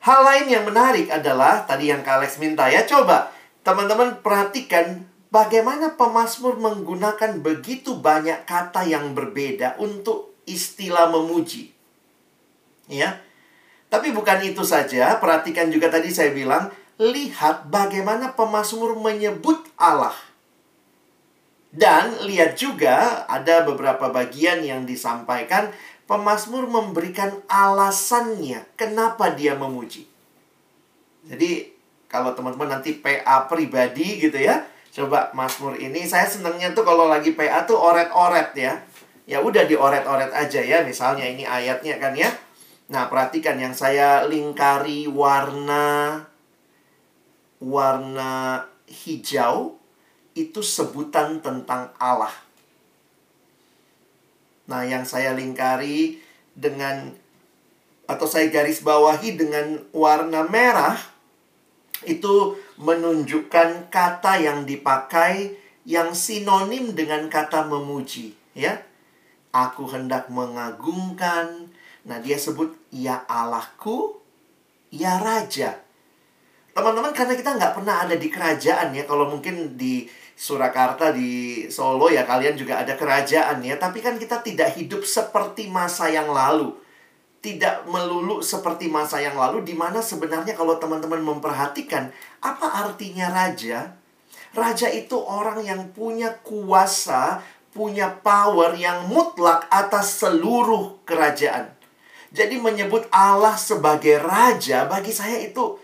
hal 0.04 0.20
lain 0.24 0.48
yang 0.48 0.64
menarik 0.64 1.12
adalah 1.12 1.68
tadi 1.68 1.92
yang 1.92 2.02
Kalex 2.02 2.40
minta 2.40 2.72
ya 2.72 2.88
coba 2.88 3.32
teman-teman 3.64 4.20
perhatikan 4.20 5.08
bagaimana 5.34 5.98
pemazmur 5.98 6.62
menggunakan 6.62 7.42
begitu 7.42 7.98
banyak 7.98 8.46
kata 8.46 8.86
yang 8.86 9.18
berbeda 9.18 9.82
untuk 9.82 10.38
istilah 10.46 11.10
memuji. 11.10 11.74
Ya. 12.86 13.18
Tapi 13.90 14.14
bukan 14.14 14.46
itu 14.46 14.62
saja, 14.62 15.18
perhatikan 15.18 15.74
juga 15.74 15.90
tadi 15.90 16.14
saya 16.14 16.30
bilang, 16.34 16.70
lihat 17.02 17.74
bagaimana 17.74 18.38
pemazmur 18.38 18.94
menyebut 19.02 19.66
Allah. 19.78 20.14
Dan 21.74 22.30
lihat 22.30 22.54
juga 22.54 23.26
ada 23.26 23.66
beberapa 23.66 24.14
bagian 24.14 24.62
yang 24.62 24.86
disampaikan 24.86 25.74
pemazmur 26.06 26.70
memberikan 26.70 27.34
alasannya 27.50 28.62
kenapa 28.78 29.34
dia 29.34 29.58
memuji. 29.58 30.06
Jadi 31.26 31.74
kalau 32.06 32.38
teman-teman 32.38 32.78
nanti 32.78 32.94
PA 32.94 33.50
pribadi 33.50 34.22
gitu 34.22 34.38
ya, 34.38 34.70
coba 34.94 35.34
Mazmur 35.34 35.74
ini 35.82 36.06
saya 36.06 36.30
senangnya 36.30 36.70
tuh 36.78 36.86
kalau 36.86 37.10
lagi 37.10 37.34
PA 37.34 37.66
tuh 37.66 37.82
oret-oret 37.82 38.54
ya. 38.54 38.74
Ya 39.26 39.42
udah 39.42 39.66
dioret-oret 39.66 40.36
aja 40.36 40.62
ya, 40.62 40.84
misalnya 40.86 41.26
ini 41.26 41.48
ayatnya 41.48 41.98
kan 41.98 42.14
ya. 42.14 42.30
Nah, 42.92 43.08
perhatikan 43.10 43.58
yang 43.58 43.74
saya 43.74 44.28
lingkari 44.28 45.08
warna 45.10 46.22
warna 47.64 48.68
hijau 48.86 49.80
itu 50.36 50.60
sebutan 50.60 51.40
tentang 51.40 51.96
Allah. 51.96 52.36
Nah, 54.68 54.84
yang 54.84 55.08
saya 55.08 55.32
lingkari 55.32 56.20
dengan 56.54 57.16
atau 58.04 58.28
saya 58.28 58.52
garis 58.52 58.84
bawahi 58.84 59.40
dengan 59.40 59.80
warna 59.96 60.44
merah 60.44 61.00
itu 62.04 62.60
menunjukkan 62.80 63.94
kata 63.94 64.34
yang 64.42 64.66
dipakai 64.66 65.60
yang 65.84 66.16
sinonim 66.16 66.96
dengan 66.96 67.28
kata 67.28 67.68
memuji, 67.68 68.34
ya. 68.56 68.82
Aku 69.54 69.86
hendak 69.86 70.34
mengagungkan, 70.34 71.74
Nah, 72.04 72.20
dia 72.20 72.36
sebut 72.36 72.76
ya 72.92 73.24
Allahku, 73.32 74.20
ya 74.92 75.24
Raja. 75.24 75.80
Teman-teman, 76.76 77.16
karena 77.16 77.34
kita 77.38 77.56
nggak 77.56 77.74
pernah 77.80 78.04
ada 78.04 78.16
di 78.20 78.28
kerajaan 78.28 78.92
ya, 78.92 79.08
kalau 79.08 79.30
mungkin 79.32 79.80
di 79.80 80.10
Surakarta, 80.34 81.14
di 81.14 81.64
Solo 81.70 82.10
ya 82.10 82.26
kalian 82.26 82.58
juga 82.58 82.82
ada 82.82 82.98
kerajaan 82.98 83.62
ya, 83.64 83.78
tapi 83.80 84.04
kan 84.04 84.18
kita 84.20 84.42
tidak 84.44 84.76
hidup 84.76 85.06
seperti 85.06 85.70
masa 85.70 86.10
yang 86.12 86.28
lalu. 86.34 86.76
Tidak 87.44 87.92
melulu 87.92 88.40
seperti 88.40 88.88
masa 88.88 89.20
yang 89.20 89.36
lalu, 89.36 89.68
di 89.68 89.76
mana 89.76 90.00
sebenarnya 90.00 90.56
kalau 90.56 90.80
teman-teman 90.80 91.20
memperhatikan, 91.20 92.08
apa 92.40 92.88
artinya 92.88 93.28
raja? 93.28 94.00
Raja 94.56 94.88
itu 94.88 95.20
orang 95.20 95.60
yang 95.68 95.92
punya 95.92 96.40
kuasa, 96.40 97.44
punya 97.76 98.16
power 98.24 98.80
yang 98.80 99.12
mutlak 99.12 99.68
atas 99.68 100.24
seluruh 100.24 101.04
kerajaan. 101.04 101.74
Jadi 102.34 102.58
menyebut 102.58 103.06
Allah 103.12 103.60
sebagai 103.60 104.18
raja 104.18 104.90
bagi 104.90 105.14
saya 105.14 105.38
itu 105.44 105.78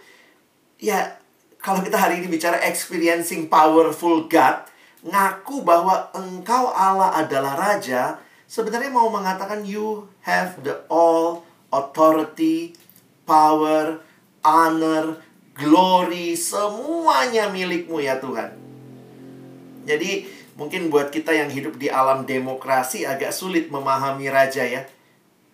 ya 0.81 1.19
kalau 1.59 1.83
kita 1.83 1.99
hari 1.99 2.23
ini 2.23 2.31
bicara 2.31 2.57
experiencing 2.63 3.51
powerful 3.51 4.25
God, 4.31 4.63
ngaku 5.03 5.61
bahwa 5.61 6.07
engkau 6.15 6.71
Allah 6.71 7.19
adalah 7.19 7.53
raja, 7.59 8.17
sebenarnya 8.47 8.89
mau 8.89 9.11
mengatakan 9.11 9.67
you 9.67 10.07
have 10.23 10.55
the 10.63 10.73
all 10.87 11.43
authority, 11.69 12.73
power, 13.25 14.01
honor, 14.41 15.21
glory, 15.53 16.33
semuanya 16.33 17.49
milikmu 17.53 18.01
ya 18.01 18.17
Tuhan. 18.17 18.57
Jadi 19.85 20.25
mungkin 20.57 20.91
buat 20.93 21.09
kita 21.09 21.33
yang 21.33 21.49
hidup 21.49 21.77
di 21.77 21.87
alam 21.89 22.25
demokrasi 22.25 23.05
agak 23.05 23.33
sulit 23.33 23.69
memahami 23.69 24.27
raja 24.29 24.65
ya. 24.65 24.85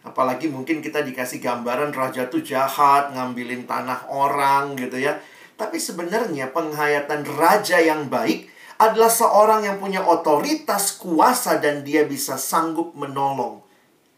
Apalagi 0.05 0.47
mungkin 0.51 0.85
kita 0.85 1.01
dikasih 1.01 1.41
gambaran 1.41 1.89
raja 1.89 2.29
tuh 2.29 2.45
jahat, 2.45 3.09
ngambilin 3.11 3.65
tanah 3.65 4.05
orang 4.11 4.77
gitu 4.77 5.01
ya. 5.01 5.17
Tapi 5.55 5.79
sebenarnya 5.79 6.51
penghayatan 6.51 7.25
raja 7.25 7.79
yang 7.79 8.11
baik 8.11 8.51
adalah 8.75 9.07
seorang 9.07 9.63
yang 9.63 9.79
punya 9.79 10.03
otoritas, 10.03 10.99
kuasa, 10.99 11.63
dan 11.63 11.87
dia 11.87 12.03
bisa 12.03 12.35
sanggup 12.35 12.91
menolong 12.91 13.63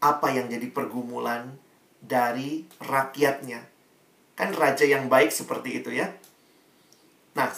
apa 0.02 0.34
yang 0.34 0.50
jadi 0.50 0.66
pergumulan 0.70 1.58
dari 1.98 2.64
rakyatnya. 2.82 3.60
Kan 4.38 4.54
raja 4.54 4.86
yang 4.86 5.10
baik 5.10 5.34
seperti 5.34 5.82
itu 5.82 5.90
ya. 5.94 6.14
Nah, 7.34 7.50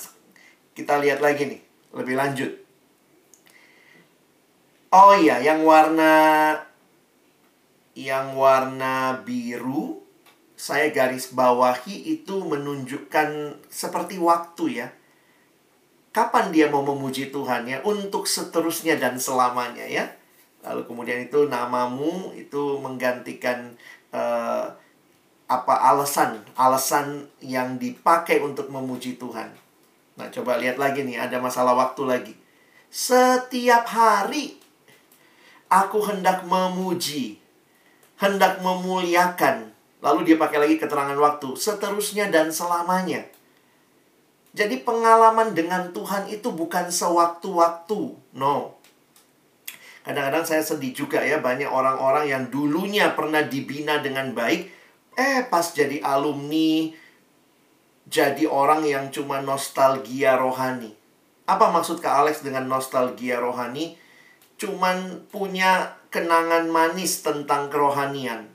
kita 0.73 1.01
lihat 1.01 1.21
lagi 1.21 1.49
nih, 1.49 1.61
lebih 1.97 2.17
lanjut. 2.17 2.53
Oh 4.91 5.15
iya, 5.15 5.39
yang 5.39 5.63
warna 5.63 6.57
yang 7.95 8.33
warna 8.39 9.21
biru 9.23 10.01
saya 10.61 10.93
garis 10.93 11.33
bawahi 11.33 12.21
itu 12.21 12.45
menunjukkan 12.45 13.61
seperti 13.73 14.21
waktu 14.21 14.85
ya. 14.85 14.89
Kapan 16.13 16.53
dia 16.53 16.69
mau 16.69 16.85
memuji 16.85 17.33
Tuhan 17.33 17.65
ya? 17.65 17.81
Untuk 17.81 18.29
seterusnya 18.29 19.01
dan 19.01 19.17
selamanya 19.17 19.89
ya. 19.89 20.11
Lalu 20.61 20.85
kemudian 20.85 21.25
itu 21.25 21.49
namamu 21.49 22.37
itu 22.37 22.77
menggantikan 22.77 23.73
uh, 24.15 24.67
apa 25.51 25.75
alasan 25.83 26.47
alasan 26.55 27.27
yang 27.43 27.75
dipakai 27.77 28.39
untuk 28.43 28.71
memuji 28.71 29.19
Tuhan. 29.19 29.51
Nah, 30.15 30.29
coba 30.31 30.61
lihat 30.61 30.79
lagi 30.79 31.03
nih, 31.03 31.19
ada 31.19 31.43
masalah 31.43 31.75
waktu 31.75 32.03
lagi. 32.07 32.35
Setiap 32.91 33.87
hari 33.89 34.59
aku 35.71 36.03
hendak 36.07 36.47
memuji, 36.47 37.39
hendak 38.19 38.63
memuliakan 38.63 39.71
Lalu 40.01 40.33
dia 40.33 40.37
pakai 40.41 40.59
lagi 40.65 40.77
keterangan 40.81 41.17
waktu, 41.17 41.53
seterusnya 41.57 42.33
dan 42.33 42.49
selamanya. 42.49 43.21
Jadi 44.57 44.83
pengalaman 44.83 45.53
dengan 45.53 45.93
Tuhan 45.93 46.27
itu 46.33 46.51
bukan 46.51 46.89
sewaktu-waktu. 46.89 48.01
No. 48.35 48.80
Kadang-kadang 50.01 50.45
saya 50.49 50.63
sedih 50.65 50.97
juga 50.97 51.21
ya, 51.21 51.39
banyak 51.39 51.69
orang-orang 51.69 52.29
yang 52.29 52.45
dulunya 52.49 53.13
pernah 53.13 53.45
dibina 53.45 54.01
dengan 54.01 54.33
baik, 54.33 54.71
eh 55.17 55.45
pas 55.47 55.67
jadi 55.77 56.01
alumni, 56.01 56.89
jadi 58.09 58.49
orang 58.49 58.85
yang 58.89 59.13
cuma 59.13 59.45
nostalgia 59.45 60.41
rohani. 60.41 60.97
Apa 61.45 61.69
maksud 61.69 62.01
Kak 62.01 62.25
Alex 62.25 62.41
dengan 62.41 62.71
nostalgia 62.71 63.43
rohani? 63.43 63.99
Cuman 64.57 65.29
punya 65.29 66.01
kenangan 66.09 66.69
manis 66.69 67.21
tentang 67.21 67.69
kerohanian 67.69 68.51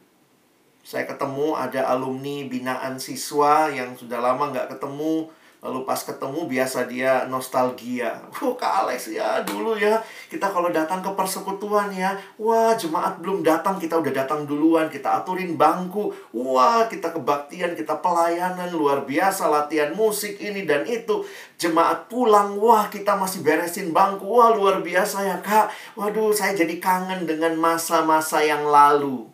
saya 0.85 1.09
ketemu 1.09 1.57
ada 1.57 1.89
alumni 1.89 2.45
binaan 2.45 3.01
siswa 3.01 3.73
yang 3.73 3.97
sudah 3.97 4.21
lama 4.21 4.53
nggak 4.53 4.77
ketemu. 4.77 5.25
Lalu 5.65 5.81
pas 5.81 5.97
ketemu 5.97 6.45
biasa 6.45 6.85
dia 6.85 7.25
nostalgia. 7.25 8.21
Wah, 8.37 8.53
Kak 8.53 8.85
Alex 8.85 9.09
ya 9.09 9.41
dulu 9.41 9.73
ya. 9.73 9.97
Kita 10.29 10.53
kalau 10.53 10.69
datang 10.69 11.01
ke 11.01 11.09
persekutuan 11.17 11.89
ya. 11.89 12.13
Wah, 12.37 12.77
jemaat 12.77 13.17
belum 13.17 13.41
datang, 13.41 13.81
kita 13.81 13.97
udah 13.97 14.13
datang 14.13 14.45
duluan. 14.45 14.93
Kita 14.93 15.17
aturin 15.17 15.57
bangku. 15.57 16.13
Wah, 16.37 16.85
kita 16.85 17.09
kebaktian, 17.09 17.73
kita 17.73 17.97
pelayanan. 17.97 18.69
Luar 18.69 19.09
biasa 19.09 19.49
latihan 19.49 19.89
musik 19.97 20.37
ini 20.37 20.69
dan 20.69 20.85
itu. 20.85 21.25
Jemaat 21.57 22.13
pulang, 22.13 22.61
wah 22.61 22.85
kita 22.85 23.17
masih 23.17 23.41
beresin 23.41 23.89
bangku. 23.89 24.29
Wah, 24.29 24.53
luar 24.53 24.85
biasa 24.85 25.25
ya 25.25 25.41
Kak. 25.41 25.73
Waduh, 25.97 26.29
saya 26.29 26.53
jadi 26.53 26.77
kangen 26.77 27.25
dengan 27.25 27.57
masa-masa 27.57 28.45
yang 28.45 28.69
lalu. 28.69 29.33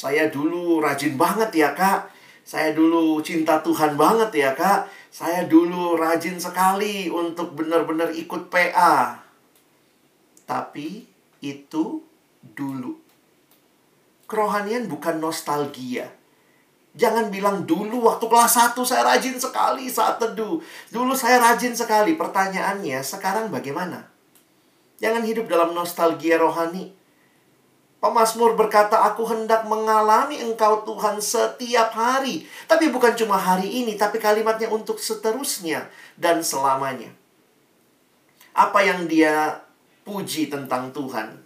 Saya 0.00 0.32
dulu 0.32 0.80
rajin 0.80 1.20
banget 1.20 1.52
ya 1.60 1.76
kak. 1.76 2.08
Saya 2.50 2.74
dulu 2.74 3.22
cinta 3.22 3.62
Tuhan 3.62 3.94
banget 3.94 4.34
ya 4.34 4.50
kak. 4.58 4.90
Saya 5.06 5.46
dulu 5.46 5.94
rajin 5.94 6.34
sekali 6.34 7.06
untuk 7.06 7.54
benar-benar 7.54 8.10
ikut 8.10 8.50
PA. 8.50 9.22
Tapi 10.50 11.06
itu 11.38 12.02
dulu. 12.42 12.98
Kerohanian 14.26 14.90
bukan 14.90 15.22
nostalgia. 15.22 16.10
Jangan 16.98 17.30
bilang 17.30 17.70
dulu 17.70 18.02
waktu 18.10 18.26
kelas 18.26 18.74
1 18.74 18.82
saya 18.82 19.06
rajin 19.06 19.38
sekali 19.38 19.86
saat 19.86 20.18
teduh. 20.18 20.58
Dulu 20.90 21.14
saya 21.14 21.38
rajin 21.38 21.70
sekali. 21.70 22.18
Pertanyaannya, 22.18 22.98
sekarang 22.98 23.54
bagaimana? 23.54 24.10
Jangan 24.98 25.22
hidup 25.22 25.46
dalam 25.46 25.70
nostalgia 25.70 26.34
rohani. 26.34 26.90
Pemasmur 28.00 28.56
berkata, 28.56 28.96
aku 29.04 29.28
hendak 29.28 29.68
mengalami 29.68 30.40
engkau 30.40 30.88
Tuhan 30.88 31.20
setiap 31.20 31.92
hari. 31.92 32.48
Tapi 32.64 32.88
bukan 32.88 33.12
cuma 33.12 33.36
hari 33.36 33.68
ini, 33.84 34.00
tapi 34.00 34.16
kalimatnya 34.16 34.72
untuk 34.72 34.96
seterusnya 34.96 35.84
dan 36.16 36.40
selamanya. 36.40 37.12
Apa 38.56 38.80
yang 38.80 39.04
dia 39.04 39.60
puji 40.08 40.48
tentang 40.48 40.96
Tuhan? 40.96 41.44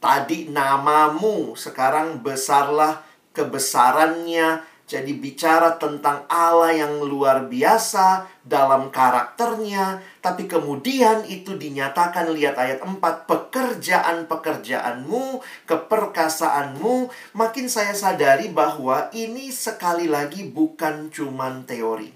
Tadi 0.00 0.48
namamu, 0.48 1.52
sekarang 1.52 2.24
besarlah 2.24 3.04
kebesarannya, 3.36 4.64
jadi 4.90 5.14
bicara 5.14 5.78
tentang 5.78 6.26
Allah 6.26 6.74
yang 6.74 6.98
luar 7.06 7.46
biasa 7.46 8.26
dalam 8.42 8.90
karakternya, 8.90 10.02
tapi 10.18 10.50
kemudian 10.50 11.22
itu 11.30 11.54
dinyatakan 11.54 12.34
lihat 12.34 12.58
ayat 12.58 12.82
4 12.82 12.98
pekerjaan-pekerjaanmu, 12.98 15.46
keperkasaanmu, 15.70 17.06
makin 17.38 17.70
saya 17.70 17.94
sadari 17.94 18.50
bahwa 18.50 19.14
ini 19.14 19.54
sekali 19.54 20.10
lagi 20.10 20.50
bukan 20.50 21.14
cuman 21.14 21.62
teori. 21.70 22.10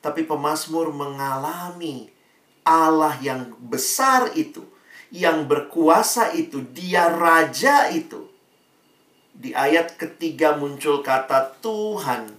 Tapi 0.00 0.24
pemazmur 0.24 0.96
mengalami 0.96 2.08
Allah 2.64 3.12
yang 3.20 3.52
besar 3.60 4.32
itu, 4.32 4.64
yang 5.12 5.44
berkuasa 5.44 6.32
itu, 6.32 6.64
dia 6.72 7.12
raja 7.12 7.92
itu 7.92 8.27
di 9.38 9.54
ayat 9.54 9.94
ketiga 9.94 10.58
muncul 10.58 10.98
kata 10.98 11.62
Tuhan. 11.62 12.34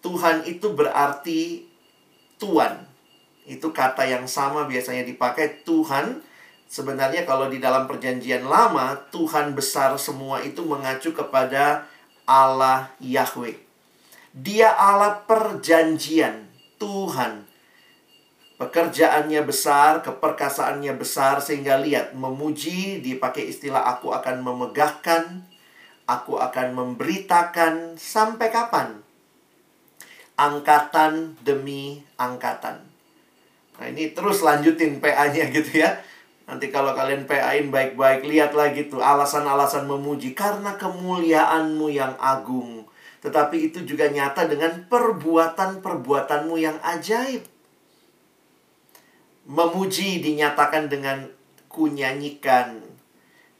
Tuhan 0.00 0.48
itu 0.48 0.72
berarti 0.72 1.68
Tuhan. 2.40 2.88
Itu 3.44 3.68
kata 3.76 4.08
yang 4.08 4.24
sama 4.24 4.64
biasanya 4.64 5.04
dipakai 5.04 5.60
Tuhan. 5.68 6.24
Sebenarnya 6.64 7.28
kalau 7.28 7.52
di 7.52 7.60
dalam 7.60 7.84
perjanjian 7.84 8.48
lama, 8.48 8.96
Tuhan 9.12 9.52
besar 9.52 9.92
semua 10.00 10.40
itu 10.40 10.64
mengacu 10.64 11.12
kepada 11.12 11.84
Allah 12.24 12.88
Yahweh. 13.04 13.60
Dia 14.32 14.72
Allah 14.72 15.20
perjanjian, 15.28 16.48
Tuhan. 16.80 17.44
Pekerjaannya 18.56 19.44
besar, 19.44 20.00
keperkasaannya 20.00 20.96
besar, 20.96 21.44
sehingga 21.44 21.76
lihat, 21.78 22.16
memuji, 22.16 23.04
dipakai 23.04 23.52
istilah 23.52 23.84
aku 23.94 24.10
akan 24.10 24.42
memegahkan, 24.42 25.53
Aku 26.04 26.36
akan 26.36 26.76
memberitakan 26.76 27.96
sampai 27.96 28.52
kapan? 28.52 29.00
Angkatan 30.36 31.40
demi 31.40 32.04
angkatan. 32.20 32.84
Nah, 33.80 33.86
ini 33.88 34.12
terus 34.12 34.44
lanjutin 34.44 35.00
PA-nya 35.00 35.48
gitu 35.56 35.80
ya. 35.80 35.96
Nanti 36.44 36.68
kalau 36.68 36.92
kalian 36.92 37.24
PA-in 37.24 37.72
baik-baik, 37.72 38.28
lihat 38.28 38.52
lagi 38.52 38.92
tuh 38.92 39.00
alasan-alasan 39.00 39.88
memuji. 39.88 40.36
Karena 40.36 40.76
kemuliaanmu 40.76 41.88
yang 41.88 42.12
agung. 42.20 42.84
Tetapi 43.24 43.72
itu 43.72 43.80
juga 43.88 44.12
nyata 44.12 44.44
dengan 44.44 44.84
perbuatan-perbuatanmu 44.84 46.56
yang 46.60 46.76
ajaib. 46.84 47.48
Memuji 49.48 50.20
dinyatakan 50.20 50.92
dengan 50.92 51.24
kunyanyikan, 51.72 52.93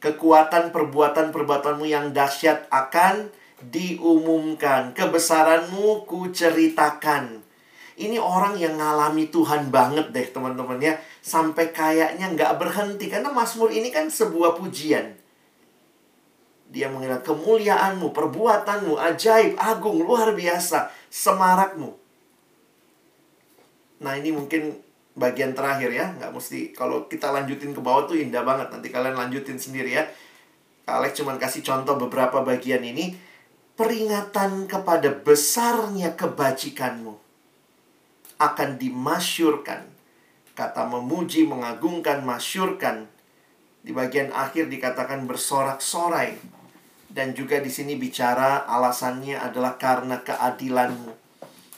Kekuatan 0.05 0.69
perbuatan-perbuatanmu 0.69 1.89
yang 1.89 2.13
dahsyat 2.13 2.69
akan 2.69 3.33
diumumkan. 3.73 4.93
Kebesaranmu 4.93 6.05
ku 6.05 6.29
ceritakan. 6.29 7.41
Ini 7.97 8.21
orang 8.21 8.53
yang 8.61 8.77
ngalami 8.77 9.33
Tuhan 9.33 9.73
banget 9.73 10.13
deh 10.13 10.29
teman-teman 10.29 10.77
ya. 10.77 11.01
Sampai 11.25 11.73
kayaknya 11.73 12.29
nggak 12.37 12.53
berhenti. 12.61 13.09
Karena 13.09 13.33
Mazmur 13.33 13.73
ini 13.73 13.89
kan 13.89 14.05
sebuah 14.05 14.53
pujian. 14.61 15.17
Dia 16.69 16.85
mengira 16.93 17.25
kemuliaanmu, 17.25 18.13
perbuatanmu, 18.13 19.01
ajaib, 19.01 19.57
agung, 19.57 20.05
luar 20.05 20.37
biasa. 20.37 20.93
Semarakmu. 21.09 21.97
Nah 24.05 24.13
ini 24.21 24.29
mungkin 24.29 24.75
bagian 25.15 25.55
terakhir 25.55 25.89
ya 25.95 26.11
nggak 26.19 26.31
mesti. 26.35 26.75
Kalau 26.75 27.07
kita 27.07 27.31
lanjutin 27.31 27.71
ke 27.71 27.81
bawah 27.81 28.05
tuh 28.05 28.19
indah 28.19 28.43
banget. 28.43 28.69
Nanti 28.69 28.91
kalian 28.91 29.15
lanjutin 29.15 29.57
sendiri 29.57 29.95
ya. 29.95 30.03
Alex 30.85 31.17
cuma 31.17 31.33
kasih 31.39 31.65
contoh 31.65 31.97
beberapa 31.97 32.43
bagian 32.45 32.83
ini. 32.85 33.17
Peringatan 33.75 34.71
kepada 34.71 35.11
besarnya 35.11 36.15
kebajikanmu 36.15 37.11
akan 38.39 38.69
dimasyurkan. 38.79 39.83
Kata 40.55 40.87
memuji 40.87 41.43
mengagungkan 41.43 42.23
masyurkan. 42.23 43.11
Di 43.83 43.91
bagian 43.91 44.31
akhir 44.31 44.71
dikatakan 44.71 45.27
bersorak-sorai. 45.27 46.39
Dan 47.11 47.35
juga 47.35 47.59
di 47.59 47.67
sini 47.67 47.99
bicara 47.99 48.63
alasannya 48.63 49.39
adalah 49.39 49.75
karena 49.75 50.23
keadilanmu. 50.23 51.24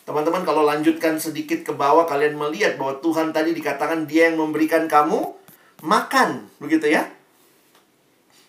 Teman-teman 0.07 0.47
kalau 0.47 0.63
lanjutkan 0.63 1.19
sedikit 1.19 1.67
ke 1.67 1.75
bawah 1.75 2.07
kalian 2.07 2.39
melihat 2.39 2.79
bahwa 2.79 3.03
Tuhan 3.03 3.35
tadi 3.35 3.51
dikatakan 3.51 4.07
dia 4.07 4.31
yang 4.31 4.39
memberikan 4.39 4.87
kamu 4.87 5.35
makan, 5.83 6.47
begitu 6.63 6.87
ya? 6.87 7.11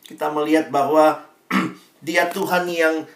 Kita 0.07 0.31
melihat 0.31 0.71
bahwa 0.71 1.27
dia 2.07 2.31
Tuhan 2.31 2.71
yang 2.71 3.11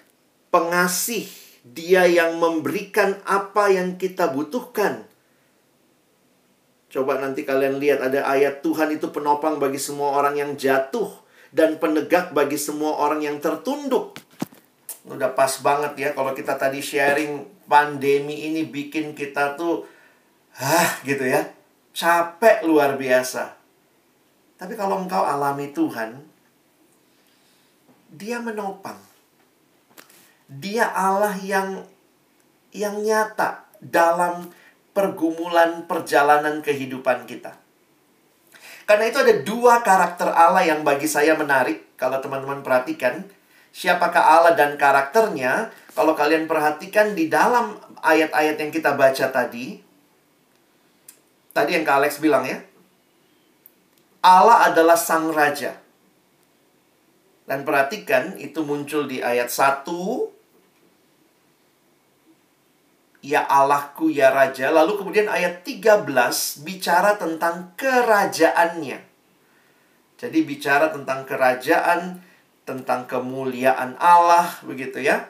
pengasih, 0.50 1.30
dia 1.62 2.02
yang 2.10 2.42
memberikan 2.42 3.22
apa 3.30 3.70
yang 3.70 3.94
kita 3.94 4.34
butuhkan. 4.34 5.06
Coba 6.90 7.22
nanti 7.22 7.46
kalian 7.46 7.78
lihat 7.78 8.02
ada 8.02 8.26
ayat 8.26 8.58
Tuhan 8.66 8.90
itu 8.90 9.14
penopang 9.14 9.62
bagi 9.62 9.78
semua 9.78 10.18
orang 10.18 10.34
yang 10.34 10.58
jatuh 10.58 11.14
dan 11.54 11.78
penegak 11.78 12.34
bagi 12.34 12.58
semua 12.58 13.06
orang 13.06 13.22
yang 13.22 13.38
tertunduk. 13.38 14.18
Udah 15.06 15.30
pas 15.30 15.62
banget 15.62 15.94
ya 15.94 16.08
kalau 16.10 16.34
kita 16.34 16.58
tadi 16.58 16.82
sharing 16.82 17.61
pandemi 17.66 18.48
ini 18.50 18.66
bikin 18.66 19.16
kita 19.16 19.54
tuh 19.58 19.86
hah 20.56 21.02
gitu 21.06 21.24
ya. 21.26 21.48
Capek 21.92 22.64
luar 22.64 22.96
biasa. 22.96 23.52
Tapi 24.56 24.78
kalau 24.78 25.02
engkau 25.02 25.20
alami 25.26 25.74
Tuhan, 25.74 26.22
dia 28.12 28.38
menopang. 28.40 28.96
Dia 30.48 30.88
Allah 30.88 31.36
yang 31.40 31.84
yang 32.72 33.00
nyata 33.00 33.68
dalam 33.80 34.48
pergumulan 34.96 35.84
perjalanan 35.88 36.60
kehidupan 36.60 37.24
kita. 37.28 37.56
Karena 38.84 39.08
itu 39.08 39.18
ada 39.24 39.34
dua 39.40 39.80
karakter 39.80 40.28
Allah 40.28 40.62
yang 40.68 40.84
bagi 40.84 41.08
saya 41.08 41.32
menarik 41.34 41.96
kalau 41.96 42.20
teman-teman 42.20 42.60
perhatikan. 42.60 43.24
Siapakah 43.72 44.20
Allah 44.20 44.52
dan 44.52 44.76
karakternya? 44.76 45.72
Kalau 45.92 46.12
kalian 46.12 46.44
perhatikan 46.44 47.16
di 47.16 47.32
dalam 47.32 47.76
ayat-ayat 48.04 48.56
yang 48.60 48.72
kita 48.72 48.96
baca 48.96 49.26
tadi, 49.32 49.80
tadi 51.56 51.70
yang 51.72 51.84
Kak 51.84 51.96
Alex 52.04 52.20
bilang 52.20 52.44
ya, 52.44 52.60
Allah 54.22 54.72
adalah 54.72 54.96
sang 54.96 55.32
raja. 55.32 55.80
Dan 57.42 57.66
perhatikan 57.66 58.38
itu 58.38 58.62
muncul 58.62 59.10
di 59.10 59.18
ayat 59.18 59.50
1 59.50 60.32
Ya 63.22 63.46
Allahku, 63.46 64.10
ya 64.10 64.34
Raja. 64.34 64.74
Lalu 64.74 64.98
kemudian 64.98 65.30
ayat 65.30 65.62
13 65.62 66.02
bicara 66.66 67.14
tentang 67.14 67.70
kerajaannya. 67.78 68.98
Jadi 70.18 70.38
bicara 70.42 70.90
tentang 70.90 71.22
kerajaan, 71.22 72.18
tentang 72.62 73.10
kemuliaan 73.10 73.98
Allah, 73.98 74.48
begitu 74.62 75.02
ya. 75.02 75.28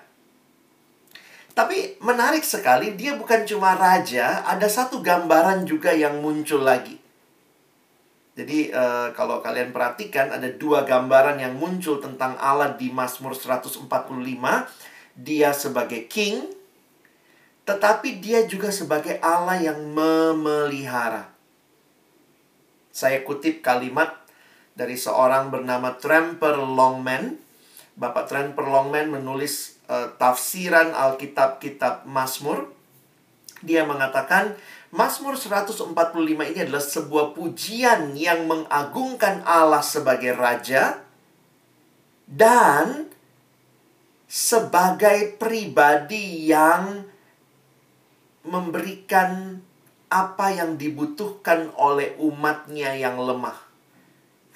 Tapi 1.52 2.00
menarik 2.00 2.44
sekali, 2.44 2.96
dia 2.96 3.12
bukan 3.16 3.44
cuma 3.44 3.76
raja, 3.76 4.40
ada 4.48 4.64
satu 4.68 5.04
gambaran 5.04 5.68
juga 5.68 5.92
yang 5.92 6.24
muncul 6.24 6.64
lagi. 6.64 6.96
Jadi 8.32 8.72
uh, 8.72 9.12
kalau 9.12 9.44
kalian 9.44 9.76
perhatikan 9.76 10.32
ada 10.32 10.48
dua 10.48 10.88
gambaran 10.88 11.36
yang 11.36 11.52
muncul 11.60 12.00
tentang 12.00 12.32
Allah 12.40 12.72
di 12.72 12.88
Mazmur 12.88 13.36
145. 13.36 13.84
Dia 15.12 15.52
sebagai 15.52 16.08
king, 16.08 16.48
tetapi 17.68 18.24
dia 18.24 18.48
juga 18.48 18.72
sebagai 18.72 19.20
Allah 19.20 19.60
yang 19.60 19.76
memelihara. 19.92 21.28
Saya 22.88 23.20
kutip 23.20 23.60
kalimat 23.60 24.21
dari 24.72 24.96
seorang 24.96 25.52
bernama 25.52 25.96
Tramper 25.96 26.56
Longman. 26.56 27.36
Bapak 27.96 28.28
Tramper 28.28 28.64
Longman 28.64 29.12
menulis 29.12 29.80
uh, 29.88 30.12
tafsiran 30.16 30.96
Alkitab-kitab 30.96 32.08
Mazmur. 32.08 32.72
Dia 33.62 33.86
mengatakan, 33.86 34.58
Mazmur 34.92 35.38
145 35.38 35.94
ini 36.28 36.58
adalah 36.60 36.82
sebuah 36.82 37.32
pujian 37.32 38.12
yang 38.18 38.44
mengagungkan 38.44 39.40
Allah 39.46 39.80
sebagai 39.80 40.36
raja 40.36 41.00
dan 42.28 43.08
sebagai 44.26 45.36
pribadi 45.36 46.48
yang 46.48 47.04
memberikan 48.42 49.62
apa 50.12 50.52
yang 50.52 50.76
dibutuhkan 50.76 51.72
oleh 51.78 52.12
umatnya 52.20 52.92
yang 52.98 53.16
lemah. 53.16 53.61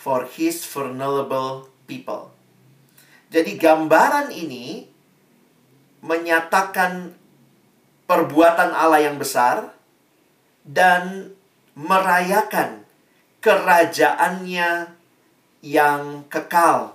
For 0.07 0.22
his 0.38 0.62
vulnerable 0.62 1.66
people. 1.90 2.30
Jadi 3.26 3.59
gambaran 3.59 4.30
ini 4.30 4.86
menyatakan 5.98 7.11
perbuatan 8.07 8.70
Allah 8.70 9.02
yang 9.02 9.18
besar 9.18 9.74
dan 10.62 11.34
merayakan 11.74 12.86
kerajaannya 13.42 14.94
yang 15.66 16.22
kekal 16.30 16.94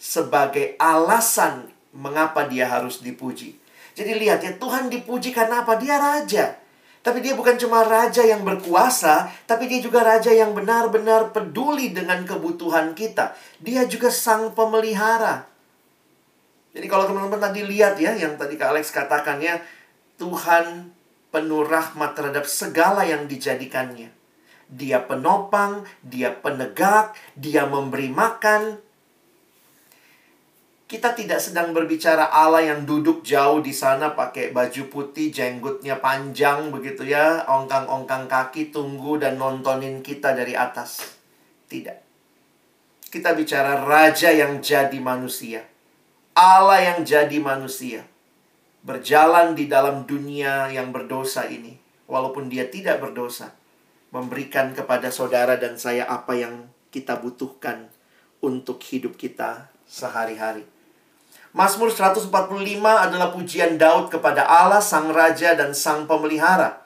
sebagai 0.00 0.80
alasan 0.80 1.68
mengapa 1.92 2.48
dia 2.48 2.72
harus 2.72 3.04
dipuji. 3.04 3.60
Jadi 3.92 4.16
lihat 4.16 4.40
ya, 4.40 4.56
Tuhan 4.56 4.88
dipuji 4.88 5.28
karena 5.32 5.60
apa? 5.60 5.76
Dia 5.76 6.00
raja. 6.00 6.56
Tapi 7.06 7.22
dia 7.22 7.38
bukan 7.38 7.54
cuma 7.54 7.86
raja 7.86 8.26
yang 8.26 8.42
berkuasa, 8.42 9.30
tapi 9.46 9.70
dia 9.70 9.78
juga 9.78 10.02
raja 10.02 10.34
yang 10.34 10.50
benar-benar 10.58 11.30
peduli 11.30 11.94
dengan 11.94 12.26
kebutuhan 12.26 12.98
kita. 12.98 13.30
Dia 13.62 13.86
juga 13.86 14.10
sang 14.10 14.50
pemelihara. 14.58 15.46
Jadi 16.74 16.86
kalau 16.90 17.06
teman-teman 17.06 17.38
tadi 17.38 17.62
lihat 17.62 17.94
ya, 18.02 18.10
yang 18.18 18.34
tadi 18.34 18.58
Kak 18.58 18.74
Alex 18.74 18.90
katakan 18.90 19.38
ya, 19.38 19.62
Tuhan 20.18 20.90
penuh 21.30 21.62
rahmat 21.62 22.18
terhadap 22.18 22.42
segala 22.42 23.06
yang 23.06 23.30
dijadikannya. 23.30 24.10
Dia 24.66 24.98
penopang, 25.06 25.86
dia 26.02 26.34
penegak, 26.34 27.14
dia 27.38 27.70
memberi 27.70 28.10
makan, 28.10 28.82
kita 30.86 31.18
tidak 31.18 31.42
sedang 31.42 31.74
berbicara 31.74 32.30
Allah 32.30 32.62
yang 32.62 32.86
duduk 32.86 33.26
jauh 33.26 33.58
di 33.58 33.74
sana 33.74 34.14
pakai 34.14 34.54
baju 34.54 34.86
putih, 34.86 35.34
jenggotnya 35.34 35.98
panjang 35.98 36.70
begitu 36.70 37.10
ya, 37.10 37.42
ongkang-ongkang 37.50 38.30
kaki 38.30 38.70
tunggu 38.70 39.18
dan 39.18 39.34
nontonin 39.34 39.98
kita 39.98 40.30
dari 40.30 40.54
atas. 40.54 41.18
Tidak. 41.66 41.98
Kita 43.10 43.34
bicara 43.34 43.82
raja 43.82 44.30
yang 44.30 44.62
jadi 44.62 44.94
manusia. 45.02 45.66
Allah 46.38 46.94
yang 46.94 47.02
jadi 47.02 47.34
manusia. 47.42 48.06
Berjalan 48.86 49.58
di 49.58 49.66
dalam 49.66 50.06
dunia 50.06 50.70
yang 50.70 50.94
berdosa 50.94 51.50
ini. 51.50 51.74
Walaupun 52.06 52.46
dia 52.46 52.70
tidak 52.70 53.02
berdosa. 53.02 53.58
Memberikan 54.14 54.70
kepada 54.70 55.10
saudara 55.10 55.58
dan 55.58 55.74
saya 55.82 56.06
apa 56.06 56.38
yang 56.38 56.70
kita 56.94 57.18
butuhkan 57.18 57.90
untuk 58.38 58.78
hidup 58.86 59.18
kita 59.18 59.74
sehari-hari. 59.90 60.75
Mazmur 61.56 61.88
145 61.88 62.28
adalah 62.84 63.32
pujian 63.32 63.80
Daud 63.80 64.12
kepada 64.12 64.44
Allah, 64.44 64.84
Sang 64.84 65.08
Raja 65.08 65.56
dan 65.56 65.72
Sang 65.72 66.04
Pemelihara. 66.04 66.84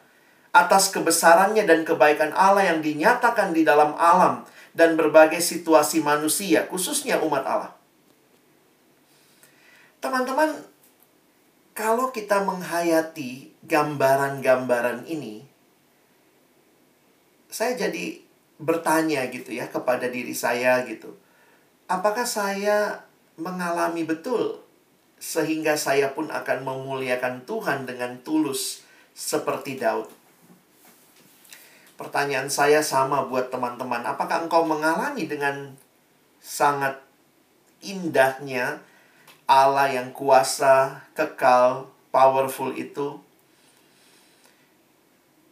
Atas 0.55 0.95
kebesarannya 0.95 1.67
dan 1.67 1.83
kebaikan 1.83 2.31
Allah 2.31 2.71
yang 2.71 2.79
dinyatakan 2.79 3.51
di 3.51 3.67
dalam 3.67 3.99
alam 3.99 4.47
dan 4.71 4.95
berbagai 4.95 5.43
situasi 5.43 6.07
manusia, 6.07 6.71
khususnya 6.71 7.19
umat 7.19 7.43
Allah. 7.43 7.75
Teman-teman, 9.99 10.63
kalau 11.75 12.15
kita 12.15 12.47
menghayati 12.47 13.51
gambaran-gambaran 13.67 15.03
ini, 15.11 15.51
saya 17.51 17.75
jadi 17.75 18.23
bertanya 18.63 19.27
gitu 19.35 19.51
ya 19.51 19.67
kepada 19.67 20.07
diri 20.07 20.31
saya 20.31 20.87
gitu. 20.87 21.19
Apakah 21.91 22.23
saya 22.23 23.10
mengalami 23.41 24.05
betul 24.05 24.61
sehingga 25.21 25.77
saya 25.77 26.17
pun 26.17 26.33
akan 26.33 26.65
memuliakan 26.65 27.45
Tuhan 27.45 27.85
dengan 27.85 28.17
tulus 28.25 28.85
seperti 29.13 29.77
Daud. 29.77 30.09
Pertanyaan 32.01 32.49
saya 32.49 32.81
sama 32.81 33.29
buat 33.29 33.53
teman-teman, 33.53 34.01
apakah 34.09 34.49
engkau 34.49 34.65
mengalami 34.65 35.29
dengan 35.29 35.77
sangat 36.41 36.97
indahnya 37.85 38.81
Allah 39.45 39.93
yang 39.93 40.09
kuasa, 40.17 41.05
kekal, 41.13 41.93
powerful 42.09 42.73
itu? 42.73 43.21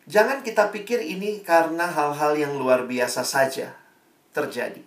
Jangan 0.08 0.40
kita 0.40 0.72
pikir 0.72 1.04
ini 1.04 1.44
karena 1.44 1.84
hal-hal 1.84 2.32
yang 2.40 2.56
luar 2.56 2.88
biasa 2.88 3.20
saja 3.28 3.76
terjadi. 4.32 4.80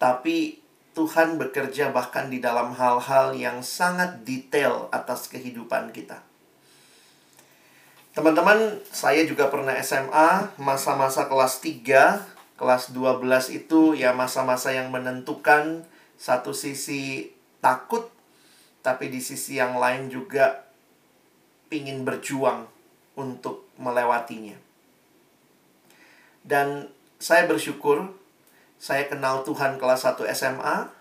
Tapi 0.00 0.63
Tuhan 0.94 1.42
bekerja 1.42 1.90
bahkan 1.90 2.30
di 2.30 2.38
dalam 2.38 2.70
hal-hal 2.70 3.34
yang 3.34 3.60
sangat 3.66 4.22
detail 4.22 4.86
atas 4.94 5.26
kehidupan 5.26 5.90
kita. 5.90 6.22
Teman-teman, 8.14 8.78
saya 8.94 9.26
juga 9.26 9.50
pernah 9.50 9.74
SMA, 9.82 10.54
masa-masa 10.62 11.26
kelas 11.26 11.58
3, 11.58 12.22
kelas 12.54 12.94
12 12.94 13.58
itu 13.58 13.98
ya 13.98 14.14
masa-masa 14.14 14.70
yang 14.70 14.94
menentukan 14.94 15.82
satu 16.14 16.54
sisi 16.54 17.34
takut, 17.58 18.06
tapi 18.86 19.10
di 19.10 19.18
sisi 19.18 19.58
yang 19.58 19.74
lain 19.82 20.14
juga 20.14 20.62
ingin 21.74 22.06
berjuang 22.06 22.70
untuk 23.18 23.66
melewatinya. 23.82 24.54
Dan 26.46 26.86
saya 27.18 27.50
bersyukur 27.50 28.14
saya 28.84 29.08
kenal 29.08 29.40
Tuhan 29.48 29.80
kelas 29.80 30.04
1 30.04 30.28
SMA, 30.36 30.92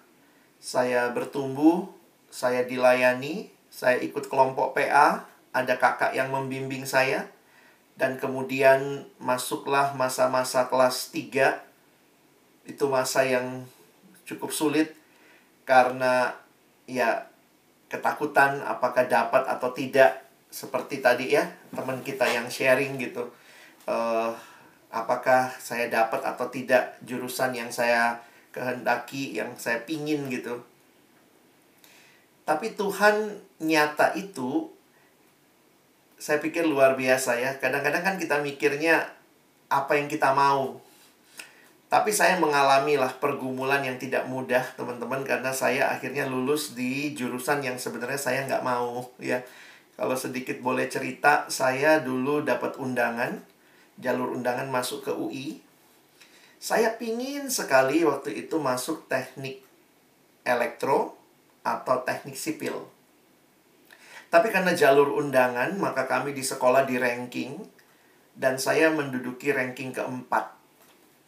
saya 0.64 1.12
bertumbuh, 1.12 1.92
saya 2.32 2.64
dilayani, 2.64 3.52
saya 3.68 4.00
ikut 4.00 4.32
kelompok 4.32 4.72
PA, 4.72 5.28
ada 5.52 5.76
kakak 5.76 6.16
yang 6.16 6.32
membimbing 6.32 6.88
saya, 6.88 7.28
dan 8.00 8.16
kemudian 8.16 9.04
masuklah 9.20 9.92
masa-masa 10.00 10.72
kelas 10.72 11.12
3. 11.12 11.60
Itu 12.64 12.88
masa 12.88 13.28
yang 13.28 13.68
cukup 14.24 14.56
sulit 14.56 14.96
karena 15.68 16.40
ya 16.88 17.28
ketakutan 17.92 18.64
apakah 18.64 19.12
dapat 19.12 19.44
atau 19.44 19.76
tidak 19.76 20.24
seperti 20.48 21.04
tadi 21.04 21.36
ya 21.36 21.52
teman 21.76 22.00
kita 22.00 22.32
yang 22.32 22.48
sharing 22.48 22.96
gitu. 22.96 23.28
Uh, 23.84 24.32
apakah 24.94 25.50
saya 25.58 25.90
dapat 25.90 26.22
atau 26.22 26.46
tidak 26.54 27.02
jurusan 27.02 27.58
yang 27.58 27.74
saya 27.74 28.22
kehendaki, 28.54 29.34
yang 29.34 29.58
saya 29.58 29.82
pingin 29.82 30.30
gitu. 30.30 30.62
Tapi 32.46 32.78
Tuhan 32.78 33.42
nyata 33.58 34.14
itu 34.14 34.70
saya 36.22 36.38
pikir 36.38 36.70
luar 36.70 36.94
biasa 36.94 37.42
ya. 37.42 37.58
Kadang-kadang 37.58 38.06
kan 38.06 38.16
kita 38.22 38.40
mikirnya 38.40 39.10
apa 39.68 39.98
yang 39.98 40.06
kita 40.06 40.32
mau. 40.38 40.78
Tapi 41.90 42.10
saya 42.14 42.38
mengalami 42.38 42.98
lah 42.98 43.18
pergumulan 43.18 43.82
yang 43.86 43.98
tidak 43.98 44.26
mudah 44.30 44.62
teman-teman 44.78 45.26
karena 45.26 45.54
saya 45.54 45.90
akhirnya 45.94 46.26
lulus 46.26 46.74
di 46.78 47.14
jurusan 47.14 47.62
yang 47.66 47.78
sebenarnya 47.78 48.18
saya 48.22 48.46
nggak 48.46 48.66
mau 48.66 49.10
ya. 49.18 49.42
Kalau 49.94 50.18
sedikit 50.18 50.58
boleh 50.58 50.90
cerita, 50.90 51.46
saya 51.54 52.02
dulu 52.02 52.42
dapat 52.42 52.82
undangan 52.82 53.53
jalur 54.00 54.34
undangan 54.34 54.70
masuk 54.70 55.06
ke 55.06 55.12
UI. 55.14 55.62
Saya 56.64 56.96
pingin 56.96 57.52
sekali 57.52 58.08
waktu 58.08 58.48
itu 58.48 58.56
masuk 58.56 59.06
teknik 59.12 59.60
elektro 60.48 61.16
atau 61.64 62.04
teknik 62.04 62.36
sipil. 62.36 62.88
Tapi 64.34 64.50
karena 64.50 64.74
jalur 64.74 65.14
undangan, 65.22 65.78
maka 65.78 66.10
kami 66.10 66.34
di 66.34 66.42
sekolah 66.42 66.90
di 66.90 66.98
ranking 66.98 67.62
dan 68.34 68.58
saya 68.58 68.90
menduduki 68.90 69.54
ranking 69.54 69.94
keempat. 69.94 70.58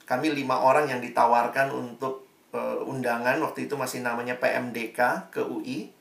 Kami 0.10 0.34
lima 0.34 0.62
orang 0.62 0.90
yang 0.90 1.02
ditawarkan 1.02 1.70
untuk 1.70 2.26
uh, 2.54 2.82
undangan 2.82 3.38
waktu 3.46 3.70
itu 3.70 3.78
masih 3.78 4.02
namanya 4.02 4.38
PMDK 4.42 5.30
ke 5.30 5.42
UI 5.46 5.94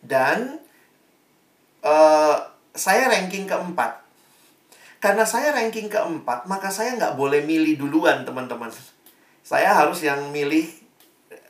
dan 0.00 0.60
uh, 1.84 2.36
saya 2.72 3.12
ranking 3.12 3.44
keempat. 3.44 4.00
Karena 5.00 5.24
saya 5.24 5.56
ranking 5.56 5.88
keempat, 5.88 6.44
maka 6.44 6.68
saya 6.68 6.92
nggak 7.00 7.16
boleh 7.16 7.40
milih 7.48 7.80
duluan, 7.80 8.20
teman-teman. 8.28 8.68
Saya 9.40 9.72
harus 9.72 10.04
yang 10.04 10.28
milih 10.28 10.68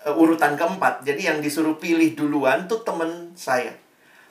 uh, 0.06 0.14
urutan 0.14 0.54
keempat. 0.54 1.02
Jadi 1.02 1.26
yang 1.26 1.42
disuruh 1.42 1.74
pilih 1.74 2.14
duluan 2.14 2.70
tuh 2.70 2.86
teman 2.86 3.34
saya. 3.34 3.74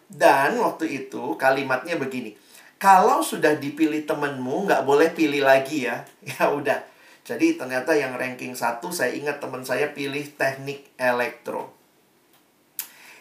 Dan 0.08 0.64
waktu 0.64 1.04
itu 1.06 1.36
kalimatnya 1.36 2.00
begini. 2.00 2.32
Kalau 2.80 3.20
sudah 3.20 3.60
dipilih 3.60 4.08
temenmu, 4.08 4.72
nggak 4.72 4.88
boleh 4.88 5.12
pilih 5.12 5.44
lagi 5.44 5.92
ya. 5.92 6.08
Ya 6.40 6.56
udah. 6.56 6.80
Jadi 7.28 7.60
ternyata 7.60 7.94
yang 8.00 8.16
ranking 8.16 8.56
satu, 8.56 8.96
saya 8.96 9.12
ingat 9.12 9.44
teman 9.44 9.68
saya 9.68 9.92
pilih 9.92 10.24
teknik 10.40 10.96
elektro. 10.96 11.76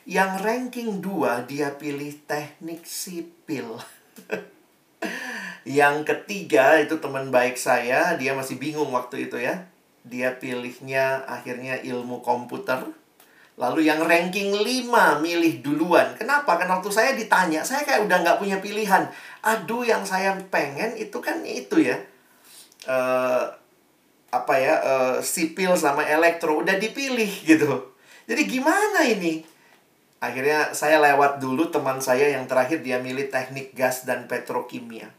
Yang 0.07 0.47
ranking 0.47 1.03
dua, 1.03 1.43
dia 1.45 1.75
pilih 1.75 2.15
teknik 2.25 2.87
sipil. 2.87 3.83
Yang 5.69 6.09
ketiga 6.09 6.81
itu 6.81 6.97
teman 6.97 7.29
baik 7.29 7.61
saya, 7.61 8.17
dia 8.17 8.33
masih 8.33 8.57
bingung 8.57 8.89
waktu 8.89 9.29
itu 9.29 9.37
ya. 9.37 9.69
Dia 10.01 10.41
pilihnya 10.41 11.29
akhirnya 11.29 11.77
ilmu 11.85 12.25
komputer. 12.25 12.89
Lalu 13.61 13.85
yang 13.85 14.01
ranking 14.01 14.57
5 14.57 14.89
milih 15.21 15.61
duluan. 15.61 16.17
Kenapa? 16.17 16.57
Karena 16.57 16.81
waktu 16.81 16.89
saya 16.89 17.13
ditanya, 17.13 17.61
saya 17.69 17.85
kayak 17.85 18.09
udah 18.09 18.17
nggak 18.25 18.39
punya 18.41 18.57
pilihan. 18.65 19.13
Aduh, 19.45 19.85
yang 19.85 20.09
saya 20.09 20.41
pengen 20.49 20.97
itu 20.97 21.21
kan 21.21 21.45
itu 21.45 21.85
ya. 21.85 22.01
Uh, 22.89 23.45
apa 24.33 24.55
ya, 24.57 24.75
uh, 24.81 25.17
sipil 25.21 25.77
sama 25.77 26.01
elektro 26.09 26.65
udah 26.65 26.81
dipilih 26.81 27.29
gitu. 27.45 27.93
Jadi 28.25 28.43
gimana 28.49 29.05
ini? 29.05 29.45
Akhirnya 30.25 30.73
saya 30.73 30.97
lewat 30.97 31.45
dulu 31.45 31.69
teman 31.69 32.01
saya 32.01 32.33
yang 32.33 32.49
terakhir 32.49 32.81
dia 32.81 32.97
milih 33.05 33.29
teknik 33.29 33.77
gas 33.77 34.09
dan 34.09 34.25
petrokimia. 34.25 35.18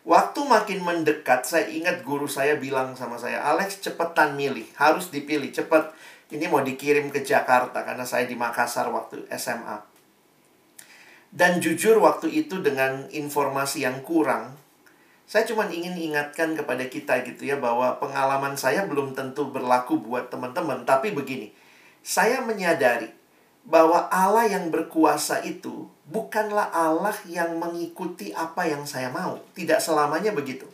Waktu 0.00 0.40
makin 0.48 0.80
mendekat, 0.80 1.44
saya 1.44 1.68
ingat 1.68 2.00
guru 2.00 2.24
saya 2.24 2.56
bilang 2.56 2.96
sama 2.96 3.20
saya, 3.20 3.44
Alex 3.44 3.84
cepetan 3.84 4.32
milih, 4.32 4.64
harus 4.80 5.12
dipilih, 5.12 5.52
cepet. 5.52 5.92
Ini 6.32 6.48
mau 6.48 6.64
dikirim 6.64 7.12
ke 7.12 7.20
Jakarta 7.20 7.84
karena 7.84 8.08
saya 8.08 8.24
di 8.24 8.32
Makassar 8.32 8.88
waktu 8.88 9.28
SMA. 9.36 9.76
Dan 11.30 11.60
jujur 11.60 12.00
waktu 12.00 12.32
itu 12.32 12.64
dengan 12.64 13.12
informasi 13.12 13.84
yang 13.84 14.00
kurang, 14.00 14.56
saya 15.30 15.46
cuma 15.46 15.68
ingin 15.70 15.94
ingatkan 15.94 16.58
kepada 16.58 16.90
kita 16.90 17.22
gitu 17.22 17.46
ya 17.46 17.60
bahwa 17.60 18.00
pengalaman 18.02 18.58
saya 18.58 18.88
belum 18.88 19.14
tentu 19.14 19.52
berlaku 19.52 20.00
buat 20.00 20.32
teman-teman, 20.32 20.82
tapi 20.82 21.14
begini. 21.14 21.54
Saya 22.00 22.40
menyadari 22.40 23.19
bahwa 23.66 24.08
Allah 24.08 24.48
yang 24.48 24.72
berkuasa 24.72 25.44
itu 25.44 25.88
bukanlah 26.08 26.72
Allah 26.72 27.14
yang 27.28 27.56
mengikuti 27.60 28.32
apa 28.32 28.66
yang 28.66 28.88
saya 28.88 29.12
mau. 29.12 29.38
Tidak 29.52 29.78
selamanya 29.78 30.32
begitu. 30.32 30.66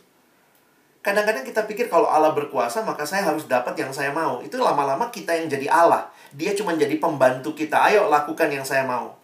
Kadang-kadang 1.03 1.47
kita 1.47 1.63
pikir 1.63 1.87
kalau 1.87 2.11
Allah 2.11 2.35
berkuasa 2.35 2.83
maka 2.83 3.07
saya 3.07 3.27
harus 3.27 3.47
dapat 3.47 3.75
yang 3.79 3.91
saya 3.91 4.11
mau. 4.11 4.43
Itu 4.43 4.59
lama-lama 4.59 5.07
kita 5.11 5.35
yang 5.35 5.47
jadi 5.47 5.67
Allah. 5.71 6.11
Dia 6.35 6.51
cuma 6.55 6.75
jadi 6.75 6.99
pembantu 6.99 7.55
kita. 7.55 7.79
Ayo 7.79 8.11
lakukan 8.11 8.51
yang 8.51 8.67
saya 8.67 8.83
mau. 8.83 9.15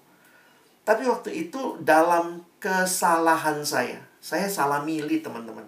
Tapi 0.84 1.08
waktu 1.08 1.48
itu 1.48 1.80
dalam 1.84 2.44
kesalahan 2.60 3.64
saya. 3.64 4.00
Saya 4.24 4.48
salah 4.48 4.80
milih 4.84 5.20
teman-teman. 5.20 5.68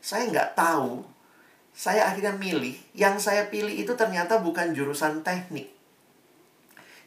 Saya 0.00 0.28
nggak 0.32 0.56
tahu. 0.56 1.04
Saya 1.76 2.08
akhirnya 2.08 2.32
milih. 2.32 2.76
Yang 2.96 3.28
saya 3.28 3.48
pilih 3.52 3.72
itu 3.72 3.92
ternyata 3.96 4.40
bukan 4.40 4.72
jurusan 4.72 5.20
teknik 5.20 5.79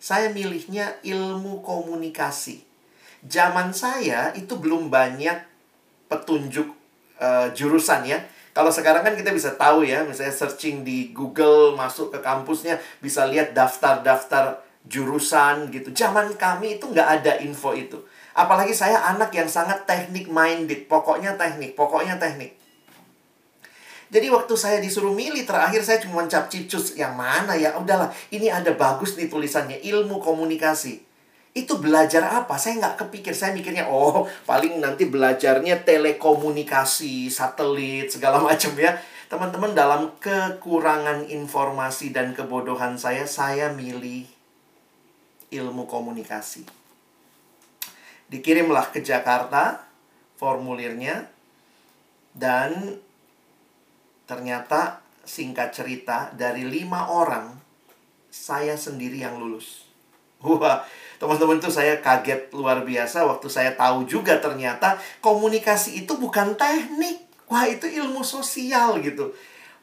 saya 0.04 0.28
milihnya 0.36 1.00
ilmu 1.00 1.64
komunikasi. 1.64 2.60
Zaman 3.24 3.72
saya 3.72 4.36
itu 4.36 4.60
belum 4.60 4.92
banyak 4.92 5.40
petunjuk 6.12 6.68
uh, 7.24 7.48
jurusan 7.56 8.04
ya. 8.04 8.20
Kalau 8.52 8.68
sekarang 8.68 9.08
kan 9.08 9.16
kita 9.16 9.32
bisa 9.32 9.56
tahu 9.56 9.88
ya, 9.88 10.04
misalnya 10.04 10.36
searching 10.36 10.84
di 10.84 11.16
Google, 11.16 11.80
masuk 11.80 12.12
ke 12.12 12.20
kampusnya, 12.20 12.84
bisa 13.00 13.24
lihat 13.32 13.56
daftar-daftar 13.56 14.60
jurusan 14.84 15.72
gitu. 15.72 15.96
Zaman 15.96 16.36
kami 16.36 16.84
itu 16.84 16.92
nggak 16.92 17.24
ada 17.24 17.40
info 17.40 17.72
itu. 17.72 18.04
Apalagi 18.36 18.76
saya 18.76 19.08
anak 19.08 19.32
yang 19.32 19.48
sangat 19.48 19.88
teknik 19.88 20.28
minded, 20.28 20.92
pokoknya 20.92 21.40
teknik, 21.40 21.80
pokoknya 21.80 22.20
teknik. 22.20 22.60
Jadi 24.14 24.30
waktu 24.30 24.54
saya 24.54 24.78
disuruh 24.78 25.10
milih 25.10 25.42
terakhir 25.42 25.82
saya 25.82 25.98
cuma 25.98 26.22
mencap 26.22 26.46
cipcus 26.46 26.94
yang 26.94 27.18
mana? 27.18 27.58
Ya 27.58 27.74
udahlah 27.74 28.14
ini 28.30 28.46
ada 28.46 28.70
bagus 28.78 29.18
nih 29.18 29.26
tulisannya 29.26 29.82
ilmu 29.82 30.22
komunikasi. 30.22 31.02
Itu 31.58 31.82
belajar 31.82 32.22
apa? 32.30 32.54
Saya 32.62 32.78
nggak 32.78 33.02
kepikir 33.02 33.34
saya 33.34 33.58
mikirnya 33.58 33.90
oh 33.90 34.30
paling 34.46 34.78
nanti 34.78 35.10
belajarnya 35.10 35.82
telekomunikasi 35.82 37.34
satelit 37.34 38.14
segala 38.14 38.38
macam 38.46 38.78
ya. 38.78 39.02
Teman-teman 39.34 39.74
dalam 39.74 40.14
kekurangan 40.22 41.26
informasi 41.26 42.14
dan 42.14 42.38
kebodohan 42.38 43.02
saya 43.02 43.26
saya 43.26 43.74
milih 43.74 44.30
ilmu 45.50 45.90
komunikasi. 45.90 46.70
Dikirimlah 48.30 48.94
ke 48.94 49.02
Jakarta 49.02 49.90
formulirnya 50.38 51.34
dan 52.38 53.02
Ternyata 54.24 55.04
singkat 55.24 55.72
cerita 55.72 56.32
dari 56.36 56.68
lima 56.68 57.08
orang 57.12 57.56
saya 58.28 58.76
sendiri 58.76 59.24
yang 59.24 59.40
lulus. 59.40 59.88
Wah, 60.44 60.84
teman-teman 61.22 61.64
tuh 61.64 61.72
saya 61.72 62.04
kaget 62.04 62.52
luar 62.52 62.84
biasa 62.84 63.24
waktu 63.24 63.48
saya 63.48 63.72
tahu 63.80 64.04
juga 64.04 64.44
ternyata 64.44 65.00
komunikasi 65.24 66.04
itu 66.04 66.20
bukan 66.20 66.60
teknik. 66.60 67.24
Wah, 67.48 67.64
itu 67.70 67.88
ilmu 67.88 68.26
sosial 68.28 69.00
gitu. 69.00 69.32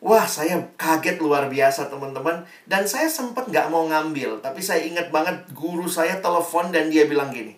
Wah, 0.01 0.25
saya 0.25 0.61
kaget 0.77 1.21
luar 1.21 1.49
biasa 1.49 1.89
teman-teman. 1.89 2.45
Dan 2.69 2.85
saya 2.85 3.09
sempat 3.09 3.49
nggak 3.49 3.69
mau 3.73 3.89
ngambil. 3.89 4.41
Tapi 4.45 4.61
saya 4.61 4.85
ingat 4.85 5.09
banget 5.09 5.49
guru 5.53 5.89
saya 5.89 6.21
telepon 6.21 6.73
dan 6.73 6.93
dia 6.93 7.09
bilang 7.09 7.33
gini. 7.33 7.57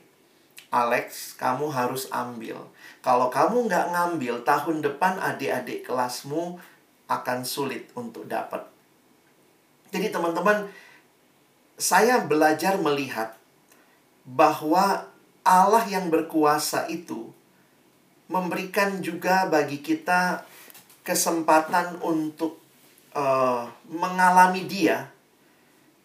Alex, 0.72 1.35
kamu 1.39 1.68
harus 1.70 2.09
ambil. 2.11 2.59
Kalau 3.03 3.28
kamu 3.28 3.66
nggak 3.66 3.93
ngambil, 3.93 4.41
tahun 4.47 4.80
depan 4.80 5.20
adik-adik 5.20 5.85
kelasmu 5.85 6.59
akan 7.20 7.44
sulit 7.44 7.92
untuk 7.92 8.24
dapat. 8.24 8.64
Jadi 9.92 10.08
teman-teman, 10.08 10.70
saya 11.76 12.24
belajar 12.24 12.80
melihat 12.80 13.36
bahwa 14.24 15.04
Allah 15.42 15.84
yang 15.90 16.08
berkuasa 16.08 16.86
itu 16.86 17.34
memberikan 18.30 19.02
juga 19.02 19.50
bagi 19.50 19.82
kita 19.82 20.46
kesempatan 21.02 21.98
untuk 22.00 22.62
uh, 23.12 23.66
mengalami 23.90 24.64
Dia, 24.64 25.10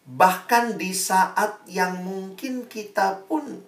bahkan 0.04 0.74
di 0.74 0.90
saat 0.90 1.62
yang 1.70 2.02
mungkin 2.02 2.66
kita 2.66 3.24
pun 3.30 3.62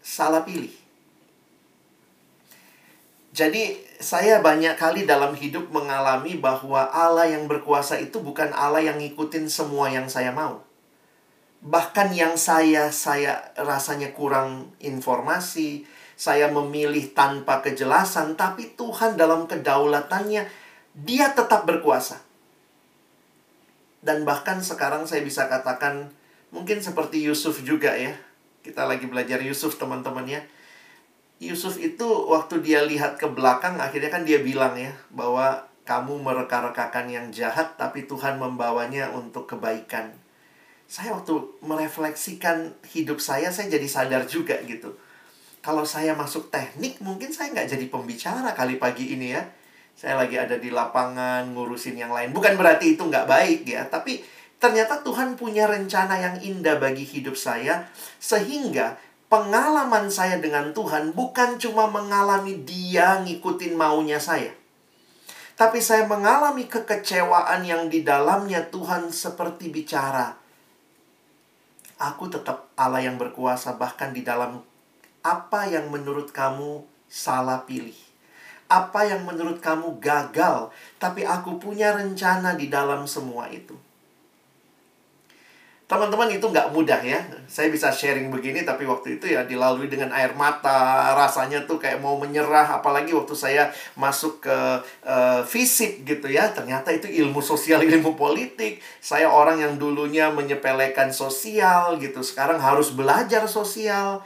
salah 0.00 0.42
pilih. 0.42 0.79
Jadi, 3.30 3.78
saya 4.02 4.42
banyak 4.42 4.74
kali 4.74 5.06
dalam 5.06 5.38
hidup 5.38 5.70
mengalami 5.70 6.34
bahwa 6.34 6.90
Allah 6.90 7.30
yang 7.30 7.46
berkuasa 7.46 8.02
itu 8.02 8.18
bukan 8.18 8.50
Allah 8.50 8.82
yang 8.82 8.98
ngikutin 8.98 9.46
semua 9.46 9.86
yang 9.86 10.10
saya 10.10 10.34
mau. 10.34 10.66
Bahkan 11.62 12.10
yang 12.10 12.34
saya 12.34 12.90
saya 12.90 13.54
rasanya 13.54 14.10
kurang 14.10 14.74
informasi, 14.82 15.86
saya 16.18 16.50
memilih 16.50 17.14
tanpa 17.14 17.62
kejelasan, 17.62 18.34
tapi 18.34 18.74
Tuhan 18.74 19.14
dalam 19.14 19.46
kedaulatannya 19.46 20.42
dia 20.98 21.26
tetap 21.30 21.70
berkuasa. 21.70 22.18
Dan 24.02 24.26
bahkan 24.26 24.58
sekarang 24.58 25.06
saya 25.06 25.22
bisa 25.22 25.46
katakan 25.46 26.10
mungkin 26.50 26.82
seperti 26.82 27.22
Yusuf 27.22 27.62
juga 27.62 27.94
ya. 27.94 28.16
Kita 28.64 28.90
lagi 28.90 29.06
belajar 29.06 29.38
Yusuf 29.38 29.78
teman-teman 29.78 30.26
ya 30.26 30.42
Yusuf 31.40 31.80
itu 31.80 32.04
waktu 32.04 32.60
dia 32.60 32.84
lihat 32.84 33.16
ke 33.16 33.24
belakang 33.24 33.80
akhirnya 33.80 34.12
kan 34.12 34.28
dia 34.28 34.44
bilang 34.44 34.76
ya 34.76 34.92
bahwa 35.08 35.64
kamu 35.88 36.20
mereka-rekakan 36.20 37.08
yang 37.08 37.26
jahat 37.32 37.80
tapi 37.80 38.04
Tuhan 38.04 38.36
membawanya 38.36 39.08
untuk 39.16 39.48
kebaikan. 39.48 40.12
Saya 40.84 41.16
waktu 41.16 41.40
merefleksikan 41.64 42.76
hidup 42.92 43.24
saya 43.24 43.48
saya 43.48 43.72
jadi 43.72 43.88
sadar 43.88 44.22
juga 44.28 44.60
gitu. 44.68 44.92
Kalau 45.64 45.88
saya 45.88 46.12
masuk 46.12 46.52
teknik 46.52 47.00
mungkin 47.00 47.32
saya 47.32 47.56
nggak 47.56 47.72
jadi 47.72 47.86
pembicara 47.88 48.52
kali 48.52 48.76
pagi 48.76 49.16
ini 49.16 49.32
ya. 49.32 49.42
Saya 49.96 50.20
lagi 50.20 50.36
ada 50.36 50.60
di 50.60 50.68
lapangan 50.68 51.56
ngurusin 51.56 51.96
yang 51.96 52.12
lain. 52.12 52.36
Bukan 52.36 52.60
berarti 52.60 53.00
itu 53.00 53.02
nggak 53.04 53.26
baik 53.28 53.64
ya, 53.64 53.88
tapi 53.88 54.20
ternyata 54.60 55.00
Tuhan 55.00 55.40
punya 55.40 55.64
rencana 55.64 56.20
yang 56.20 56.36
indah 56.40 56.76
bagi 56.76 57.04
hidup 57.04 57.32
saya 57.32 57.88
sehingga 58.20 59.00
pengalaman 59.30 60.10
saya 60.10 60.42
dengan 60.42 60.74
Tuhan 60.74 61.14
bukan 61.14 61.56
cuma 61.62 61.86
mengalami 61.86 62.66
dia 62.66 63.22
ngikutin 63.22 63.78
maunya 63.78 64.18
saya. 64.18 64.52
Tapi 65.54 65.78
saya 65.78 66.04
mengalami 66.10 66.66
kekecewaan 66.66 67.62
yang 67.62 67.86
di 67.86 68.02
dalamnya 68.02 68.66
Tuhan 68.68 69.14
seperti 69.14 69.70
bicara. 69.70 70.34
Aku 72.00 72.26
tetap 72.32 72.72
Allah 72.74 73.06
yang 73.06 73.20
berkuasa 73.20 73.76
bahkan 73.78 74.10
di 74.10 74.26
dalam 74.26 74.64
apa 75.20 75.68
yang 75.68 75.92
menurut 75.92 76.32
kamu 76.32 76.82
salah 77.06 77.62
pilih. 77.68 77.96
Apa 78.72 79.04
yang 79.04 79.28
menurut 79.28 79.60
kamu 79.60 80.00
gagal, 80.00 80.72
tapi 80.96 81.26
aku 81.26 81.60
punya 81.60 81.92
rencana 81.92 82.56
di 82.56 82.72
dalam 82.72 83.04
semua 83.04 83.50
itu. 83.52 83.76
Teman-teman 85.90 86.30
itu 86.30 86.46
nggak 86.46 86.70
mudah 86.70 87.02
ya. 87.02 87.18
Saya 87.50 87.66
bisa 87.66 87.90
sharing 87.90 88.30
begini 88.30 88.62
tapi 88.62 88.86
waktu 88.86 89.18
itu 89.18 89.26
ya 89.26 89.42
dilalui 89.42 89.90
dengan 89.90 90.14
air 90.14 90.30
mata. 90.38 91.10
Rasanya 91.18 91.66
tuh 91.66 91.82
kayak 91.82 91.98
mau 91.98 92.14
menyerah. 92.14 92.78
Apalagi 92.78 93.10
waktu 93.10 93.34
saya 93.34 93.74
masuk 93.98 94.38
ke 94.38 94.58
uh, 95.02 95.42
fisik 95.42 96.06
gitu 96.06 96.30
ya. 96.30 96.54
Ternyata 96.54 96.94
itu 96.94 97.10
ilmu 97.10 97.42
sosial, 97.42 97.82
ilmu 97.90 98.14
politik. 98.14 98.78
Saya 99.02 99.26
orang 99.26 99.66
yang 99.66 99.82
dulunya 99.82 100.30
menyepelekan 100.30 101.10
sosial 101.10 101.98
gitu. 101.98 102.22
Sekarang 102.22 102.62
harus 102.62 102.94
belajar 102.94 103.50
sosial. 103.50 104.22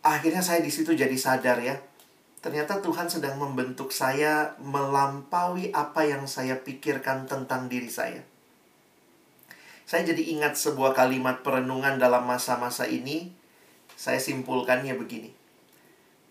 Akhirnya 0.00 0.40
saya 0.40 0.64
di 0.64 0.72
situ 0.72 0.96
jadi 0.96 1.14
sadar 1.20 1.60
ya. 1.60 1.76
Ternyata 2.40 2.80
Tuhan 2.80 3.12
sedang 3.12 3.36
membentuk 3.36 3.92
saya 3.92 4.56
melampaui 4.56 5.68
apa 5.76 6.08
yang 6.08 6.24
saya 6.24 6.56
pikirkan 6.56 7.28
tentang 7.28 7.68
diri 7.68 7.92
saya. 7.92 8.31
Saya 9.92 10.08
jadi 10.08 10.32
ingat 10.32 10.56
sebuah 10.56 10.96
kalimat 10.96 11.44
perenungan 11.44 12.00
dalam 12.00 12.24
masa-masa 12.24 12.88
ini. 12.88 13.28
Saya 13.92 14.16
simpulkannya 14.16 14.96
begini. 14.96 15.28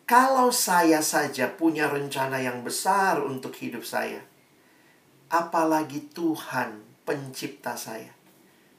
Kalau 0.09 0.49
saya 0.49 0.97
saja 1.05 1.45
punya 1.45 1.85
rencana 1.85 2.41
yang 2.41 2.65
besar 2.65 3.21
untuk 3.21 3.53
hidup 3.53 3.85
saya, 3.85 4.17
apalagi 5.29 6.09
Tuhan 6.09 6.81
pencipta 7.05 7.77
saya. 7.77 8.09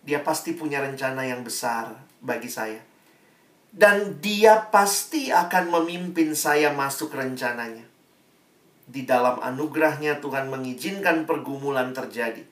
Dia 0.02 0.18
pasti 0.26 0.50
punya 0.58 0.82
rencana 0.82 1.30
yang 1.30 1.46
besar 1.46 1.94
bagi 2.18 2.50
saya. 2.50 2.82
Dan 3.70 4.18
dia 4.18 4.66
pasti 4.66 5.30
akan 5.30 5.78
memimpin 5.78 6.34
saya 6.34 6.74
masuk 6.74 7.14
rencananya. 7.14 7.86
Di 8.90 9.06
dalam 9.06 9.38
anugerahnya 9.38 10.18
Tuhan 10.18 10.50
mengizinkan 10.50 11.22
pergumulan 11.22 11.94
terjadi 11.94 12.50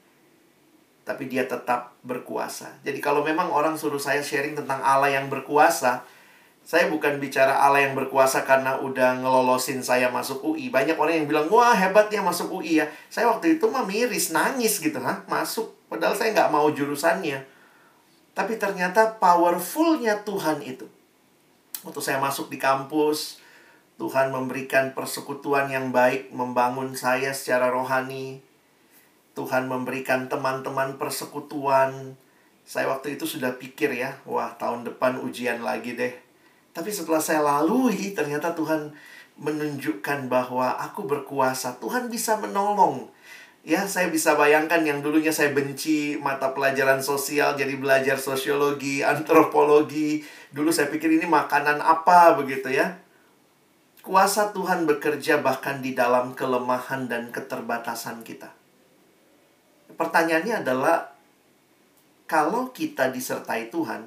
tapi 1.04 1.26
dia 1.26 1.48
tetap 1.48 1.96
berkuasa. 2.04 2.70
Jadi 2.84 3.00
kalau 3.02 3.24
memang 3.24 3.50
orang 3.50 3.74
suruh 3.74 4.00
saya 4.00 4.20
sharing 4.20 4.54
tentang 4.54 4.80
Allah 4.84 5.10
yang 5.10 5.26
berkuasa, 5.32 6.04
saya 6.60 6.86
bukan 6.86 7.18
bicara 7.18 7.56
Allah 7.56 7.88
yang 7.88 7.98
berkuasa 7.98 8.46
karena 8.46 8.78
udah 8.78 9.18
ngelolosin 9.18 9.82
saya 9.82 10.12
masuk 10.12 10.44
UI. 10.44 10.70
Banyak 10.70 10.94
orang 10.94 11.24
yang 11.24 11.26
bilang, 11.26 11.46
wah 11.50 11.74
hebat 11.74 12.12
ya 12.12 12.22
masuk 12.22 12.60
UI 12.60 12.84
ya. 12.84 12.86
Saya 13.10 13.26
waktu 13.32 13.58
itu 13.58 13.66
mah 13.66 13.82
miris, 13.82 14.30
nangis 14.30 14.78
gitu. 14.78 15.00
Hah? 15.00 15.24
Masuk. 15.26 15.72
Padahal 15.90 16.14
saya 16.14 16.30
nggak 16.30 16.52
mau 16.52 16.70
jurusannya. 16.70 17.42
Tapi 18.36 18.54
ternyata 18.60 19.18
powerfulnya 19.18 20.22
Tuhan 20.22 20.62
itu. 20.62 20.86
Waktu 21.82 22.00
saya 22.04 22.22
masuk 22.22 22.52
di 22.52 22.60
kampus, 22.60 23.40
Tuhan 23.98 24.30
memberikan 24.30 24.94
persekutuan 24.94 25.72
yang 25.72 25.90
baik, 25.90 26.30
membangun 26.30 26.94
saya 26.94 27.34
secara 27.34 27.72
rohani. 27.72 28.40
Tuhan 29.34 29.70
memberikan 29.70 30.26
teman-teman 30.26 30.98
persekutuan. 30.98 32.18
Saya 32.66 32.90
waktu 32.90 33.18
itu 33.18 33.26
sudah 33.26 33.54
pikir 33.58 33.94
ya, 33.94 34.18
wah 34.26 34.54
tahun 34.58 34.86
depan 34.86 35.22
ujian 35.22 35.62
lagi 35.62 35.94
deh. 35.94 36.14
Tapi 36.70 36.90
setelah 36.94 37.18
saya 37.18 37.42
lalui, 37.42 38.14
ternyata 38.14 38.54
Tuhan 38.54 38.94
menunjukkan 39.40 40.30
bahwa 40.30 40.78
aku 40.78 41.08
berkuasa. 41.08 41.80
Tuhan 41.82 42.12
bisa 42.12 42.38
menolong. 42.38 43.10
Ya, 43.60 43.84
saya 43.84 44.08
bisa 44.08 44.38
bayangkan 44.40 44.80
yang 44.86 45.04
dulunya 45.04 45.34
saya 45.34 45.52
benci 45.52 46.16
mata 46.16 46.56
pelajaran 46.56 47.04
sosial, 47.04 47.58
jadi 47.58 47.76
belajar 47.76 48.16
sosiologi, 48.16 49.02
antropologi. 49.12 50.22
Dulu 50.54 50.70
saya 50.70 50.88
pikir 50.88 51.10
ini 51.10 51.26
makanan 51.26 51.82
apa 51.82 52.38
begitu 52.38 52.70
ya. 52.70 53.00
Kuasa 54.00 54.56
Tuhan 54.56 54.88
bekerja 54.88 55.44
bahkan 55.44 55.84
di 55.84 55.92
dalam 55.92 56.32
kelemahan 56.32 57.04
dan 57.04 57.28
keterbatasan 57.28 58.24
kita. 58.24 58.59
Pertanyaannya 59.94 60.66
adalah 60.66 61.10
kalau 62.30 62.70
kita 62.70 63.10
disertai 63.10 63.70
Tuhan, 63.70 64.06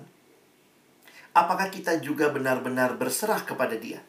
apakah 1.35 1.67
kita 1.67 1.99
juga 1.99 2.31
benar-benar 2.31 2.95
berserah 2.95 3.43
kepada 3.43 3.75
Dia? 3.75 3.99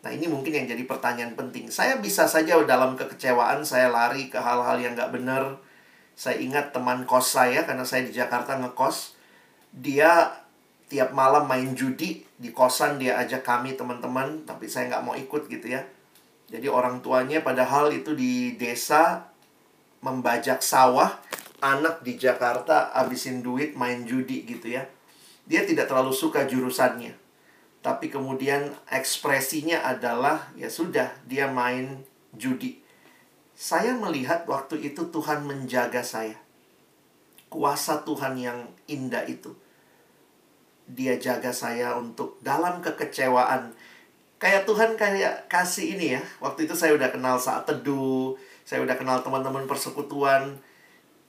Nah, 0.00 0.10
ini 0.16 0.32
mungkin 0.32 0.56
yang 0.56 0.64
jadi 0.64 0.84
pertanyaan 0.88 1.36
penting. 1.36 1.68
Saya 1.68 2.00
bisa 2.00 2.24
saja 2.24 2.56
dalam 2.64 2.96
kekecewaan 2.96 3.60
saya 3.68 3.92
lari 3.92 4.32
ke 4.32 4.40
hal-hal 4.40 4.80
yang 4.80 4.96
nggak 4.96 5.12
benar. 5.12 5.60
Saya 6.16 6.40
ingat 6.40 6.72
teman 6.72 7.04
kos 7.04 7.36
saya, 7.36 7.68
karena 7.68 7.84
saya 7.84 8.08
di 8.08 8.12
Jakarta 8.16 8.56
ngekos. 8.56 9.12
Dia 9.76 10.40
tiap 10.90 11.14
malam 11.14 11.46
main 11.46 11.70
judi 11.78 12.26
di 12.34 12.50
kosan 12.50 12.98
dia 12.98 13.14
ajak 13.22 13.46
kami 13.46 13.78
teman-teman 13.78 14.42
tapi 14.42 14.66
saya 14.66 14.90
nggak 14.90 15.04
mau 15.06 15.14
ikut 15.14 15.46
gitu 15.46 15.70
ya 15.70 15.86
jadi 16.50 16.66
orang 16.66 16.98
tuanya 16.98 17.46
padahal 17.46 17.94
itu 17.94 18.10
di 18.18 18.58
desa 18.58 19.29
membajak 20.00 20.64
sawah, 20.64 21.20
anak 21.60 22.00
di 22.00 22.16
Jakarta 22.16 22.92
abisin 22.96 23.44
duit 23.44 23.76
main 23.76 24.08
judi 24.08 24.48
gitu 24.48 24.72
ya. 24.72 24.88
Dia 25.44 25.64
tidak 25.68 25.88
terlalu 25.92 26.12
suka 26.16 26.48
jurusannya. 26.48 27.16
Tapi 27.80 28.12
kemudian 28.12 28.76
ekspresinya 28.92 29.84
adalah 29.84 30.52
ya 30.56 30.68
sudah 30.68 31.16
dia 31.24 31.48
main 31.48 32.04
judi. 32.36 32.80
Saya 33.56 33.92
melihat 33.96 34.44
waktu 34.48 34.80
itu 34.80 35.08
Tuhan 35.08 35.44
menjaga 35.44 36.00
saya. 36.00 36.36
Kuasa 37.52 38.04
Tuhan 38.04 38.36
yang 38.40 38.68
indah 38.88 39.24
itu. 39.28 39.52
Dia 40.88 41.16
jaga 41.20 41.52
saya 41.52 41.96
untuk 41.96 42.40
dalam 42.40 42.80
kekecewaan. 42.80 43.72
Kayak 44.40 44.64
Tuhan 44.64 44.96
kayak 44.96 45.48
kasih 45.52 45.96
ini 45.96 46.16
ya. 46.16 46.22
Waktu 46.40 46.64
itu 46.68 46.72
saya 46.72 46.96
udah 46.96 47.12
kenal 47.12 47.36
saat 47.36 47.68
teduh 47.68 48.36
saya 48.64 48.84
udah 48.84 48.96
kenal 48.96 49.20
teman-teman 49.20 49.66
persekutuan. 49.66 50.58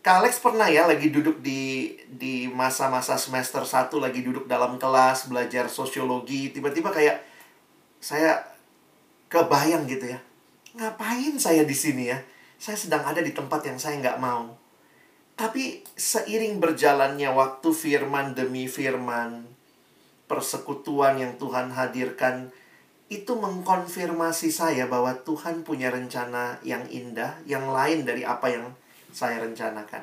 Kak 0.02 0.26
Alex 0.26 0.42
pernah 0.42 0.66
ya 0.66 0.90
lagi 0.90 1.14
duduk 1.14 1.46
di 1.46 1.94
di 2.10 2.50
masa-masa 2.50 3.22
semester 3.22 3.62
1 3.62 3.94
lagi 4.02 4.26
duduk 4.26 4.50
dalam 4.50 4.82
kelas 4.82 5.30
belajar 5.30 5.70
sosiologi, 5.70 6.50
tiba-tiba 6.50 6.90
kayak 6.90 7.22
saya 8.02 8.42
kebayang 9.30 9.86
gitu 9.86 10.10
ya. 10.10 10.20
Ngapain 10.74 11.38
saya 11.38 11.62
di 11.62 11.76
sini 11.78 12.10
ya? 12.10 12.18
Saya 12.58 12.78
sedang 12.78 13.06
ada 13.06 13.22
di 13.22 13.30
tempat 13.30 13.62
yang 13.66 13.78
saya 13.78 14.02
nggak 14.02 14.18
mau. 14.18 14.58
Tapi 15.38 15.82
seiring 15.98 16.62
berjalannya 16.62 17.30
waktu 17.34 17.70
firman 17.74 18.38
demi 18.38 18.70
firman, 18.70 19.50
persekutuan 20.30 21.18
yang 21.18 21.34
Tuhan 21.42 21.74
hadirkan, 21.74 22.54
itu 23.12 23.36
mengkonfirmasi 23.36 24.48
saya 24.48 24.88
bahwa 24.88 25.12
Tuhan 25.28 25.68
punya 25.68 25.92
rencana 25.92 26.56
yang 26.64 26.88
indah, 26.88 27.36
yang 27.44 27.68
lain 27.68 28.08
dari 28.08 28.24
apa 28.24 28.48
yang 28.48 28.72
saya 29.12 29.44
rencanakan. 29.44 30.00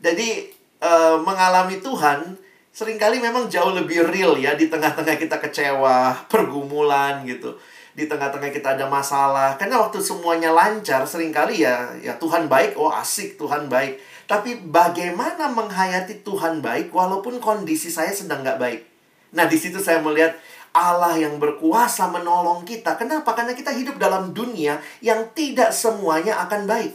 Jadi, 0.00 0.48
e, 0.80 0.92
mengalami 1.20 1.76
Tuhan 1.84 2.40
sering 2.72 2.96
kali 2.96 3.20
memang 3.20 3.52
jauh 3.52 3.76
lebih 3.76 4.08
real 4.08 4.40
ya 4.40 4.56
di 4.56 4.72
tengah-tengah 4.72 5.20
kita 5.20 5.36
kecewa, 5.36 6.24
pergumulan 6.32 7.28
gitu 7.28 7.52
di 7.96 8.04
tengah-tengah 8.04 8.52
kita 8.52 8.76
ada 8.76 8.88
masalah. 8.88 9.56
Karena 9.56 9.80
waktu 9.80 10.00
semuanya 10.04 10.52
lancar, 10.52 11.08
sering 11.08 11.32
kali 11.32 11.64
ya, 11.64 11.96
ya 12.04 12.12
Tuhan 12.20 12.44
baik, 12.48 12.76
oh 12.76 12.92
asik, 12.92 13.40
Tuhan 13.40 13.72
baik. 13.72 13.96
Tapi 14.28 14.68
bagaimana 14.68 15.48
menghayati 15.48 16.20
Tuhan 16.20 16.60
baik 16.60 16.92
walaupun 16.92 17.40
kondisi 17.40 17.88
saya 17.88 18.12
sedang 18.12 18.44
nggak 18.44 18.60
baik? 18.60 18.80
Nah, 19.32 19.48
di 19.48 19.56
situ 19.56 19.80
saya 19.80 20.04
melihat 20.04 20.36
Allah 20.76 21.16
yang 21.16 21.40
berkuasa 21.40 22.12
menolong 22.12 22.68
kita. 22.68 23.00
Kenapa? 23.00 23.32
Karena 23.32 23.56
kita 23.56 23.72
hidup 23.72 23.96
dalam 23.96 24.36
dunia 24.36 24.76
yang 25.00 25.32
tidak 25.32 25.72
semuanya 25.72 26.36
akan 26.44 26.68
baik. 26.68 26.92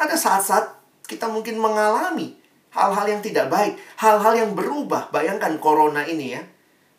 Ada 0.00 0.16
saat-saat 0.16 0.66
kita 1.04 1.28
mungkin 1.28 1.60
mengalami 1.60 2.40
hal-hal 2.72 3.06
yang 3.12 3.20
tidak 3.20 3.52
baik, 3.52 3.76
hal-hal 4.00 4.32
yang 4.32 4.56
berubah. 4.56 5.12
Bayangkan 5.12 5.60
corona 5.60 6.00
ini 6.08 6.32
ya, 6.32 6.42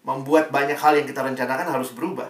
membuat 0.06 0.54
banyak 0.54 0.78
hal 0.78 1.02
yang 1.02 1.10
kita 1.10 1.26
rencanakan 1.26 1.74
harus 1.74 1.90
berubah. 1.90 2.30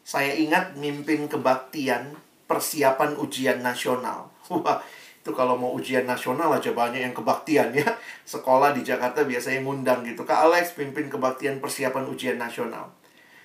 Saya 0.00 0.32
ingat 0.32 0.80
mimpin 0.80 1.28
kebaktian 1.28 2.16
persiapan 2.48 3.20
ujian 3.20 3.60
nasional. 3.60 4.32
Wah, 4.48 4.80
itu 5.22 5.30
kalau 5.30 5.54
mau 5.54 5.70
ujian 5.70 6.02
nasional 6.02 6.50
aja 6.50 6.74
banyak 6.74 6.98
yang 6.98 7.14
kebaktian 7.14 7.70
ya. 7.70 7.86
Sekolah 8.26 8.74
di 8.74 8.82
Jakarta 8.82 9.22
biasanya 9.22 9.62
ngundang 9.62 10.02
gitu. 10.02 10.26
Kak 10.26 10.50
Alex 10.50 10.74
pimpin 10.74 11.06
kebaktian 11.06 11.62
persiapan 11.62 12.10
ujian 12.10 12.42
nasional. 12.42 12.90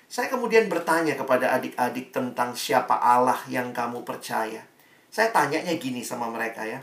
Saya 0.09 0.25
kemudian 0.33 0.65
bertanya 0.73 1.13
kepada 1.13 1.53
adik-adik 1.53 2.09
tentang 2.09 2.57
siapa 2.57 2.97
Allah 2.97 3.37
yang 3.45 3.69
kamu 3.77 4.01
percaya. 4.01 4.65
Saya 5.13 5.29
tanyanya 5.29 5.77
gini 5.77 6.01
sama 6.01 6.33
mereka 6.33 6.65
ya. 6.65 6.81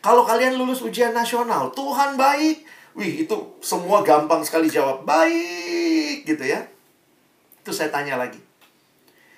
Kalau 0.00 0.24
kalian 0.24 0.56
lulus 0.56 0.80
ujian 0.80 1.12
nasional, 1.12 1.68
Tuhan 1.76 2.16
baik. 2.16 2.64
Wih, 2.96 3.28
itu 3.28 3.36
semua 3.60 4.00
gampang 4.00 4.40
sekali 4.40 4.72
jawab. 4.72 5.04
Baik, 5.04 6.24
gitu 6.24 6.48
ya. 6.48 6.64
Itu 7.60 7.76
saya 7.76 7.92
tanya 7.92 8.16
lagi. 8.16 8.40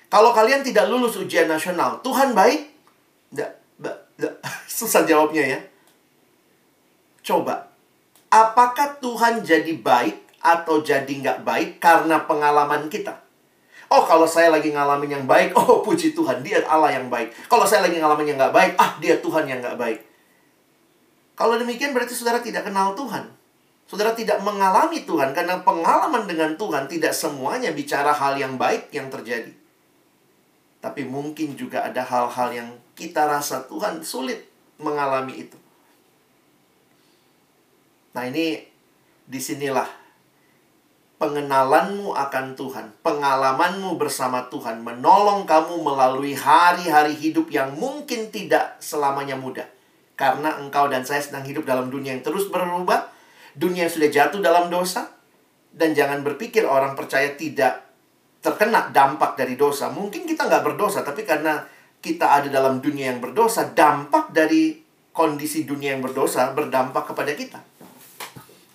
Kalau 0.07 0.31
kalian 0.31 0.63
tidak 0.63 0.87
lulus 0.87 1.19
ujian 1.19 1.51
nasional, 1.51 1.99
Tuhan 1.99 2.31
baik? 2.31 2.71
Tidak, 3.35 3.51
susah 4.67 5.07
jawabnya 5.07 5.43
ya. 5.57 5.59
Coba, 7.23 7.69
apakah 8.31 8.99
Tuhan 8.99 9.43
jadi 9.43 9.75
baik 9.79 10.39
atau 10.39 10.79
jadi 10.83 11.09
nggak 11.09 11.39
baik 11.43 11.69
karena 11.83 12.23
pengalaman 12.23 12.87
kita? 12.87 13.15
Oh, 13.89 14.05
kalau 14.05 14.29
saya 14.29 14.53
lagi 14.53 14.69
ngalamin 14.69 15.21
yang 15.21 15.25
baik, 15.25 15.53
oh 15.59 15.81
puji 15.81 16.13
Tuhan, 16.13 16.45
dia 16.45 16.61
Allah 16.69 16.93
yang 16.93 17.09
baik. 17.09 17.33
Kalau 17.49 17.65
saya 17.65 17.85
lagi 17.85 17.97
ngalamin 17.97 18.35
yang 18.35 18.37
nggak 18.37 18.55
baik, 18.55 18.71
ah 18.77 18.97
dia 19.01 19.17
Tuhan 19.17 19.49
yang 19.49 19.59
nggak 19.65 19.77
baik. 19.79 19.99
Kalau 21.33 21.55
demikian 21.55 21.95
berarti 21.95 22.13
saudara 22.13 22.43
tidak 22.43 22.67
kenal 22.67 22.93
Tuhan. 22.93 23.31
Saudara 23.89 24.13
tidak 24.13 24.37
mengalami 24.45 25.01
Tuhan 25.01 25.33
karena 25.33 25.65
pengalaman 25.65 26.29
dengan 26.29 26.53
Tuhan 26.53 26.85
tidak 26.85 27.09
semuanya 27.09 27.73
bicara 27.73 28.13
hal 28.13 28.37
yang 28.37 28.53
baik 28.53 28.93
yang 28.93 29.09
terjadi. 29.09 29.49
Tapi 30.77 31.09
mungkin 31.09 31.57
juga 31.57 31.89
ada 31.89 32.05
hal-hal 32.05 32.53
yang 32.53 32.69
kita 32.99 33.23
rasa 33.23 33.63
Tuhan 33.63 34.03
sulit 34.03 34.43
mengalami 34.75 35.47
itu. 35.47 35.55
Nah 38.11 38.27
ini 38.27 38.59
di 39.23 39.39
sinilah 39.39 39.87
pengenalanmu 41.19 42.15
akan 42.15 42.55
Tuhan, 42.55 42.95
pengalamanmu 43.03 43.99
bersama 43.99 44.47
Tuhan, 44.47 44.83
menolong 44.83 45.43
kamu 45.43 45.83
melalui 45.83 46.35
hari-hari 46.35 47.15
hidup 47.15 47.51
yang 47.51 47.75
mungkin 47.75 48.31
tidak 48.31 48.79
selamanya 48.83 49.35
mudah. 49.35 49.67
Karena 50.15 50.59
engkau 50.59 50.87
dan 50.87 51.03
saya 51.07 51.23
sedang 51.23 51.43
hidup 51.43 51.63
dalam 51.67 51.91
dunia 51.91 52.15
yang 52.15 52.23
terus 52.23 52.47
berubah, 52.47 53.11
dunia 53.55 53.87
yang 53.87 53.93
sudah 53.93 54.09
jatuh 54.11 54.39
dalam 54.43 54.71
dosa, 54.71 55.11
dan 55.75 55.91
jangan 55.95 56.23
berpikir 56.23 56.63
orang 56.63 56.95
percaya 56.95 57.35
tidak 57.35 57.83
terkena 58.39 58.87
dampak 58.91 59.35
dari 59.35 59.59
dosa. 59.59 59.91
Mungkin 59.91 60.23
kita 60.23 60.47
nggak 60.47 60.63
berdosa, 60.63 61.03
tapi 61.03 61.27
karena 61.27 61.63
kita 61.99 62.25
ada 62.39 62.47
dalam 62.47 62.79
dunia 62.79 63.11
yang 63.11 63.19
berdosa, 63.19 63.75
dampak 63.75 64.31
dari 64.31 64.79
kondisi 65.11 65.67
dunia 65.67 65.95
yang 65.95 66.03
berdosa 66.03 66.55
berdampak 66.55 67.11
kepada 67.11 67.35
kita. 67.35 67.59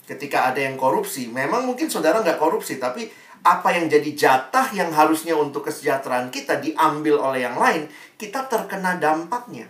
Ketika 0.05 0.53
ada 0.53 0.61
yang 0.61 0.77
korupsi, 0.77 1.33
memang 1.33 1.65
mungkin 1.65 1.89
saudara 1.89 2.21
nggak 2.21 2.37
korupsi, 2.37 2.77
tapi 2.77 3.09
apa 3.45 3.69
yang 3.73 3.89
jadi 3.89 4.11
jatah 4.13 4.69
yang 4.77 4.93
harusnya 4.93 5.33
untuk 5.33 5.65
kesejahteraan 5.65 6.29
kita 6.29 6.61
diambil 6.61 7.21
oleh 7.21 7.49
yang 7.49 7.57
lain, 7.57 7.89
kita 8.21 8.45
terkena 8.45 9.01
dampaknya. 9.01 9.69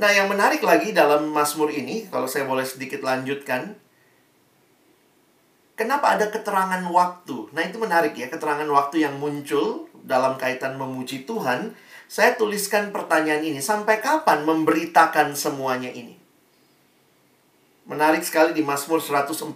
Nah, 0.00 0.08
yang 0.08 0.32
menarik 0.32 0.64
lagi 0.64 0.96
dalam 0.96 1.28
Mazmur 1.28 1.68
ini, 1.68 2.08
kalau 2.08 2.24
saya 2.24 2.48
boleh 2.48 2.64
sedikit 2.64 3.04
lanjutkan, 3.04 3.76
Kenapa 5.80 6.12
ada 6.12 6.28
keterangan 6.28 6.84
waktu? 6.92 7.56
Nah, 7.56 7.64
itu 7.64 7.80
menarik 7.80 8.12
ya, 8.12 8.28
keterangan 8.28 8.68
waktu 8.68 9.00
yang 9.00 9.16
muncul 9.16 9.88
dalam 10.04 10.36
kaitan 10.40 10.76
memuji 10.76 11.24
Tuhan. 11.24 11.74
Saya 12.10 12.34
tuliskan 12.34 12.90
pertanyaan 12.90 13.46
ini, 13.46 13.62
sampai 13.62 14.02
kapan 14.02 14.42
memberitakan 14.42 15.38
semuanya 15.38 15.94
ini? 15.94 16.20
Menarik 17.90 18.22
sekali 18.22 18.54
di 18.54 18.62
Mazmur 18.62 19.02
145 19.02 19.50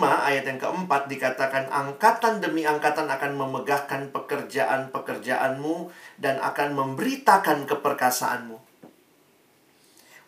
ayat 0.00 0.48
yang 0.48 0.56
keempat 0.56 1.12
dikatakan 1.12 1.68
angkatan 1.68 2.40
demi 2.40 2.64
angkatan 2.64 3.04
akan 3.04 3.36
memegahkan 3.36 4.16
pekerjaan-pekerjaanmu 4.16 5.92
dan 6.16 6.40
akan 6.40 6.72
memberitakan 6.72 7.68
keperkasaanmu. 7.68 8.56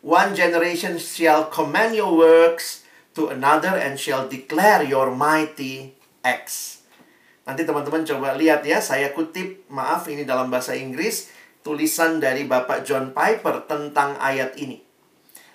One 0.05 0.37
generation 0.37 1.01
shall 1.01 1.49
command 1.49 1.97
your 1.97 2.13
works 2.13 2.85
to 3.17 3.33
another 3.33 3.75
and 3.75 3.97
shall 3.97 4.29
declare 4.29 4.85
your 4.85 5.11
mighty 5.11 5.97
acts. 6.21 6.78
Nanti 7.49 7.65
teman-teman 7.65 8.05
coba 8.05 8.37
lihat 8.37 8.61
ya, 8.61 8.77
saya 8.85 9.09
kutip, 9.17 9.65
maaf 9.73 10.05
ini 10.13 10.29
dalam 10.29 10.53
bahasa 10.53 10.77
Inggris, 10.77 11.33
tulisan 11.65 12.21
dari 12.21 12.45
Bapak 12.45 12.85
John 12.85 13.17
Piper 13.17 13.65
tentang 13.65 14.21
ayat 14.21 14.53
ini. 14.61 14.85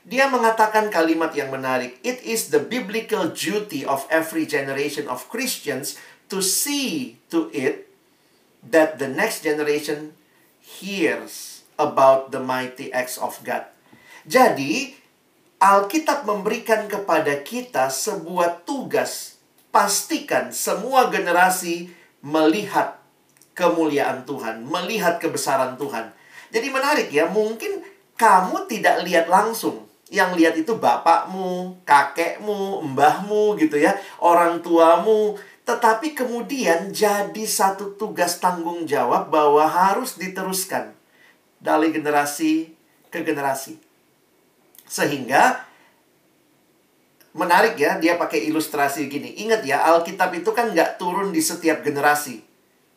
Dia 0.02 0.26
mengatakan 0.26 0.90
kalimat 0.90 1.38
yang 1.38 1.54
menarik. 1.54 2.02
It 2.02 2.26
is 2.26 2.50
the 2.50 2.58
biblical 2.58 3.30
duty 3.30 3.86
of 3.86 4.10
every 4.10 4.50
generation 4.50 5.06
of 5.06 5.30
Christians 5.30 6.02
to 6.34 6.42
see 6.42 7.22
to 7.30 7.54
it 7.54 7.94
that 8.66 8.98
the 8.98 9.08
next 9.08 9.46
generation 9.46 10.18
hears 10.58 11.62
about 11.78 12.34
the 12.34 12.42
mighty 12.42 12.90
acts 12.90 13.22
of 13.22 13.38
God. 13.46 13.70
Jadi, 14.26 14.98
Alkitab 15.64 16.28
memberikan 16.28 16.92
kepada 16.92 17.40
kita 17.40 17.88
sebuah 17.88 18.68
tugas. 18.68 19.33
Pastikan 19.74 20.54
semua 20.54 21.10
generasi 21.10 21.90
melihat 22.22 23.02
kemuliaan 23.58 24.22
Tuhan, 24.22 24.62
melihat 24.70 25.18
kebesaran 25.18 25.82
Tuhan. 25.82 26.14
Jadi 26.54 26.70
menarik 26.70 27.10
ya, 27.10 27.26
mungkin 27.26 27.82
kamu 28.14 28.70
tidak 28.70 29.02
lihat 29.02 29.26
langsung. 29.26 29.90
Yang 30.14 30.30
lihat 30.38 30.56
itu 30.62 30.78
bapakmu, 30.78 31.82
kakekmu, 31.90 32.86
mbahmu 32.94 33.58
gitu 33.58 33.82
ya, 33.82 33.98
orang 34.22 34.62
tuamu. 34.62 35.42
Tetapi 35.66 36.14
kemudian 36.14 36.94
jadi 36.94 37.44
satu 37.50 37.98
tugas 37.98 38.38
tanggung 38.38 38.86
jawab 38.86 39.34
bahwa 39.34 39.66
harus 39.66 40.22
diteruskan 40.22 40.94
dari 41.58 41.90
generasi 41.90 42.78
ke 43.10 43.26
generasi. 43.26 43.82
Sehingga 44.86 45.66
menarik 47.34 47.76
ya, 47.76 47.98
dia 47.98 48.16
pakai 48.16 48.46
ilustrasi 48.50 49.10
gini. 49.10 49.42
Ingat 49.46 49.66
ya, 49.66 49.82
Alkitab 49.90 50.34
itu 50.38 50.54
kan 50.54 50.70
nggak 50.72 51.02
turun 51.02 51.34
di 51.34 51.42
setiap 51.42 51.82
generasi. 51.82 52.54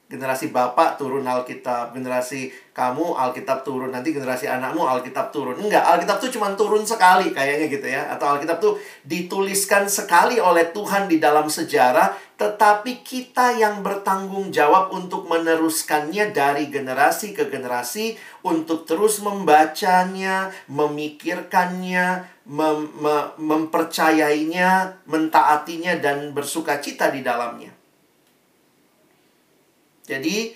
Generasi 0.07 0.55
bapak 0.55 1.03
turun 1.03 1.27
Alkitab, 1.27 1.91
generasi 1.91 2.55
kamu 2.71 3.19
Alkitab 3.19 3.67
turun, 3.67 3.91
nanti 3.91 4.15
generasi 4.15 4.47
anakmu 4.47 4.87
Alkitab 4.87 5.35
turun. 5.35 5.59
Enggak, 5.59 5.83
Alkitab 5.83 6.23
tuh 6.23 6.31
cuma 6.31 6.55
turun 6.55 6.87
sekali 6.87 7.35
kayaknya 7.35 7.67
gitu 7.67 7.91
ya. 7.91 8.15
Atau 8.15 8.39
Alkitab 8.39 8.63
tuh 8.63 8.79
dituliskan 9.03 9.91
sekali 9.91 10.39
oleh 10.39 10.71
Tuhan 10.71 11.11
di 11.11 11.19
dalam 11.19 11.51
sejarah, 11.51 12.15
tetapi 12.39 13.03
kita 13.03 13.59
yang 13.59 13.83
bertanggung 13.83 14.55
jawab 14.55 14.95
untuk 14.95 15.27
meneruskannya 15.27 16.31
dari 16.31 16.71
generasi 16.71 17.35
ke 17.35 17.51
generasi 17.51 18.15
untuk 18.47 18.87
terus 18.87 19.19
membacanya, 19.19 20.55
memikirkannya, 20.71 22.36
mem 22.47 22.89
mem 23.03 23.23
mempercayainya, 23.39 25.03
mentaatinya 25.11 25.99
dan 25.99 26.31
bersuka 26.33 26.79
cita 26.79 27.11
di 27.11 27.21
dalamnya. 27.27 27.75
Jadi 30.07 30.55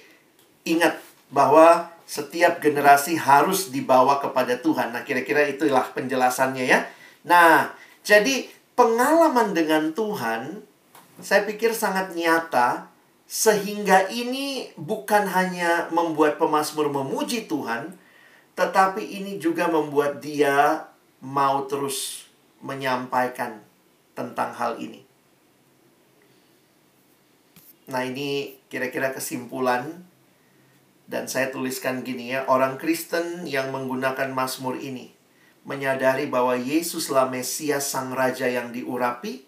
ingat 0.64 1.02
bahwa 1.30 1.90
Setiap 2.10 2.58
generasi 2.58 3.14
harus 3.14 3.70
dibawa 3.70 4.18
kepada 4.18 4.58
Tuhan. 4.58 4.90
Nah, 4.90 5.06
kira-kira 5.06 5.46
itulah 5.46 5.94
penjelasannya 5.94 6.66
ya. 6.66 6.82
Nah, 7.22 7.70
jadi 8.02 8.50
pengalaman 8.74 9.54
dengan 9.54 9.94
Tuhan 9.94 10.58
saya 11.22 11.46
pikir 11.46 11.70
sangat 11.70 12.18
nyata 12.18 12.90
sehingga 13.30 14.10
ini 14.10 14.74
bukan 14.74 15.22
hanya 15.30 15.86
membuat 15.94 16.34
pemazmur 16.34 16.90
memuji 16.90 17.46
Tuhan, 17.46 17.94
tetapi 18.58 19.06
ini 19.06 19.38
juga 19.38 19.70
membuat 19.70 20.18
dia 20.18 20.89
mau 21.20 21.68
terus 21.68 22.28
menyampaikan 22.64 23.60
tentang 24.16 24.52
hal 24.56 24.76
ini. 24.80 25.04
Nah, 27.88 28.04
ini 28.04 28.56
kira-kira 28.72 29.12
kesimpulan 29.12 30.04
dan 31.10 31.26
saya 31.26 31.50
tuliskan 31.50 32.06
gini 32.06 32.30
ya, 32.30 32.46
orang 32.46 32.78
Kristen 32.78 33.44
yang 33.44 33.74
menggunakan 33.74 34.30
Mazmur 34.30 34.78
ini 34.78 35.10
menyadari 35.66 36.30
bahwa 36.30 36.56
Yesuslah 36.56 37.28
Mesias 37.28 37.90
Sang 37.90 38.14
Raja 38.14 38.48
yang 38.48 38.72
diurapi, 38.72 39.44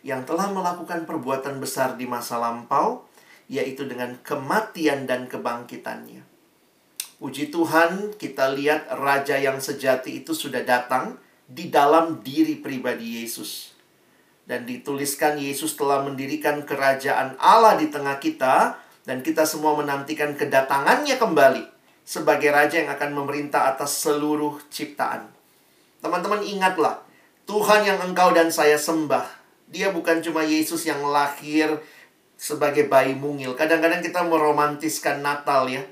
yang 0.00 0.24
telah 0.24 0.48
melakukan 0.48 1.04
perbuatan 1.04 1.60
besar 1.60 2.00
di 2.00 2.08
masa 2.08 2.40
lampau, 2.40 3.04
yaitu 3.50 3.84
dengan 3.84 4.16
kematian 4.22 5.04
dan 5.04 5.28
kebangkitannya. 5.28 6.29
Puji 7.20 7.52
Tuhan, 7.52 8.16
kita 8.16 8.48
lihat 8.56 8.88
Raja 8.96 9.36
yang 9.36 9.60
sejati 9.60 10.24
itu 10.24 10.32
sudah 10.32 10.64
datang 10.64 11.20
di 11.44 11.68
dalam 11.68 12.24
diri 12.24 12.56
pribadi 12.56 13.20
Yesus 13.20 13.76
dan 14.50 14.66
dituliskan 14.66 15.38
Yesus 15.38 15.78
telah 15.78 16.02
mendirikan 16.02 16.66
kerajaan 16.66 17.38
Allah 17.38 17.78
di 17.78 17.86
tengah 17.86 18.18
kita 18.18 18.82
dan 19.06 19.22
kita 19.22 19.46
semua 19.46 19.78
menantikan 19.78 20.34
kedatangannya 20.34 21.20
kembali 21.20 21.64
sebagai 22.02 22.50
raja 22.50 22.82
yang 22.82 22.90
akan 22.90 23.14
memerintah 23.14 23.70
atas 23.70 24.02
seluruh 24.02 24.58
ciptaan. 24.66 25.30
Teman-teman 26.02 26.42
ingatlah, 26.42 26.98
Tuhan 27.46 27.86
yang 27.86 28.02
engkau 28.02 28.34
dan 28.34 28.50
saya 28.50 28.74
sembah, 28.74 29.28
dia 29.70 29.94
bukan 29.94 30.18
cuma 30.18 30.42
Yesus 30.42 30.82
yang 30.82 30.98
lahir 31.06 31.78
sebagai 32.34 32.90
bayi 32.90 33.14
mungil. 33.14 33.54
Kadang-kadang 33.54 34.02
kita 34.02 34.26
meromantiskan 34.26 35.22
Natal 35.22 35.70
ya. 35.70 35.86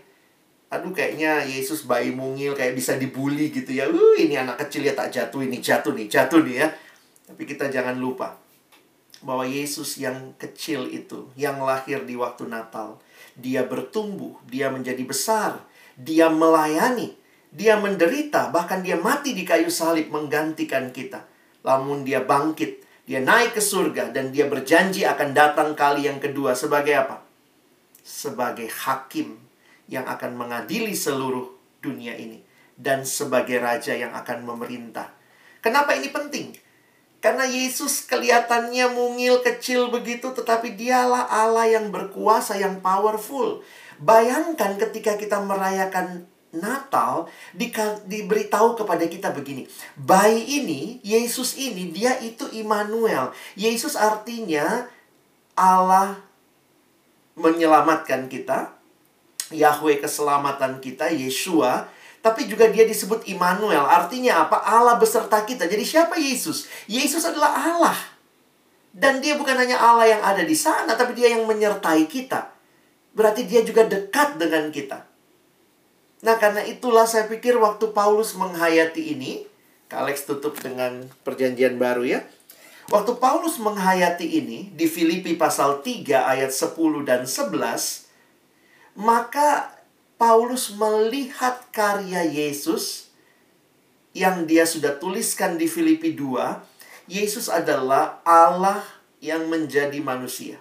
Aduh 0.68 0.92
kayaknya 0.92 1.48
Yesus 1.48 1.88
bayi 1.88 2.12
mungil 2.12 2.52
kayak 2.52 2.76
bisa 2.76 3.00
dibully 3.00 3.48
gitu 3.48 3.72
ya. 3.72 3.88
Uh, 3.88 4.16
ini 4.20 4.36
anak 4.36 4.60
kecil 4.68 4.84
ya 4.84 4.92
tak 4.92 5.08
jatuh 5.08 5.40
ini, 5.40 5.64
jatuh 5.64 5.96
nih, 5.96 6.06
jatuh 6.12 6.44
nih 6.44 6.56
ya. 6.60 6.68
Tapi 7.24 7.42
kita 7.48 7.72
jangan 7.72 7.96
lupa, 7.96 8.36
bahwa 9.24 9.48
Yesus 9.48 9.96
yang 9.96 10.36
kecil 10.36 10.88
itu, 10.92 11.32
yang 11.40 11.58
lahir 11.64 12.04
di 12.04 12.14
waktu 12.14 12.46
Natal, 12.52 13.00
dia 13.32 13.64
bertumbuh, 13.64 14.36
dia 14.44 14.68
menjadi 14.68 15.00
besar, 15.08 15.64
dia 15.96 16.28
melayani, 16.28 17.16
dia 17.48 17.80
menderita, 17.80 18.52
bahkan 18.52 18.84
dia 18.84 19.00
mati 19.00 19.32
di 19.32 19.48
kayu 19.48 19.72
salib 19.72 20.12
menggantikan 20.12 20.92
kita. 20.92 21.24
Namun 21.64 22.04
dia 22.04 22.20
bangkit, 22.20 22.84
dia 23.08 23.24
naik 23.24 23.56
ke 23.56 23.62
surga, 23.64 24.12
dan 24.12 24.30
dia 24.36 24.44
berjanji 24.48 25.08
akan 25.08 25.32
datang 25.32 25.72
kali 25.72 26.04
yang 26.04 26.20
kedua 26.20 26.52
sebagai 26.52 26.92
apa? 26.92 27.24
Sebagai 28.04 28.68
hakim 28.68 29.47
yang 29.88 30.04
akan 30.04 30.36
mengadili 30.36 30.92
seluruh 30.92 31.48
dunia 31.80 32.14
ini, 32.14 32.44
dan 32.76 33.02
sebagai 33.02 33.58
raja 33.58 33.96
yang 33.96 34.12
akan 34.12 34.44
memerintah. 34.44 35.10
Kenapa 35.64 35.96
ini 35.96 36.12
penting? 36.12 36.54
Karena 37.18 37.42
Yesus 37.42 38.06
kelihatannya 38.06 38.94
mungil 38.94 39.42
kecil 39.42 39.90
begitu, 39.90 40.30
tetapi 40.30 40.78
dialah 40.78 41.26
Allah 41.26 41.66
yang 41.66 41.90
berkuasa, 41.90 42.54
yang 42.54 42.78
powerful. 42.78 43.66
Bayangkan 43.98 44.78
ketika 44.78 45.18
kita 45.18 45.42
merayakan 45.42 46.30
Natal, 46.54 47.28
di, 47.52 47.68
diberitahu 48.08 48.78
kepada 48.78 49.04
kita 49.04 49.34
begini. 49.36 49.68
Bayi 49.98 50.62
ini, 50.62 51.02
Yesus 51.04 51.60
ini, 51.60 51.92
dia 51.92 52.16
itu 52.24 52.48
Immanuel. 52.54 53.36
Yesus 53.52 53.98
artinya 53.98 54.88
Allah 55.58 56.22
menyelamatkan 57.36 58.30
kita. 58.32 58.77
Yahweh 59.52 60.00
keselamatan 60.02 60.80
kita, 60.82 61.08
Yeshua 61.08 61.88
tapi 62.18 62.50
juga 62.50 62.66
dia 62.68 62.82
disebut 62.82 63.24
Immanuel. 63.30 63.86
Artinya 63.86 64.46
apa? 64.46 64.58
Allah 64.60 64.98
beserta 64.98 65.38
kita. 65.46 65.70
Jadi 65.70 65.84
siapa 65.86 66.18
Yesus? 66.18 66.66
Yesus 66.90 67.22
adalah 67.22 67.54
Allah. 67.54 67.98
Dan 68.90 69.22
dia 69.22 69.38
bukan 69.38 69.54
hanya 69.54 69.78
Allah 69.78 70.10
yang 70.10 70.22
ada 70.26 70.42
di 70.42 70.56
sana, 70.58 70.98
tapi 70.98 71.14
dia 71.14 71.30
yang 71.30 71.46
menyertai 71.46 72.10
kita. 72.10 72.50
Berarti 73.14 73.46
dia 73.46 73.62
juga 73.62 73.86
dekat 73.86 74.36
dengan 74.36 74.68
kita. 74.74 75.06
Nah, 76.26 76.34
karena 76.34 76.66
itulah 76.66 77.06
saya 77.06 77.30
pikir 77.30 77.54
waktu 77.54 77.94
Paulus 77.94 78.34
menghayati 78.34 79.14
ini, 79.14 79.46
Alex 79.88 80.26
tutup 80.26 80.58
dengan 80.58 81.06
perjanjian 81.22 81.78
baru 81.78 82.02
ya. 82.02 82.26
Waktu 82.90 83.20
Paulus 83.22 83.60
menghayati 83.62 84.26
ini 84.26 84.72
di 84.74 84.90
Filipi 84.90 85.38
pasal 85.38 85.84
3 85.84 86.28
ayat 86.28 86.50
10 86.50 86.74
dan 87.06 87.22
11, 87.28 88.07
maka 88.98 89.78
Paulus 90.18 90.74
melihat 90.74 91.70
karya 91.70 92.26
Yesus 92.26 93.14
yang 94.10 94.50
dia 94.50 94.66
sudah 94.66 94.98
tuliskan 94.98 95.54
di 95.54 95.70
Filipi 95.70 96.18
2, 96.18 97.06
Yesus 97.06 97.46
adalah 97.46 98.18
Allah 98.26 98.82
yang 99.22 99.46
menjadi 99.46 100.02
manusia. 100.02 100.58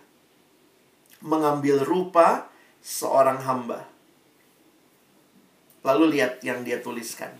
Mengambil 1.25 1.81
rupa 1.81 2.45
seorang 2.85 3.41
hamba. 3.41 3.89
Lalu 5.81 6.21
lihat 6.21 6.45
yang 6.45 6.61
dia 6.61 6.77
tuliskan. 6.77 7.33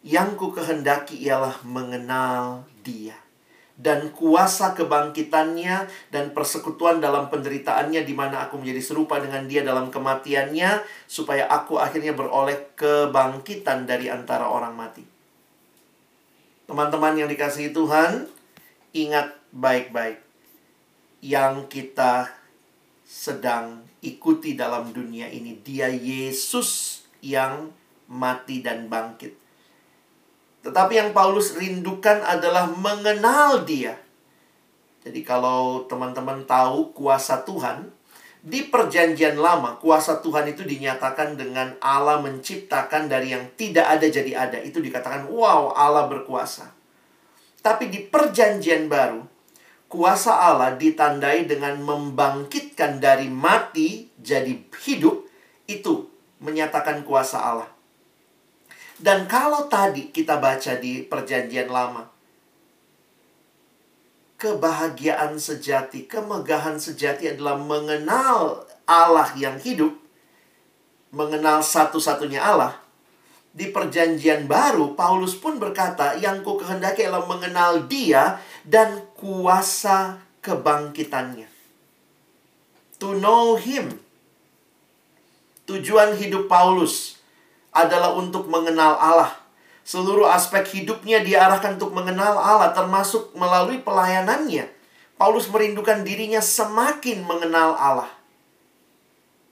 Yang 0.00 0.40
ku 0.40 0.46
kehendaki 0.56 1.20
ialah 1.20 1.60
mengenal 1.68 2.64
dia 2.80 3.25
dan 3.76 4.08
kuasa 4.16 4.72
kebangkitannya 4.72 6.08
dan 6.08 6.32
persekutuan 6.32 6.96
dalam 6.96 7.28
penderitaannya 7.28 8.08
di 8.08 8.14
mana 8.16 8.48
aku 8.48 8.56
menjadi 8.56 8.80
serupa 8.80 9.20
dengan 9.20 9.44
dia 9.44 9.60
dalam 9.60 9.92
kematiannya 9.92 10.80
supaya 11.04 11.44
aku 11.52 11.76
akhirnya 11.76 12.16
beroleh 12.16 12.72
kebangkitan 12.72 13.84
dari 13.84 14.08
antara 14.08 14.48
orang 14.48 14.72
mati. 14.72 15.04
Teman-teman 16.66 17.14
yang 17.20 17.28
dikasihi 17.28 17.70
Tuhan, 17.70 18.26
ingat 18.96 19.36
baik-baik 19.52 20.24
yang 21.20 21.68
kita 21.68 22.32
sedang 23.06 23.86
ikuti 24.02 24.58
dalam 24.58 24.90
dunia 24.90 25.28
ini. 25.30 25.62
Dia 25.62 25.92
Yesus 25.92 27.04
yang 27.22 27.70
mati 28.08 28.64
dan 28.64 28.88
bangkit 28.88 29.45
tetapi 30.66 30.98
yang 30.98 31.10
Paulus 31.14 31.54
rindukan 31.54 32.26
adalah 32.26 32.66
mengenal 32.66 33.62
dia. 33.62 33.94
Jadi 35.06 35.22
kalau 35.22 35.86
teman-teman 35.86 36.42
tahu 36.42 36.90
kuasa 36.90 37.46
Tuhan, 37.46 37.94
di 38.42 38.66
perjanjian 38.66 39.38
lama, 39.38 39.78
kuasa 39.78 40.18
Tuhan 40.18 40.50
itu 40.50 40.66
dinyatakan 40.66 41.38
dengan 41.38 41.78
Allah 41.78 42.18
menciptakan 42.18 43.06
dari 43.06 43.30
yang 43.30 43.46
tidak 43.54 43.86
ada 43.86 44.06
jadi 44.10 44.32
ada. 44.34 44.58
Itu 44.58 44.82
dikatakan, 44.82 45.30
wow, 45.30 45.70
Allah 45.70 46.10
berkuasa. 46.10 46.74
Tapi 47.62 47.86
di 47.86 48.02
perjanjian 48.06 48.90
baru, 48.90 49.22
kuasa 49.86 50.34
Allah 50.34 50.74
ditandai 50.74 51.46
dengan 51.46 51.78
membangkitkan 51.78 52.98
dari 52.98 53.30
mati 53.30 54.10
jadi 54.18 54.58
hidup. 54.82 55.26
Itu 55.70 56.10
menyatakan 56.42 57.06
kuasa 57.06 57.38
Allah. 57.38 57.75
Dan 58.96 59.28
kalau 59.28 59.68
tadi 59.68 60.08
kita 60.08 60.40
baca 60.40 60.72
di 60.80 61.04
Perjanjian 61.04 61.68
Lama, 61.68 62.08
kebahagiaan 64.40 65.36
sejati, 65.36 66.08
kemegahan 66.08 66.80
sejati 66.80 67.36
adalah 67.36 67.60
mengenal 67.60 68.64
Allah 68.88 69.28
yang 69.36 69.60
hidup, 69.60 69.92
mengenal 71.12 71.60
satu-satunya 71.60 72.40
Allah. 72.40 72.80
Di 73.56 73.72
Perjanjian 73.72 74.44
Baru, 74.44 74.92
Paulus 74.92 75.32
pun 75.32 75.56
berkata, 75.56 76.16
"Yang 76.20 76.44
ku 76.44 76.52
kehendaki 76.60 77.08
adalah 77.08 77.24
mengenal 77.24 77.88
Dia 77.88 78.40
dan 78.64 79.04
kuasa 79.16 80.20
kebangkitannya." 80.44 81.48
To 83.00 83.16
know 83.16 83.56
Him. 83.60 83.96
Tujuan 85.68 86.16
hidup 86.20 86.48
Paulus 86.48 87.16
adalah 87.76 88.16
untuk 88.16 88.48
mengenal 88.48 88.96
Allah. 88.96 89.36
Seluruh 89.86 90.26
aspek 90.26 90.66
hidupnya 90.66 91.22
diarahkan 91.22 91.78
untuk 91.78 91.94
mengenal 91.94 92.40
Allah, 92.40 92.74
termasuk 92.74 93.36
melalui 93.36 93.78
pelayanannya. 93.84 94.66
Paulus 95.14 95.46
merindukan 95.52 96.02
dirinya 96.02 96.42
semakin 96.42 97.22
mengenal 97.22 97.76
Allah. 97.76 98.10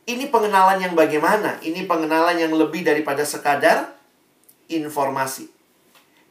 Ini 0.04 0.28
pengenalan 0.28 0.84
yang 0.84 0.92
bagaimana? 0.92 1.56
Ini 1.64 1.88
pengenalan 1.88 2.36
yang 2.36 2.52
lebih 2.52 2.84
daripada 2.84 3.24
sekadar 3.24 3.96
informasi. 4.68 5.48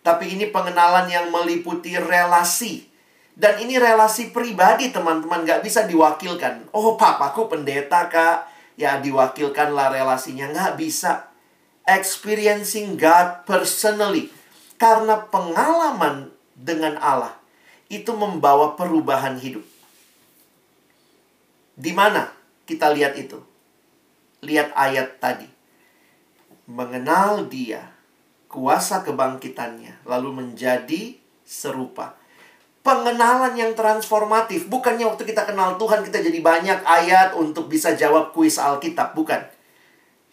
Tapi 0.06 0.36
ini 0.36 0.52
pengenalan 0.52 1.10
yang 1.10 1.34
meliputi 1.34 1.98
relasi. 1.98 2.86
Dan 3.34 3.58
ini 3.58 3.82
relasi 3.82 4.30
pribadi 4.30 4.94
teman-teman, 4.94 5.42
gak 5.42 5.66
bisa 5.66 5.90
diwakilkan. 5.90 6.70
Oh 6.70 6.94
papaku 6.94 7.50
pendeta 7.50 8.06
kak, 8.06 8.46
ya 8.78 9.02
diwakilkanlah 9.02 9.90
relasinya. 9.90 10.54
Nggak 10.54 10.74
bisa. 10.78 11.33
Experiencing 11.84 12.96
God 12.96 13.44
personally. 13.44 14.32
Karena 14.80 15.24
pengalaman 15.28 16.32
dengan 16.56 16.96
Allah 17.00 17.36
itu 17.92 18.12
membawa 18.16 18.74
perubahan 18.74 19.38
hidup. 19.38 19.64
Di 21.74 21.92
mana 21.94 22.30
kita 22.64 22.94
lihat 22.94 23.18
itu? 23.18 23.42
Lihat 24.46 24.74
ayat 24.78 25.18
tadi. 25.18 25.50
Mengenal 26.70 27.50
dia, 27.52 27.92
kuasa 28.48 29.04
kebangkitannya, 29.04 30.08
lalu 30.08 30.30
menjadi 30.32 31.18
serupa. 31.44 32.16
Pengenalan 32.84 33.56
yang 33.56 33.72
transformatif. 33.76 34.68
Bukannya 34.68 35.08
waktu 35.08 35.24
kita 35.24 35.48
kenal 35.48 35.80
Tuhan, 35.80 36.04
kita 36.04 36.20
jadi 36.20 36.40
banyak 36.44 36.80
ayat 36.84 37.32
untuk 37.36 37.72
bisa 37.72 37.96
jawab 37.96 38.36
kuis 38.36 38.60
Alkitab. 38.60 39.16
Bukan. 39.16 39.40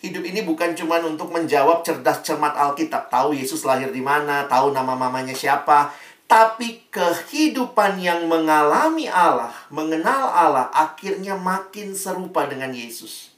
Hidup 0.01 0.25
ini 0.25 0.41
bukan 0.41 0.73
cuma 0.73 0.97
untuk 1.05 1.29
menjawab 1.29 1.85
cerdas 1.85 2.25
cermat 2.25 2.57
Alkitab. 2.57 3.13
Tahu 3.13 3.37
Yesus 3.37 3.69
lahir 3.69 3.93
di 3.93 4.01
mana, 4.01 4.49
tahu 4.49 4.73
nama 4.73 4.97
mamanya 4.97 5.37
siapa. 5.37 5.93
Tapi 6.25 6.89
kehidupan 6.89 8.01
yang 8.01 8.25
mengalami 8.25 9.11
Allah, 9.11 9.53
mengenal 9.69 10.31
Allah, 10.31 10.73
akhirnya 10.73 11.37
makin 11.37 11.93
serupa 11.93 12.49
dengan 12.49 12.73
Yesus. 12.73 13.35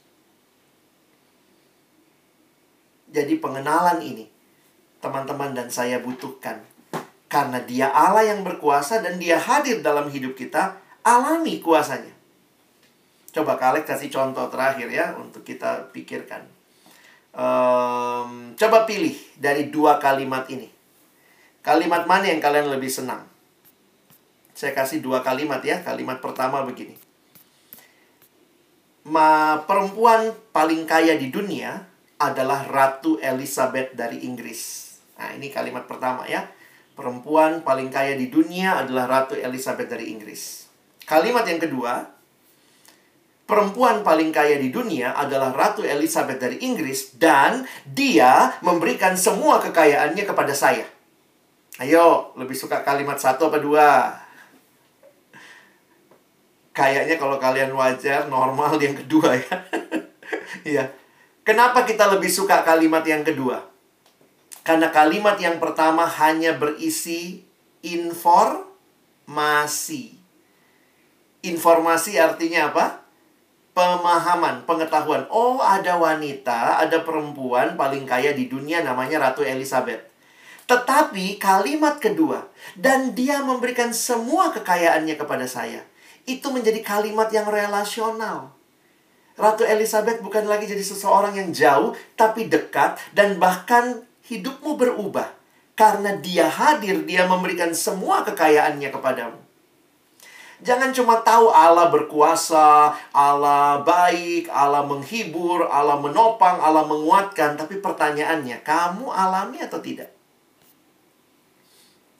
Jadi 3.11 3.37
pengenalan 3.43 3.99
ini, 3.99 4.29
teman-teman 5.03 5.51
dan 5.51 5.67
saya 5.67 5.99
butuhkan 5.99 6.63
karena 7.33 7.57
dia 7.65 7.89
Allah 7.89 8.29
yang 8.29 8.45
berkuasa 8.45 9.01
dan 9.01 9.17
dia 9.17 9.41
hadir 9.41 9.81
dalam 9.81 10.05
hidup 10.13 10.37
kita, 10.37 10.77
alami 11.01 11.57
kuasanya. 11.57 12.13
Coba 13.33 13.57
kalian 13.57 13.81
kasih 13.81 14.13
contoh 14.13 14.45
terakhir 14.53 14.85
ya 14.93 15.17
untuk 15.17 15.41
kita 15.41 15.89
pikirkan. 15.89 16.45
Um, 17.33 18.53
coba 18.53 18.85
pilih 18.85 19.17
dari 19.41 19.73
dua 19.73 19.97
kalimat 19.97 20.45
ini. 20.53 20.69
Kalimat 21.65 22.05
mana 22.05 22.29
yang 22.29 22.39
kalian 22.43 22.69
lebih 22.69 22.91
senang? 22.91 23.25
Saya 24.53 24.77
kasih 24.77 25.01
dua 25.01 25.25
kalimat 25.25 25.59
ya. 25.65 25.81
Kalimat 25.81 26.21
pertama 26.21 26.61
begini. 26.61 26.93
Ma, 29.09 29.59
perempuan 29.65 30.31
paling 30.53 30.85
kaya 30.85 31.17
di 31.17 31.33
dunia 31.33 31.89
adalah 32.21 32.63
Ratu 32.69 33.19
Elizabeth 33.19 33.97
dari 33.97 34.23
Inggris. 34.23 34.93
Nah, 35.19 35.35
ini 35.35 35.51
kalimat 35.51 35.89
pertama 35.89 36.23
ya 36.29 36.47
perempuan 36.93 37.65
paling 37.65 37.89
kaya 37.89 38.13
di 38.13 38.29
dunia 38.29 38.85
adalah 38.85 39.09
Ratu 39.09 39.33
Elizabeth 39.37 39.89
dari 39.89 40.13
Inggris. 40.13 40.69
Kalimat 41.03 41.43
yang 41.49 41.59
kedua, 41.59 42.05
perempuan 43.43 44.01
paling 44.01 44.31
kaya 44.31 44.55
di 44.55 44.71
dunia 44.71 45.13
adalah 45.13 45.51
Ratu 45.51 45.83
Elizabeth 45.83 46.39
dari 46.39 46.63
Inggris 46.63 47.15
dan 47.19 47.67
dia 47.83 48.55
memberikan 48.63 49.19
semua 49.19 49.59
kekayaannya 49.59 50.23
kepada 50.23 50.55
saya. 50.55 50.87
Ayo, 51.81 52.31
lebih 52.37 52.55
suka 52.55 52.85
kalimat 52.85 53.17
satu 53.17 53.49
apa 53.49 53.57
dua? 53.57 54.13
Kayaknya 56.73 57.21
kalau 57.21 57.37
kalian 57.37 57.73
wajar, 57.73 58.25
normal 58.29 58.79
yang 58.81 58.95
kedua 58.97 59.37
ya. 59.37 59.55
Iya. 60.63 60.95
Kenapa 61.43 61.83
kita 61.83 62.07
lebih 62.07 62.31
suka 62.31 62.63
kalimat 62.63 63.03
yang 63.03 63.19
kedua? 63.27 63.67
Karena 64.63 64.87
kalimat 64.95 65.35
yang 65.35 65.59
pertama 65.59 66.07
hanya 66.07 66.55
berisi 66.55 67.43
informasi. 67.83 68.63
Informasi 71.43 72.15
artinya 72.15 72.71
apa? 72.71 73.02
Pemahaman, 73.73 74.69
pengetahuan. 74.69 75.25
Oh, 75.33 75.57
ada 75.57 75.97
wanita, 75.97 76.77
ada 76.77 77.01
perempuan 77.01 77.73
paling 77.73 78.05
kaya 78.05 78.37
di 78.37 78.45
dunia 78.45 78.85
namanya 78.85 79.29
Ratu 79.29 79.41
Elizabeth. 79.41 80.13
Tetapi 80.69 81.41
kalimat 81.41 81.97
kedua, 81.97 82.47
dan 82.77 83.17
dia 83.17 83.41
memberikan 83.41 83.89
semua 83.91 84.53
kekayaannya 84.53 85.17
kepada 85.17 85.49
saya. 85.49 85.81
Itu 86.23 86.53
menjadi 86.53 86.79
kalimat 86.79 87.27
yang 87.33 87.49
relasional. 87.49 88.53
Ratu 89.35 89.65
Elizabeth 89.65 90.21
bukan 90.21 90.45
lagi 90.45 90.69
jadi 90.69 90.85
seseorang 90.85 91.35
yang 91.35 91.49
jauh, 91.49 91.97
tapi 92.13 92.47
dekat 92.47 93.01
dan 93.11 93.41
bahkan 93.41 94.05
hidupmu 94.29 94.77
berubah 94.77 95.33
karena 95.73 96.15
Dia 96.21 96.47
hadir, 96.47 97.03
Dia 97.03 97.27
memberikan 97.27 97.73
semua 97.75 98.23
kekayaannya 98.23 98.93
kepadamu. 98.93 99.42
Jangan 100.61 100.93
cuma 100.93 101.17
tahu 101.25 101.49
Allah 101.49 101.89
berkuasa, 101.89 102.93
Allah 103.09 103.81
baik, 103.81 104.51
Allah 104.53 104.85
menghibur, 104.85 105.65
Allah 105.65 105.97
menopang, 105.97 106.61
Allah 106.61 106.85
menguatkan, 106.85 107.57
tapi 107.57 107.81
pertanyaannya, 107.81 108.61
kamu 108.61 109.09
alami 109.09 109.63
atau 109.65 109.81
tidak? 109.81 110.13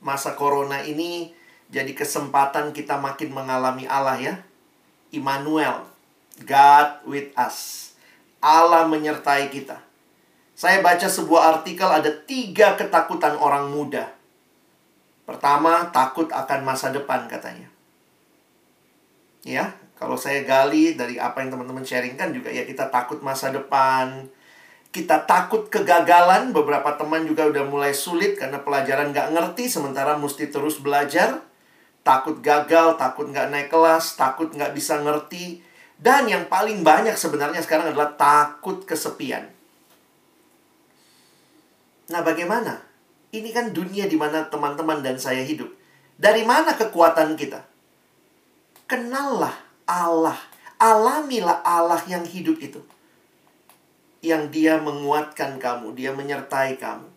Masa 0.04 0.34
corona 0.36 0.84
ini 0.84 1.32
jadi 1.74 1.90
kesempatan 1.98 2.70
kita 2.70 3.02
makin 3.02 3.34
mengalami 3.34 3.90
Allah 3.90 4.22
ya. 4.22 4.34
Immanuel, 5.10 5.90
God 6.46 7.02
with 7.10 7.34
us. 7.34 7.90
Allah 8.44 8.86
menyertai 8.86 9.50
kita. 9.50 9.82
Saya 10.54 10.86
baca 10.86 11.10
sebuah 11.10 11.58
artikel 11.58 11.90
ada 11.90 12.14
tiga 12.30 12.78
ketakutan 12.78 13.34
orang 13.42 13.74
muda. 13.74 14.14
Pertama, 15.26 15.90
takut 15.90 16.30
akan 16.30 16.62
masa 16.62 16.94
depan 16.94 17.26
katanya. 17.26 17.73
Ya, 19.44 19.76
kalau 20.00 20.16
saya 20.16 20.48
gali 20.48 20.96
dari 20.96 21.20
apa 21.20 21.44
yang 21.44 21.52
teman-teman 21.52 21.84
sharingkan 21.84 22.32
juga 22.32 22.48
ya 22.48 22.64
kita 22.64 22.88
takut 22.88 23.20
masa 23.20 23.52
depan. 23.52 24.32
Kita 24.94 25.26
takut 25.26 25.68
kegagalan, 25.74 26.54
beberapa 26.54 26.96
teman 26.96 27.26
juga 27.26 27.50
udah 27.50 27.66
mulai 27.66 27.91
sulit 27.98 28.38
karena 28.38 28.62
pelajaran 28.62 29.10
nggak 29.10 29.34
ngerti 29.34 29.66
sementara 29.68 30.16
mesti 30.16 30.48
terus 30.48 30.80
belajar. 30.80 31.44
Takut 32.06 32.39
gagal, 32.39 32.96
takut 33.00 33.26
nggak 33.28 33.50
naik 33.50 33.68
kelas, 33.74 34.16
takut 34.16 34.54
nggak 34.54 34.72
bisa 34.78 35.02
ngerti. 35.02 35.66
Dan 35.98 36.30
yang 36.30 36.46
paling 36.46 36.86
banyak 36.86 37.16
sebenarnya 37.16 37.64
sekarang 37.66 37.89
adalah 37.89 38.14
takut 38.14 38.86
kesepian. 38.86 39.50
Nah, 42.12 42.22
bagaimana? 42.22 42.84
Ini 43.34 43.50
kan 43.50 43.74
dunia 43.74 44.06
di 44.06 44.14
mana 44.14 44.46
teman-teman 44.46 45.02
dan 45.02 45.18
saya 45.18 45.41
hidup. 45.41 45.74
Dari 46.22 46.46
mana 46.46 46.78
kekuatan 46.78 47.34
kita? 47.34 47.73
Kenallah 48.94 49.58
Allah. 49.89 50.38
Alamilah 50.78 51.66
Allah 51.66 51.98
yang 52.06 52.22
hidup 52.30 52.62
itu. 52.62 52.78
Yang 54.22 54.54
dia 54.54 54.78
menguatkan 54.78 55.58
kamu, 55.58 55.98
dia 55.98 56.14
menyertai 56.14 56.78
kamu. 56.78 57.10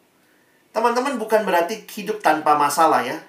Teman-teman 0.72 1.20
bukan 1.20 1.44
berarti 1.44 1.84
hidup 1.84 2.24
tanpa 2.24 2.56
masalah 2.56 3.04
ya. 3.04 3.20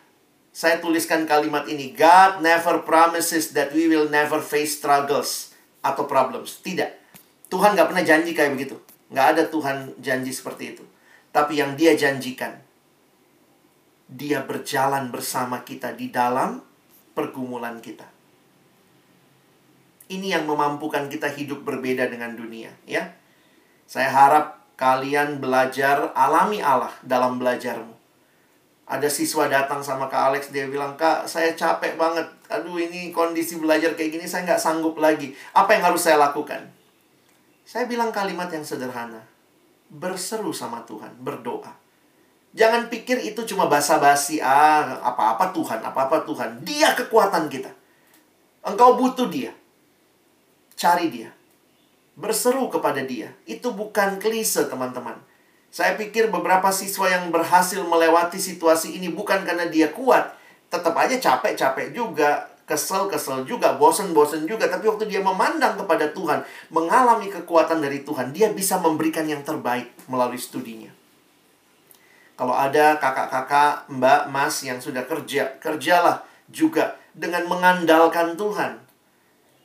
Saya 0.55 0.79
tuliskan 0.79 1.27
kalimat 1.27 1.67
ini, 1.67 1.91
God 1.91 2.39
never 2.39 2.87
promises 2.87 3.51
that 3.51 3.75
we 3.75 3.91
will 3.91 4.07
never 4.07 4.39
face 4.39 4.79
struggles 4.79 5.51
atau 5.83 6.07
problems. 6.07 6.63
Tidak. 6.63 6.87
Tuhan 7.51 7.75
gak 7.75 7.91
pernah 7.91 8.07
janji 8.07 8.31
kayak 8.31 8.55
begitu. 8.55 8.79
Gak 9.11 9.27
ada 9.35 9.43
Tuhan 9.51 9.91
janji 9.99 10.31
seperti 10.31 10.71
itu. 10.71 10.87
Tapi 11.35 11.59
yang 11.59 11.75
dia 11.75 11.99
janjikan, 11.99 12.55
dia 14.07 14.39
berjalan 14.39 15.11
bersama 15.11 15.67
kita 15.67 15.91
di 15.91 16.07
dalam 16.07 16.63
pergumulan 17.11 17.83
kita. 17.83 18.16
Ini 20.07 20.39
yang 20.39 20.47
memampukan 20.47 21.11
kita 21.11 21.27
hidup 21.27 21.67
berbeda 21.67 22.07
dengan 22.07 22.35
dunia, 22.35 22.71
ya. 22.87 23.11
Saya 23.87 24.07
harap 24.11 24.63
kalian 24.79 25.43
belajar 25.43 26.15
alami 26.15 26.63
Allah 26.63 26.91
dalam 27.03 27.35
belajarmu. 27.39 27.95
Ada 28.87 29.11
siswa 29.11 29.51
datang 29.51 29.83
sama 29.83 30.07
Kak 30.07 30.31
Alex, 30.31 30.47
dia 30.55 30.63
bilang, 30.71 30.95
Kak, 30.95 31.27
saya 31.27 31.51
capek 31.51 31.99
banget. 31.99 32.23
Aduh, 32.47 32.79
ini 32.79 33.11
kondisi 33.11 33.59
belajar 33.59 33.99
kayak 33.99 34.15
gini, 34.15 34.23
saya 34.23 34.47
nggak 34.47 34.63
sanggup 34.63 34.95
lagi. 34.95 35.35
Apa 35.51 35.75
yang 35.75 35.91
harus 35.91 36.07
saya 36.07 36.15
lakukan? 36.15 36.71
Saya 37.67 37.83
bilang 37.83 38.15
kalimat 38.15 38.47
yang 38.47 38.63
sederhana 38.63 39.27
berseru 39.91 40.51
sama 40.51 40.83
Tuhan, 40.83 41.15
berdoa. 41.19 41.71
Jangan 42.55 42.87
pikir 42.91 43.21
itu 43.21 43.43
cuma 43.43 43.67
basa-basi, 43.67 44.39
ah, 44.41 44.99
apa-apa 45.03 45.51
Tuhan, 45.51 45.79
apa-apa 45.83 46.23
Tuhan. 46.25 46.63
Dia 46.63 46.95
kekuatan 46.95 47.47
kita. 47.51 47.69
Engkau 48.65 48.97
butuh 48.97 49.29
dia. 49.29 49.53
Cari 50.77 51.09
dia. 51.09 51.33
Berseru 52.13 52.69
kepada 52.69 53.01
dia. 53.01 53.33
Itu 53.49 53.73
bukan 53.73 54.21
klise, 54.21 54.69
teman-teman. 54.69 55.17
Saya 55.73 55.97
pikir 55.97 56.29
beberapa 56.29 56.69
siswa 56.69 57.09
yang 57.09 57.33
berhasil 57.33 57.81
melewati 57.81 58.37
situasi 58.37 58.95
ini 58.95 59.09
bukan 59.09 59.43
karena 59.43 59.65
dia 59.67 59.89
kuat. 59.91 60.37
Tetap 60.69 60.93
aja 60.93 61.17
capek-capek 61.17 61.91
juga 61.91 62.53
kesel-kesel 62.67 63.47
juga, 63.47 63.79
bosen-bosen 63.79 64.43
juga. 64.43 64.67
Tapi 64.67 64.85
waktu 64.91 65.07
dia 65.07 65.23
memandang 65.23 65.79
kepada 65.79 66.11
Tuhan, 66.11 66.43
mengalami 66.69 67.31
kekuatan 67.31 67.79
dari 67.79 68.03
Tuhan, 68.03 68.35
dia 68.35 68.51
bisa 68.51 68.77
memberikan 68.77 69.23
yang 69.23 69.41
terbaik 69.41 69.89
melalui 70.11 70.37
studinya. 70.37 70.91
Kalau 72.37 72.53
ada 72.53 73.01
kakak-kakak, 73.01 73.89
mbak, 73.89 74.29
mas 74.29 74.61
yang 74.61 74.77
sudah 74.77 75.07
kerja, 75.09 75.57
kerjalah 75.57 76.21
juga 76.51 76.99
dengan 77.17 77.49
mengandalkan 77.49 78.37
Tuhan. 78.37 78.86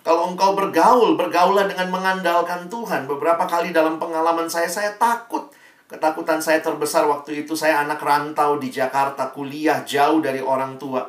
Kalau 0.03 0.35
engkau 0.35 0.59
bergaul, 0.59 1.15
bergaulah 1.15 1.71
dengan 1.71 1.87
mengandalkan 1.95 2.67
Tuhan. 2.67 3.07
Beberapa 3.07 3.47
kali 3.47 3.71
dalam 3.71 4.03
pengalaman 4.03 4.51
saya, 4.51 4.67
saya 4.67 4.91
takut. 4.99 5.47
Ketakutan 5.87 6.43
saya 6.43 6.59
terbesar 6.59 7.07
waktu 7.07 7.47
itu, 7.47 7.55
saya 7.55 7.87
anak 7.87 8.03
rantau 8.03 8.59
di 8.59 8.67
Jakarta, 8.67 9.31
kuliah 9.31 9.87
jauh 9.87 10.19
dari 10.19 10.43
orang 10.43 10.75
tua. 10.75 11.07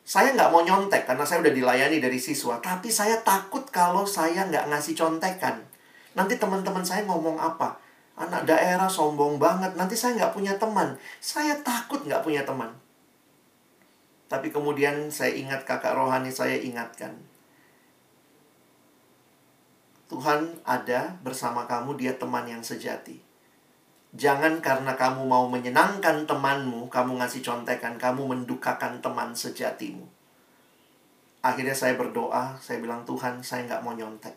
Saya 0.00 0.32
nggak 0.32 0.50
mau 0.50 0.64
nyontek 0.64 1.06
karena 1.06 1.22
saya 1.28 1.44
udah 1.44 1.54
dilayani 1.54 2.00
dari 2.00 2.16
siswa. 2.16 2.58
Tapi 2.58 2.88
saya 2.88 3.20
takut 3.20 3.68
kalau 3.68 4.08
saya 4.08 4.48
nggak 4.48 4.72
ngasih 4.72 4.96
contekan. 4.96 5.60
Nanti 6.16 6.40
teman-teman 6.40 6.82
saya 6.82 7.06
ngomong 7.06 7.36
apa? 7.38 7.78
Anak 8.18 8.48
daerah 8.48 8.90
sombong 8.90 9.38
banget. 9.38 9.76
Nanti 9.78 9.94
saya 9.94 10.18
nggak 10.18 10.34
punya 10.34 10.56
teman. 10.58 10.98
Saya 11.22 11.54
takut 11.62 12.02
nggak 12.02 12.26
punya 12.26 12.42
teman. 12.42 12.74
Tapi 14.26 14.50
kemudian 14.50 15.14
saya 15.14 15.30
ingat 15.36 15.62
kakak 15.62 15.94
rohani 15.94 16.34
saya 16.34 16.58
ingatkan. 16.58 17.29
Tuhan 20.10 20.58
ada 20.66 21.14
bersama 21.22 21.70
kamu, 21.70 21.94
dia 21.94 22.18
teman 22.18 22.42
yang 22.42 22.58
sejati. 22.66 23.22
Jangan 24.10 24.58
karena 24.58 24.98
kamu 24.98 25.22
mau 25.22 25.46
menyenangkan 25.46 26.26
temanmu, 26.26 26.90
kamu 26.90 27.22
ngasih 27.22 27.46
contekan, 27.46 27.94
kamu 27.94 28.26
mendukakan 28.26 28.98
teman 28.98 29.30
sejatimu. 29.30 30.02
Akhirnya 31.46 31.78
saya 31.78 31.94
berdoa, 31.94 32.58
saya 32.58 32.82
bilang, 32.82 33.06
Tuhan, 33.06 33.38
saya 33.46 33.70
nggak 33.70 33.86
mau 33.86 33.94
nyontek. 33.94 34.34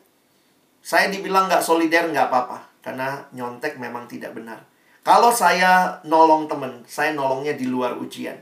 Saya 0.85 1.09
dibilang 1.09 1.49
nggak 1.49 1.65
solider, 1.65 2.05
nggak 2.05 2.29
apa-apa. 2.29 2.69
Karena 2.85 3.25
nyontek 3.33 3.81
memang 3.81 4.05
tidak 4.05 4.37
benar. 4.37 4.61
Kalau 5.01 5.33
saya 5.33 5.99
nolong 6.05 6.45
teman, 6.45 6.85
saya 6.85 7.17
nolongnya 7.17 7.57
di 7.57 7.65
luar 7.65 7.97
ujian. 7.97 8.37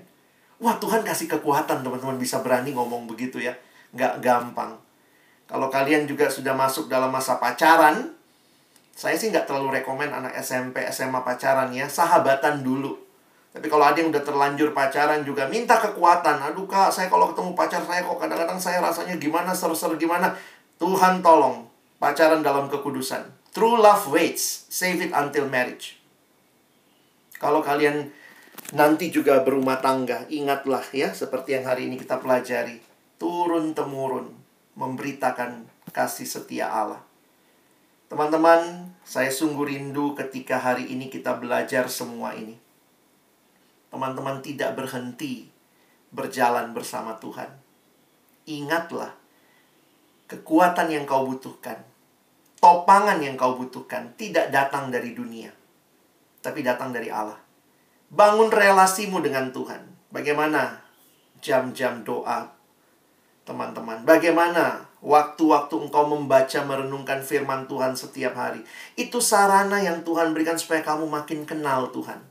Wah, 0.59 0.75
Tuhan 0.77 1.01
kasih 1.01 1.31
kekuatan 1.31 1.81
teman-teman 1.81 2.19
bisa 2.19 2.43
berani 2.43 2.75
ngomong 2.75 3.07
begitu 3.07 3.39
ya. 3.39 3.55
Nggak 3.95 4.19
gampang. 4.19 4.77
Kalau 5.51 5.67
kalian 5.67 6.07
juga 6.07 6.31
sudah 6.31 6.55
masuk 6.55 6.87
dalam 6.87 7.11
masa 7.11 7.35
pacaran, 7.35 8.15
saya 8.95 9.19
sih 9.19 9.35
nggak 9.35 9.51
terlalu 9.51 9.83
rekomen 9.83 10.07
anak 10.07 10.31
SMP, 10.39 10.79
SMA 10.87 11.19
pacaran 11.27 11.67
ya. 11.75 11.91
Sahabatan 11.91 12.63
dulu. 12.63 12.95
Tapi 13.51 13.67
kalau 13.67 13.83
ada 13.83 13.99
yang 13.99 14.15
udah 14.15 14.23
terlanjur 14.23 14.71
pacaran 14.71 15.27
juga 15.27 15.51
minta 15.51 15.75
kekuatan. 15.75 16.39
Aduh 16.39 16.63
kak, 16.71 16.87
saya 16.95 17.11
kalau 17.11 17.35
ketemu 17.35 17.51
pacar 17.51 17.83
saya 17.83 17.99
kok 17.99 18.15
kadang-kadang 18.15 18.55
saya 18.63 18.79
rasanya 18.79 19.19
gimana, 19.19 19.51
ser-ser 19.51 19.91
gimana. 19.99 20.31
Tuhan 20.79 21.19
tolong. 21.19 21.67
Pacaran 21.99 22.39
dalam 22.39 22.71
kekudusan. 22.71 23.51
True 23.51 23.75
love 23.75 24.07
waits. 24.07 24.71
Save 24.71 25.03
it 25.03 25.11
until 25.11 25.51
marriage. 25.51 25.99
Kalau 27.43 27.59
kalian 27.59 28.07
nanti 28.71 29.11
juga 29.11 29.43
berumah 29.43 29.83
tangga, 29.83 30.23
ingatlah 30.31 30.87
ya, 30.95 31.11
seperti 31.11 31.59
yang 31.59 31.67
hari 31.67 31.91
ini 31.91 31.99
kita 31.99 32.23
pelajari. 32.23 32.79
Turun-temurun 33.19 34.40
memberitakan 34.75 35.67
kasih 35.91 36.27
setia 36.27 36.71
Allah. 36.71 37.03
Teman-teman, 38.11 38.91
saya 39.07 39.31
sungguh 39.31 39.71
rindu 39.71 40.11
ketika 40.19 40.59
hari 40.59 40.91
ini 40.91 41.07
kita 41.07 41.39
belajar 41.39 41.87
semua 41.87 42.35
ini. 42.35 42.59
Teman-teman 43.87 44.43
tidak 44.43 44.75
berhenti 44.75 45.47
berjalan 46.11 46.75
bersama 46.75 47.15
Tuhan. 47.19 47.47
Ingatlah, 48.47 49.15
kekuatan 50.27 50.91
yang 50.91 51.07
kau 51.07 51.23
butuhkan, 51.23 51.79
topangan 52.59 53.23
yang 53.23 53.39
kau 53.39 53.55
butuhkan 53.55 54.11
tidak 54.19 54.51
datang 54.51 54.91
dari 54.91 55.15
dunia, 55.15 55.51
tapi 56.43 56.63
datang 56.63 56.91
dari 56.91 57.07
Allah. 57.07 57.39
Bangun 58.11 58.51
relasimu 58.51 59.23
dengan 59.23 59.55
Tuhan. 59.55 59.87
Bagaimana 60.11 60.83
jam-jam 61.39 62.03
doa 62.03 62.60
teman-teman? 63.43 64.05
Bagaimana 64.05 64.85
waktu-waktu 65.01 65.73
engkau 65.77 66.05
membaca 66.05 66.59
merenungkan 66.65 67.25
firman 67.25 67.65
Tuhan 67.65 67.97
setiap 67.97 68.37
hari? 68.37 68.61
Itu 68.93 69.19
sarana 69.19 69.81
yang 69.81 70.05
Tuhan 70.05 70.33
berikan 70.35 70.57
supaya 70.57 70.85
kamu 70.85 71.09
makin 71.09 71.45
kenal 71.45 71.89
Tuhan. 71.89 72.21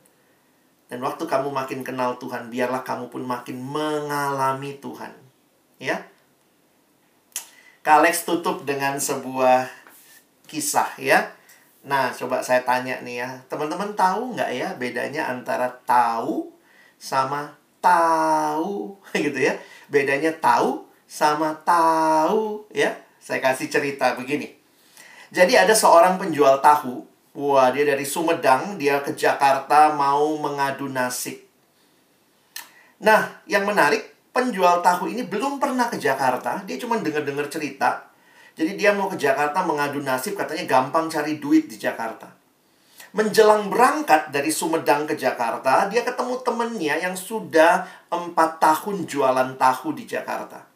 Dan 0.90 0.98
waktu 1.06 1.22
kamu 1.22 1.54
makin 1.54 1.86
kenal 1.86 2.18
Tuhan, 2.18 2.50
biarlah 2.50 2.82
kamu 2.82 3.14
pun 3.14 3.22
makin 3.22 3.62
mengalami 3.62 4.74
Tuhan. 4.82 5.14
Ya. 5.78 6.02
Kalex 7.86 8.26
tutup 8.26 8.66
dengan 8.66 8.98
sebuah 8.98 9.70
kisah 10.50 10.98
ya. 10.98 11.30
Nah, 11.86 12.10
coba 12.12 12.42
saya 12.42 12.66
tanya 12.66 12.98
nih 13.06 13.22
ya. 13.22 13.30
Teman-teman 13.46 13.94
tahu 13.94 14.34
nggak 14.34 14.50
ya 14.50 14.68
bedanya 14.76 15.30
antara 15.30 15.70
tahu 15.86 16.50
sama 16.98 17.54
tahu 17.78 18.98
gitu 19.14 19.38
ya. 19.38 19.54
Bedanya 19.86 20.34
tahu 20.42 20.89
sama 21.10 21.58
tahu 21.66 22.70
ya. 22.70 22.94
Saya 23.18 23.42
kasih 23.42 23.66
cerita 23.66 24.14
begini. 24.14 24.54
Jadi 25.34 25.58
ada 25.58 25.74
seorang 25.74 26.22
penjual 26.22 26.62
tahu. 26.62 27.02
Wah, 27.34 27.70
dia 27.70 27.86
dari 27.86 28.06
Sumedang, 28.06 28.78
dia 28.78 29.02
ke 29.02 29.14
Jakarta 29.14 29.94
mau 29.94 30.34
mengadu 30.38 30.90
nasib. 30.90 31.38
Nah, 33.02 33.42
yang 33.46 33.62
menarik, 33.66 34.02
penjual 34.34 34.82
tahu 34.82 35.10
ini 35.10 35.22
belum 35.22 35.62
pernah 35.62 35.86
ke 35.86 35.98
Jakarta. 35.98 36.66
Dia 36.66 36.74
cuma 36.78 36.98
dengar-dengar 36.98 37.46
cerita. 37.46 38.10
Jadi 38.58 38.74
dia 38.74 38.90
mau 38.90 39.06
ke 39.06 39.14
Jakarta 39.14 39.62
mengadu 39.62 40.02
nasib, 40.02 40.34
katanya 40.34 40.66
gampang 40.66 41.06
cari 41.06 41.38
duit 41.38 41.70
di 41.70 41.78
Jakarta. 41.78 42.34
Menjelang 43.14 43.70
berangkat 43.70 44.34
dari 44.34 44.50
Sumedang 44.50 45.06
ke 45.06 45.14
Jakarta, 45.14 45.86
dia 45.86 46.02
ketemu 46.02 46.34
temennya 46.42 46.98
yang 46.98 47.14
sudah 47.14 47.86
empat 48.10 48.58
tahun 48.58 49.06
jualan 49.06 49.54
tahu 49.54 49.94
di 49.94 50.06
Jakarta. 50.06 50.69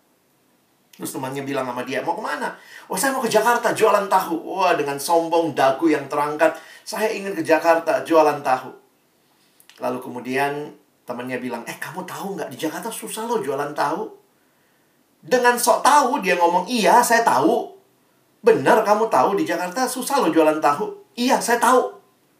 Terus 0.94 1.10
temannya 1.10 1.42
bilang 1.42 1.66
sama 1.66 1.82
dia, 1.82 2.06
mau 2.06 2.14
ke 2.14 2.22
mana? 2.22 2.54
Oh 2.86 2.94
saya 2.94 3.10
mau 3.10 3.18
ke 3.18 3.26
Jakarta 3.26 3.74
jualan 3.74 4.06
tahu. 4.06 4.34
Wah 4.46 4.78
dengan 4.78 4.94
sombong 4.94 5.50
dagu 5.50 5.90
yang 5.90 6.06
terangkat, 6.06 6.54
saya 6.86 7.10
ingin 7.10 7.34
ke 7.34 7.42
Jakarta 7.42 8.06
jualan 8.06 8.38
tahu. 8.46 8.70
Lalu 9.82 9.98
kemudian 9.98 10.70
temannya 11.02 11.42
bilang, 11.42 11.66
eh 11.66 11.74
kamu 11.82 12.06
tahu 12.06 12.38
nggak 12.38 12.46
di 12.54 12.58
Jakarta 12.62 12.94
susah 12.94 13.26
loh 13.26 13.42
jualan 13.42 13.74
tahu. 13.74 14.06
Dengan 15.24 15.58
sok 15.58 15.82
tahu 15.82 16.22
dia 16.22 16.38
ngomong, 16.38 16.70
iya 16.70 17.02
saya 17.02 17.26
tahu. 17.26 17.74
Benar 18.44 18.84
kamu 18.86 19.10
tahu 19.10 19.34
di 19.34 19.42
Jakarta 19.48 19.88
susah 19.88 20.22
loh 20.22 20.30
jualan 20.30 20.62
tahu. 20.62 20.94
Iya 21.18 21.42
saya 21.42 21.58
tahu. 21.58 21.90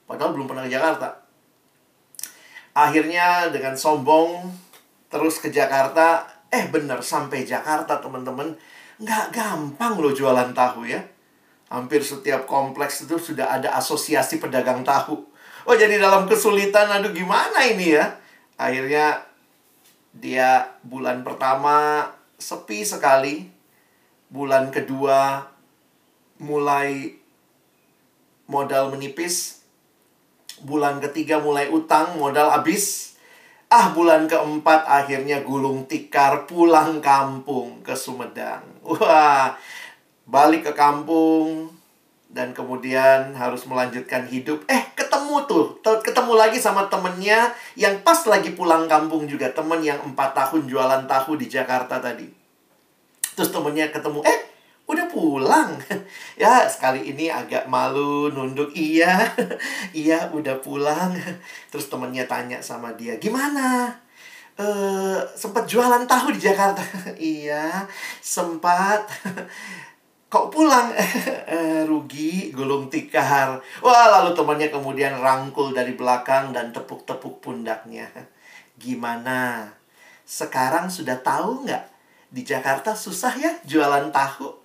Padahal 0.06 0.30
belum 0.36 0.46
pernah 0.46 0.68
ke 0.68 0.72
Jakarta. 0.76 1.10
Akhirnya 2.76 3.50
dengan 3.50 3.74
sombong 3.74 4.52
terus 5.08 5.40
ke 5.42 5.48
Jakarta, 5.48 6.26
Eh 6.54 6.70
bener 6.70 7.02
sampai 7.02 7.42
Jakarta 7.42 7.98
teman-teman 7.98 8.54
Nggak 9.00 9.34
gampang 9.34 9.98
loh 9.98 10.14
jualan 10.14 10.54
tahu 10.54 10.86
ya. 10.86 11.02
Hampir 11.66 11.98
setiap 12.04 12.46
kompleks 12.46 13.02
itu 13.02 13.18
sudah 13.18 13.50
ada 13.50 13.74
asosiasi 13.74 14.38
pedagang 14.38 14.86
tahu. 14.86 15.26
Oh 15.66 15.74
jadi 15.74 15.98
dalam 15.98 16.30
kesulitan 16.30 16.86
aduh 16.92 17.10
gimana 17.10 17.66
ini 17.66 17.98
ya? 17.98 18.14
Akhirnya 18.54 19.26
dia 20.14 20.78
bulan 20.86 21.26
pertama 21.26 22.06
sepi 22.38 22.86
sekali. 22.86 23.50
Bulan 24.30 24.70
kedua 24.70 25.50
mulai 26.38 27.18
modal 28.46 28.94
menipis. 28.94 29.66
Bulan 30.62 31.02
ketiga 31.02 31.42
mulai 31.42 31.66
utang 31.66 32.14
modal 32.14 32.54
habis 32.54 33.13
Ah, 33.72 33.90
bulan 33.90 34.30
keempat 34.30 34.86
akhirnya 34.86 35.42
gulung 35.42 35.88
tikar 35.90 36.46
pulang 36.46 37.02
kampung 37.02 37.82
ke 37.82 37.96
Sumedang. 37.96 38.62
Wah, 38.84 39.56
balik 40.28 40.68
ke 40.68 40.72
kampung 40.76 41.72
dan 42.30 42.50
kemudian 42.54 43.34
harus 43.34 43.66
melanjutkan 43.66 44.26
hidup. 44.26 44.62
Eh, 44.70 44.82
ketemu 44.94 45.46
tuh, 45.46 45.64
ketemu 45.82 46.32
lagi 46.38 46.58
sama 46.62 46.86
temennya 46.86 47.50
yang 47.74 47.98
pas 48.06 48.22
lagi 48.26 48.54
pulang 48.54 48.86
kampung 48.86 49.26
juga. 49.26 49.50
Temen 49.50 49.82
yang 49.82 49.98
empat 50.02 50.34
tahun 50.34 50.66
jualan 50.70 51.06
tahu 51.10 51.38
di 51.38 51.46
Jakarta 51.50 51.98
tadi. 51.98 52.26
Terus 53.34 53.50
temennya 53.50 53.90
ketemu, 53.90 54.22
eh 54.22 54.53
pulang. 55.14 55.78
Ya 56.34 56.66
sekali 56.66 57.14
ini 57.14 57.30
agak 57.30 57.70
malu 57.70 58.26
nunduk. 58.34 58.74
Iya 58.74 59.30
iya 59.94 60.26
udah 60.34 60.58
pulang. 60.58 61.14
Terus 61.70 61.86
temennya 61.86 62.26
tanya 62.26 62.58
sama 62.58 62.90
dia 62.98 63.14
gimana? 63.22 63.94
Uh, 64.54 65.18
sempat 65.34 65.70
jualan 65.70 66.02
tahu 66.10 66.34
di 66.34 66.40
Jakarta. 66.42 66.82
Iya 67.14 67.86
sempat. 68.18 69.06
Kok 70.26 70.50
pulang? 70.50 70.90
Eh, 71.46 71.86
rugi 71.86 72.50
gulung 72.50 72.90
tikar. 72.90 73.62
Wah 73.78 74.06
lalu 74.10 74.34
temannya 74.34 74.74
kemudian 74.74 75.22
rangkul 75.22 75.70
dari 75.70 75.94
belakang 75.94 76.50
dan 76.50 76.74
tepuk-tepuk 76.74 77.38
pundaknya. 77.38 78.10
Gimana? 78.74 79.70
Sekarang 80.26 80.90
sudah 80.90 81.22
tahu 81.22 81.62
nggak? 81.62 81.84
Di 82.34 82.42
Jakarta 82.42 82.98
susah 82.98 83.38
ya 83.38 83.54
jualan 83.62 84.10
tahu 84.10 84.63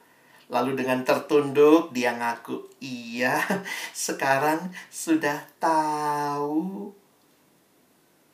Lalu 0.50 0.82
dengan 0.82 1.06
tertunduk 1.06 1.94
dia 1.94 2.18
ngaku, 2.18 2.66
"Iya, 2.82 3.38
sekarang 3.94 4.74
sudah 4.90 5.46
tahu." 5.62 6.90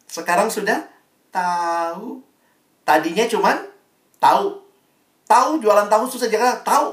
Sekarang 0.08 0.48
sudah 0.48 0.80
tahu. 1.28 2.24
Tadinya 2.88 3.28
cuman 3.28 3.68
tahu. 4.16 4.64
Tahu 5.28 5.60
jualan 5.60 5.92
tahu 5.92 6.08
susah 6.08 6.32
Jakarta? 6.32 6.64
Tahu. 6.64 6.88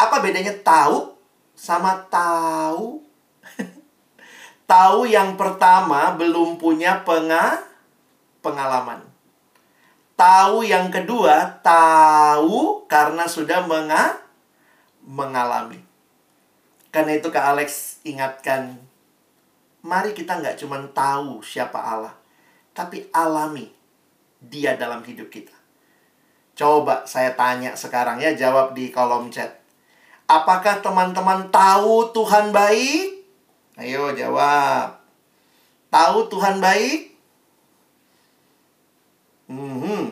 Apa 0.00 0.24
bedanya 0.24 0.56
tahu 0.64 1.12
sama 1.52 1.92
tahu? 2.08 3.04
tahu 4.72 4.98
yang 5.04 5.36
pertama 5.36 6.16
belum 6.16 6.56
punya 6.56 7.04
penga 7.04 7.60
pengalaman. 8.40 9.15
Tahu 10.16 10.64
yang 10.64 10.88
kedua 10.88 11.60
tahu 11.60 12.88
karena 12.88 13.28
sudah 13.28 13.68
menga 13.68 14.16
mengalami. 15.04 15.76
Karena 16.88 17.20
itu 17.20 17.28
Kak 17.28 17.52
Alex 17.52 18.00
ingatkan, 18.08 18.80
mari 19.84 20.16
kita 20.16 20.40
nggak 20.40 20.56
cuma 20.56 20.80
tahu 20.96 21.44
siapa 21.44 21.76
Allah, 21.76 22.16
tapi 22.72 23.04
alami 23.12 23.68
dia 24.40 24.72
dalam 24.80 25.04
hidup 25.04 25.28
kita. 25.28 25.52
Coba 26.56 27.04
saya 27.04 27.36
tanya 27.36 27.76
sekarang 27.76 28.16
ya, 28.16 28.32
jawab 28.32 28.72
di 28.72 28.88
kolom 28.88 29.28
chat. 29.28 29.60
Apakah 30.24 30.80
teman-teman 30.80 31.52
tahu 31.52 32.10
Tuhan 32.16 32.50
baik? 32.50 33.28
Ayo 33.76 34.16
jawab. 34.16 34.96
Tahu 35.92 36.32
Tuhan 36.32 36.64
baik? 36.64 37.15
Hmm, 39.86 40.10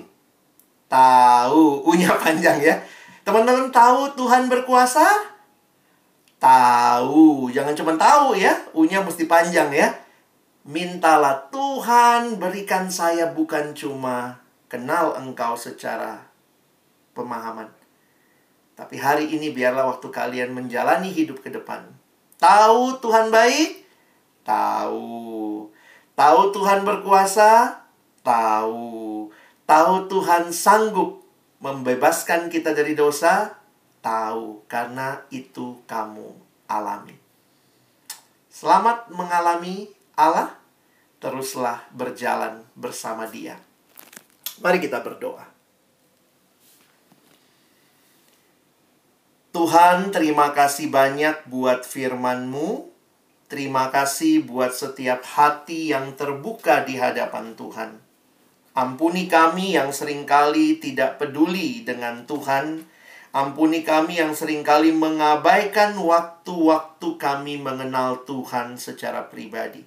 tahu. 0.86 1.82
Unya 1.82 2.14
panjang 2.22 2.62
ya. 2.62 2.78
Teman-teman 3.26 3.74
tahu 3.74 4.14
Tuhan 4.14 4.46
berkuasa? 4.46 5.02
Tahu. 6.38 7.50
Jangan 7.50 7.74
cuma 7.74 7.98
tahu 7.98 8.38
ya. 8.38 8.54
Unya 8.70 9.02
mesti 9.02 9.26
panjang 9.26 9.74
ya. 9.74 9.90
Mintalah 10.62 11.50
Tuhan 11.50 12.38
berikan 12.38 12.86
saya 12.86 13.34
bukan 13.34 13.74
cuma 13.74 14.38
kenal 14.70 15.18
engkau 15.18 15.58
secara 15.58 16.30
pemahaman. 17.12 17.68
Tapi 18.74 18.98
hari 18.98 19.30
ini 19.30 19.54
biarlah 19.54 19.86
waktu 19.86 20.08
kalian 20.10 20.50
menjalani 20.50 21.10
hidup 21.10 21.42
ke 21.42 21.50
depan. 21.50 21.84
Tahu 22.42 22.98
Tuhan 22.98 23.30
baik? 23.30 23.86
Tahu. 24.42 25.68
Tahu 26.14 26.40
Tuhan 26.50 26.82
berkuasa? 26.82 27.82
Tahu. 28.26 29.13
Tahu 29.64 30.12
Tuhan 30.12 30.52
sanggup 30.52 31.24
membebaskan 31.64 32.52
kita 32.52 32.76
dari 32.76 32.92
dosa? 32.92 33.56
Tahu, 34.04 34.68
karena 34.68 35.24
itu 35.32 35.80
kamu 35.88 36.36
alami. 36.68 37.16
Selamat 38.52 39.08
mengalami 39.08 39.88
Allah, 40.12 40.52
teruslah 41.16 41.80
berjalan 41.96 42.60
bersama 42.76 43.24
Dia. 43.24 43.56
Mari 44.60 44.84
kita 44.84 45.00
berdoa. 45.00 45.48
Tuhan, 49.56 50.12
terima 50.12 50.52
kasih 50.52 50.92
banyak 50.92 51.48
buat 51.48 51.88
firman-Mu. 51.88 52.92
Terima 53.48 53.88
kasih 53.88 54.44
buat 54.44 54.76
setiap 54.76 55.24
hati 55.24 55.96
yang 55.96 56.12
terbuka 56.12 56.84
di 56.84 57.00
hadapan 57.00 57.56
Tuhan. 57.56 58.03
Ampuni 58.74 59.30
kami 59.30 59.78
yang 59.78 59.94
sering 59.94 60.26
kali 60.26 60.82
tidak 60.82 61.22
peduli 61.22 61.86
dengan 61.86 62.26
Tuhan. 62.26 62.82
Ampuni 63.30 63.86
kami 63.86 64.18
yang 64.18 64.34
sering 64.34 64.66
kali 64.66 64.90
mengabaikan 64.90 65.94
waktu-waktu 65.98 67.08
kami 67.18 67.58
mengenal 67.58 68.26
Tuhan 68.26 68.78
secara 68.78 69.30
pribadi. 69.30 69.82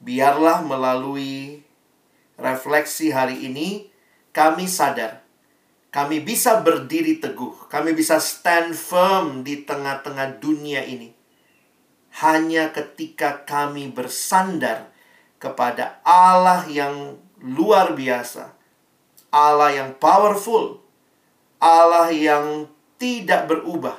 Biarlah 0.00 0.64
melalui 0.64 1.60
refleksi 2.40 3.12
hari 3.12 3.44
ini, 3.44 3.92
kami 4.32 4.64
sadar 4.64 5.20
kami 5.90 6.22
bisa 6.22 6.62
berdiri 6.62 7.18
teguh, 7.18 7.66
kami 7.66 7.98
bisa 7.98 8.22
stand 8.22 8.78
firm 8.78 9.42
di 9.42 9.66
tengah-tengah 9.66 10.38
dunia 10.38 10.86
ini. 10.86 11.10
Hanya 12.22 12.70
ketika 12.70 13.42
kami 13.42 13.90
bersandar 13.90 14.94
kepada 15.42 15.98
Allah 16.06 16.62
yang 16.70 17.18
luar 17.40 17.96
biasa, 17.96 18.52
Allah 19.32 19.70
yang 19.72 19.90
powerful, 19.96 20.80
Allah 21.60 22.12
yang 22.12 22.68
tidak 23.00 23.48
berubah, 23.48 23.96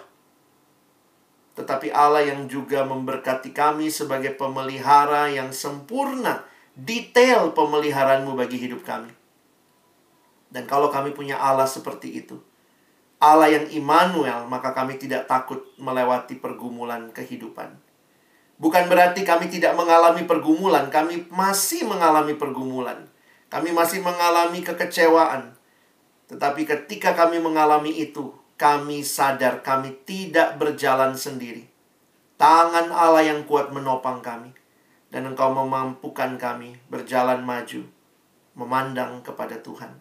tetapi 1.57 1.91
Allah 1.91 2.25
yang 2.25 2.47
juga 2.47 2.85
memberkati 2.87 3.51
kami 3.51 3.89
sebagai 3.89 4.33
pemelihara 4.37 5.29
yang 5.29 5.49
sempurna, 5.51 6.45
detail 6.77 7.51
pemeliharaanmu 7.51 8.33
bagi 8.37 8.61
hidup 8.61 8.85
kami. 8.87 9.11
Dan 10.51 10.67
kalau 10.67 10.91
kami 10.91 11.15
punya 11.15 11.39
Allah 11.39 11.67
seperti 11.67 12.23
itu, 12.23 12.39
Allah 13.21 13.53
yang 13.53 13.69
Immanuel, 13.69 14.49
maka 14.49 14.73
kami 14.73 14.97
tidak 14.97 15.29
takut 15.29 15.61
melewati 15.77 16.41
pergumulan 16.41 17.13
kehidupan. 17.13 17.77
Bukan 18.57 18.89
berarti 18.89 19.21
kami 19.21 19.49
tidak 19.49 19.77
mengalami 19.77 20.25
pergumulan, 20.25 20.89
kami 20.89 21.29
masih 21.29 21.85
mengalami 21.85 22.33
pergumulan. 22.33 23.10
Kami 23.51 23.75
masih 23.75 23.99
mengalami 23.99 24.63
kekecewaan. 24.63 25.51
Tetapi 26.31 26.63
ketika 26.63 27.11
kami 27.11 27.43
mengalami 27.43 27.91
itu, 27.91 28.31
kami 28.55 29.03
sadar 29.03 29.59
kami 29.59 29.91
tidak 30.07 30.55
berjalan 30.55 31.19
sendiri. 31.19 31.67
Tangan 32.39 32.87
Allah 32.89 33.27
yang 33.27 33.43
kuat 33.43 33.75
menopang 33.75 34.23
kami. 34.23 34.55
Dan 35.11 35.27
engkau 35.27 35.51
memampukan 35.51 36.39
kami 36.39 36.79
berjalan 36.87 37.43
maju, 37.43 37.83
memandang 38.55 39.19
kepada 39.19 39.59
Tuhan. 39.59 39.99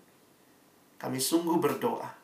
Kami 1.03 1.19
sungguh 1.19 1.59
berdoa. 1.59 2.15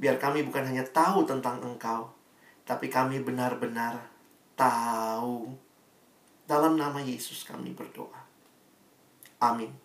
Biar 0.00 0.16
kami 0.16 0.40
bukan 0.40 0.64
hanya 0.64 0.88
tahu 0.88 1.28
tentang 1.28 1.60
Engkau, 1.60 2.16
tapi 2.64 2.88
kami 2.88 3.20
benar-benar 3.20 4.00
tahu. 4.56 5.52
Dalam 6.48 6.80
nama 6.80 6.96
Yesus 7.04 7.44
kami 7.44 7.76
berdoa. 7.76 8.24
Amin. 9.44 9.83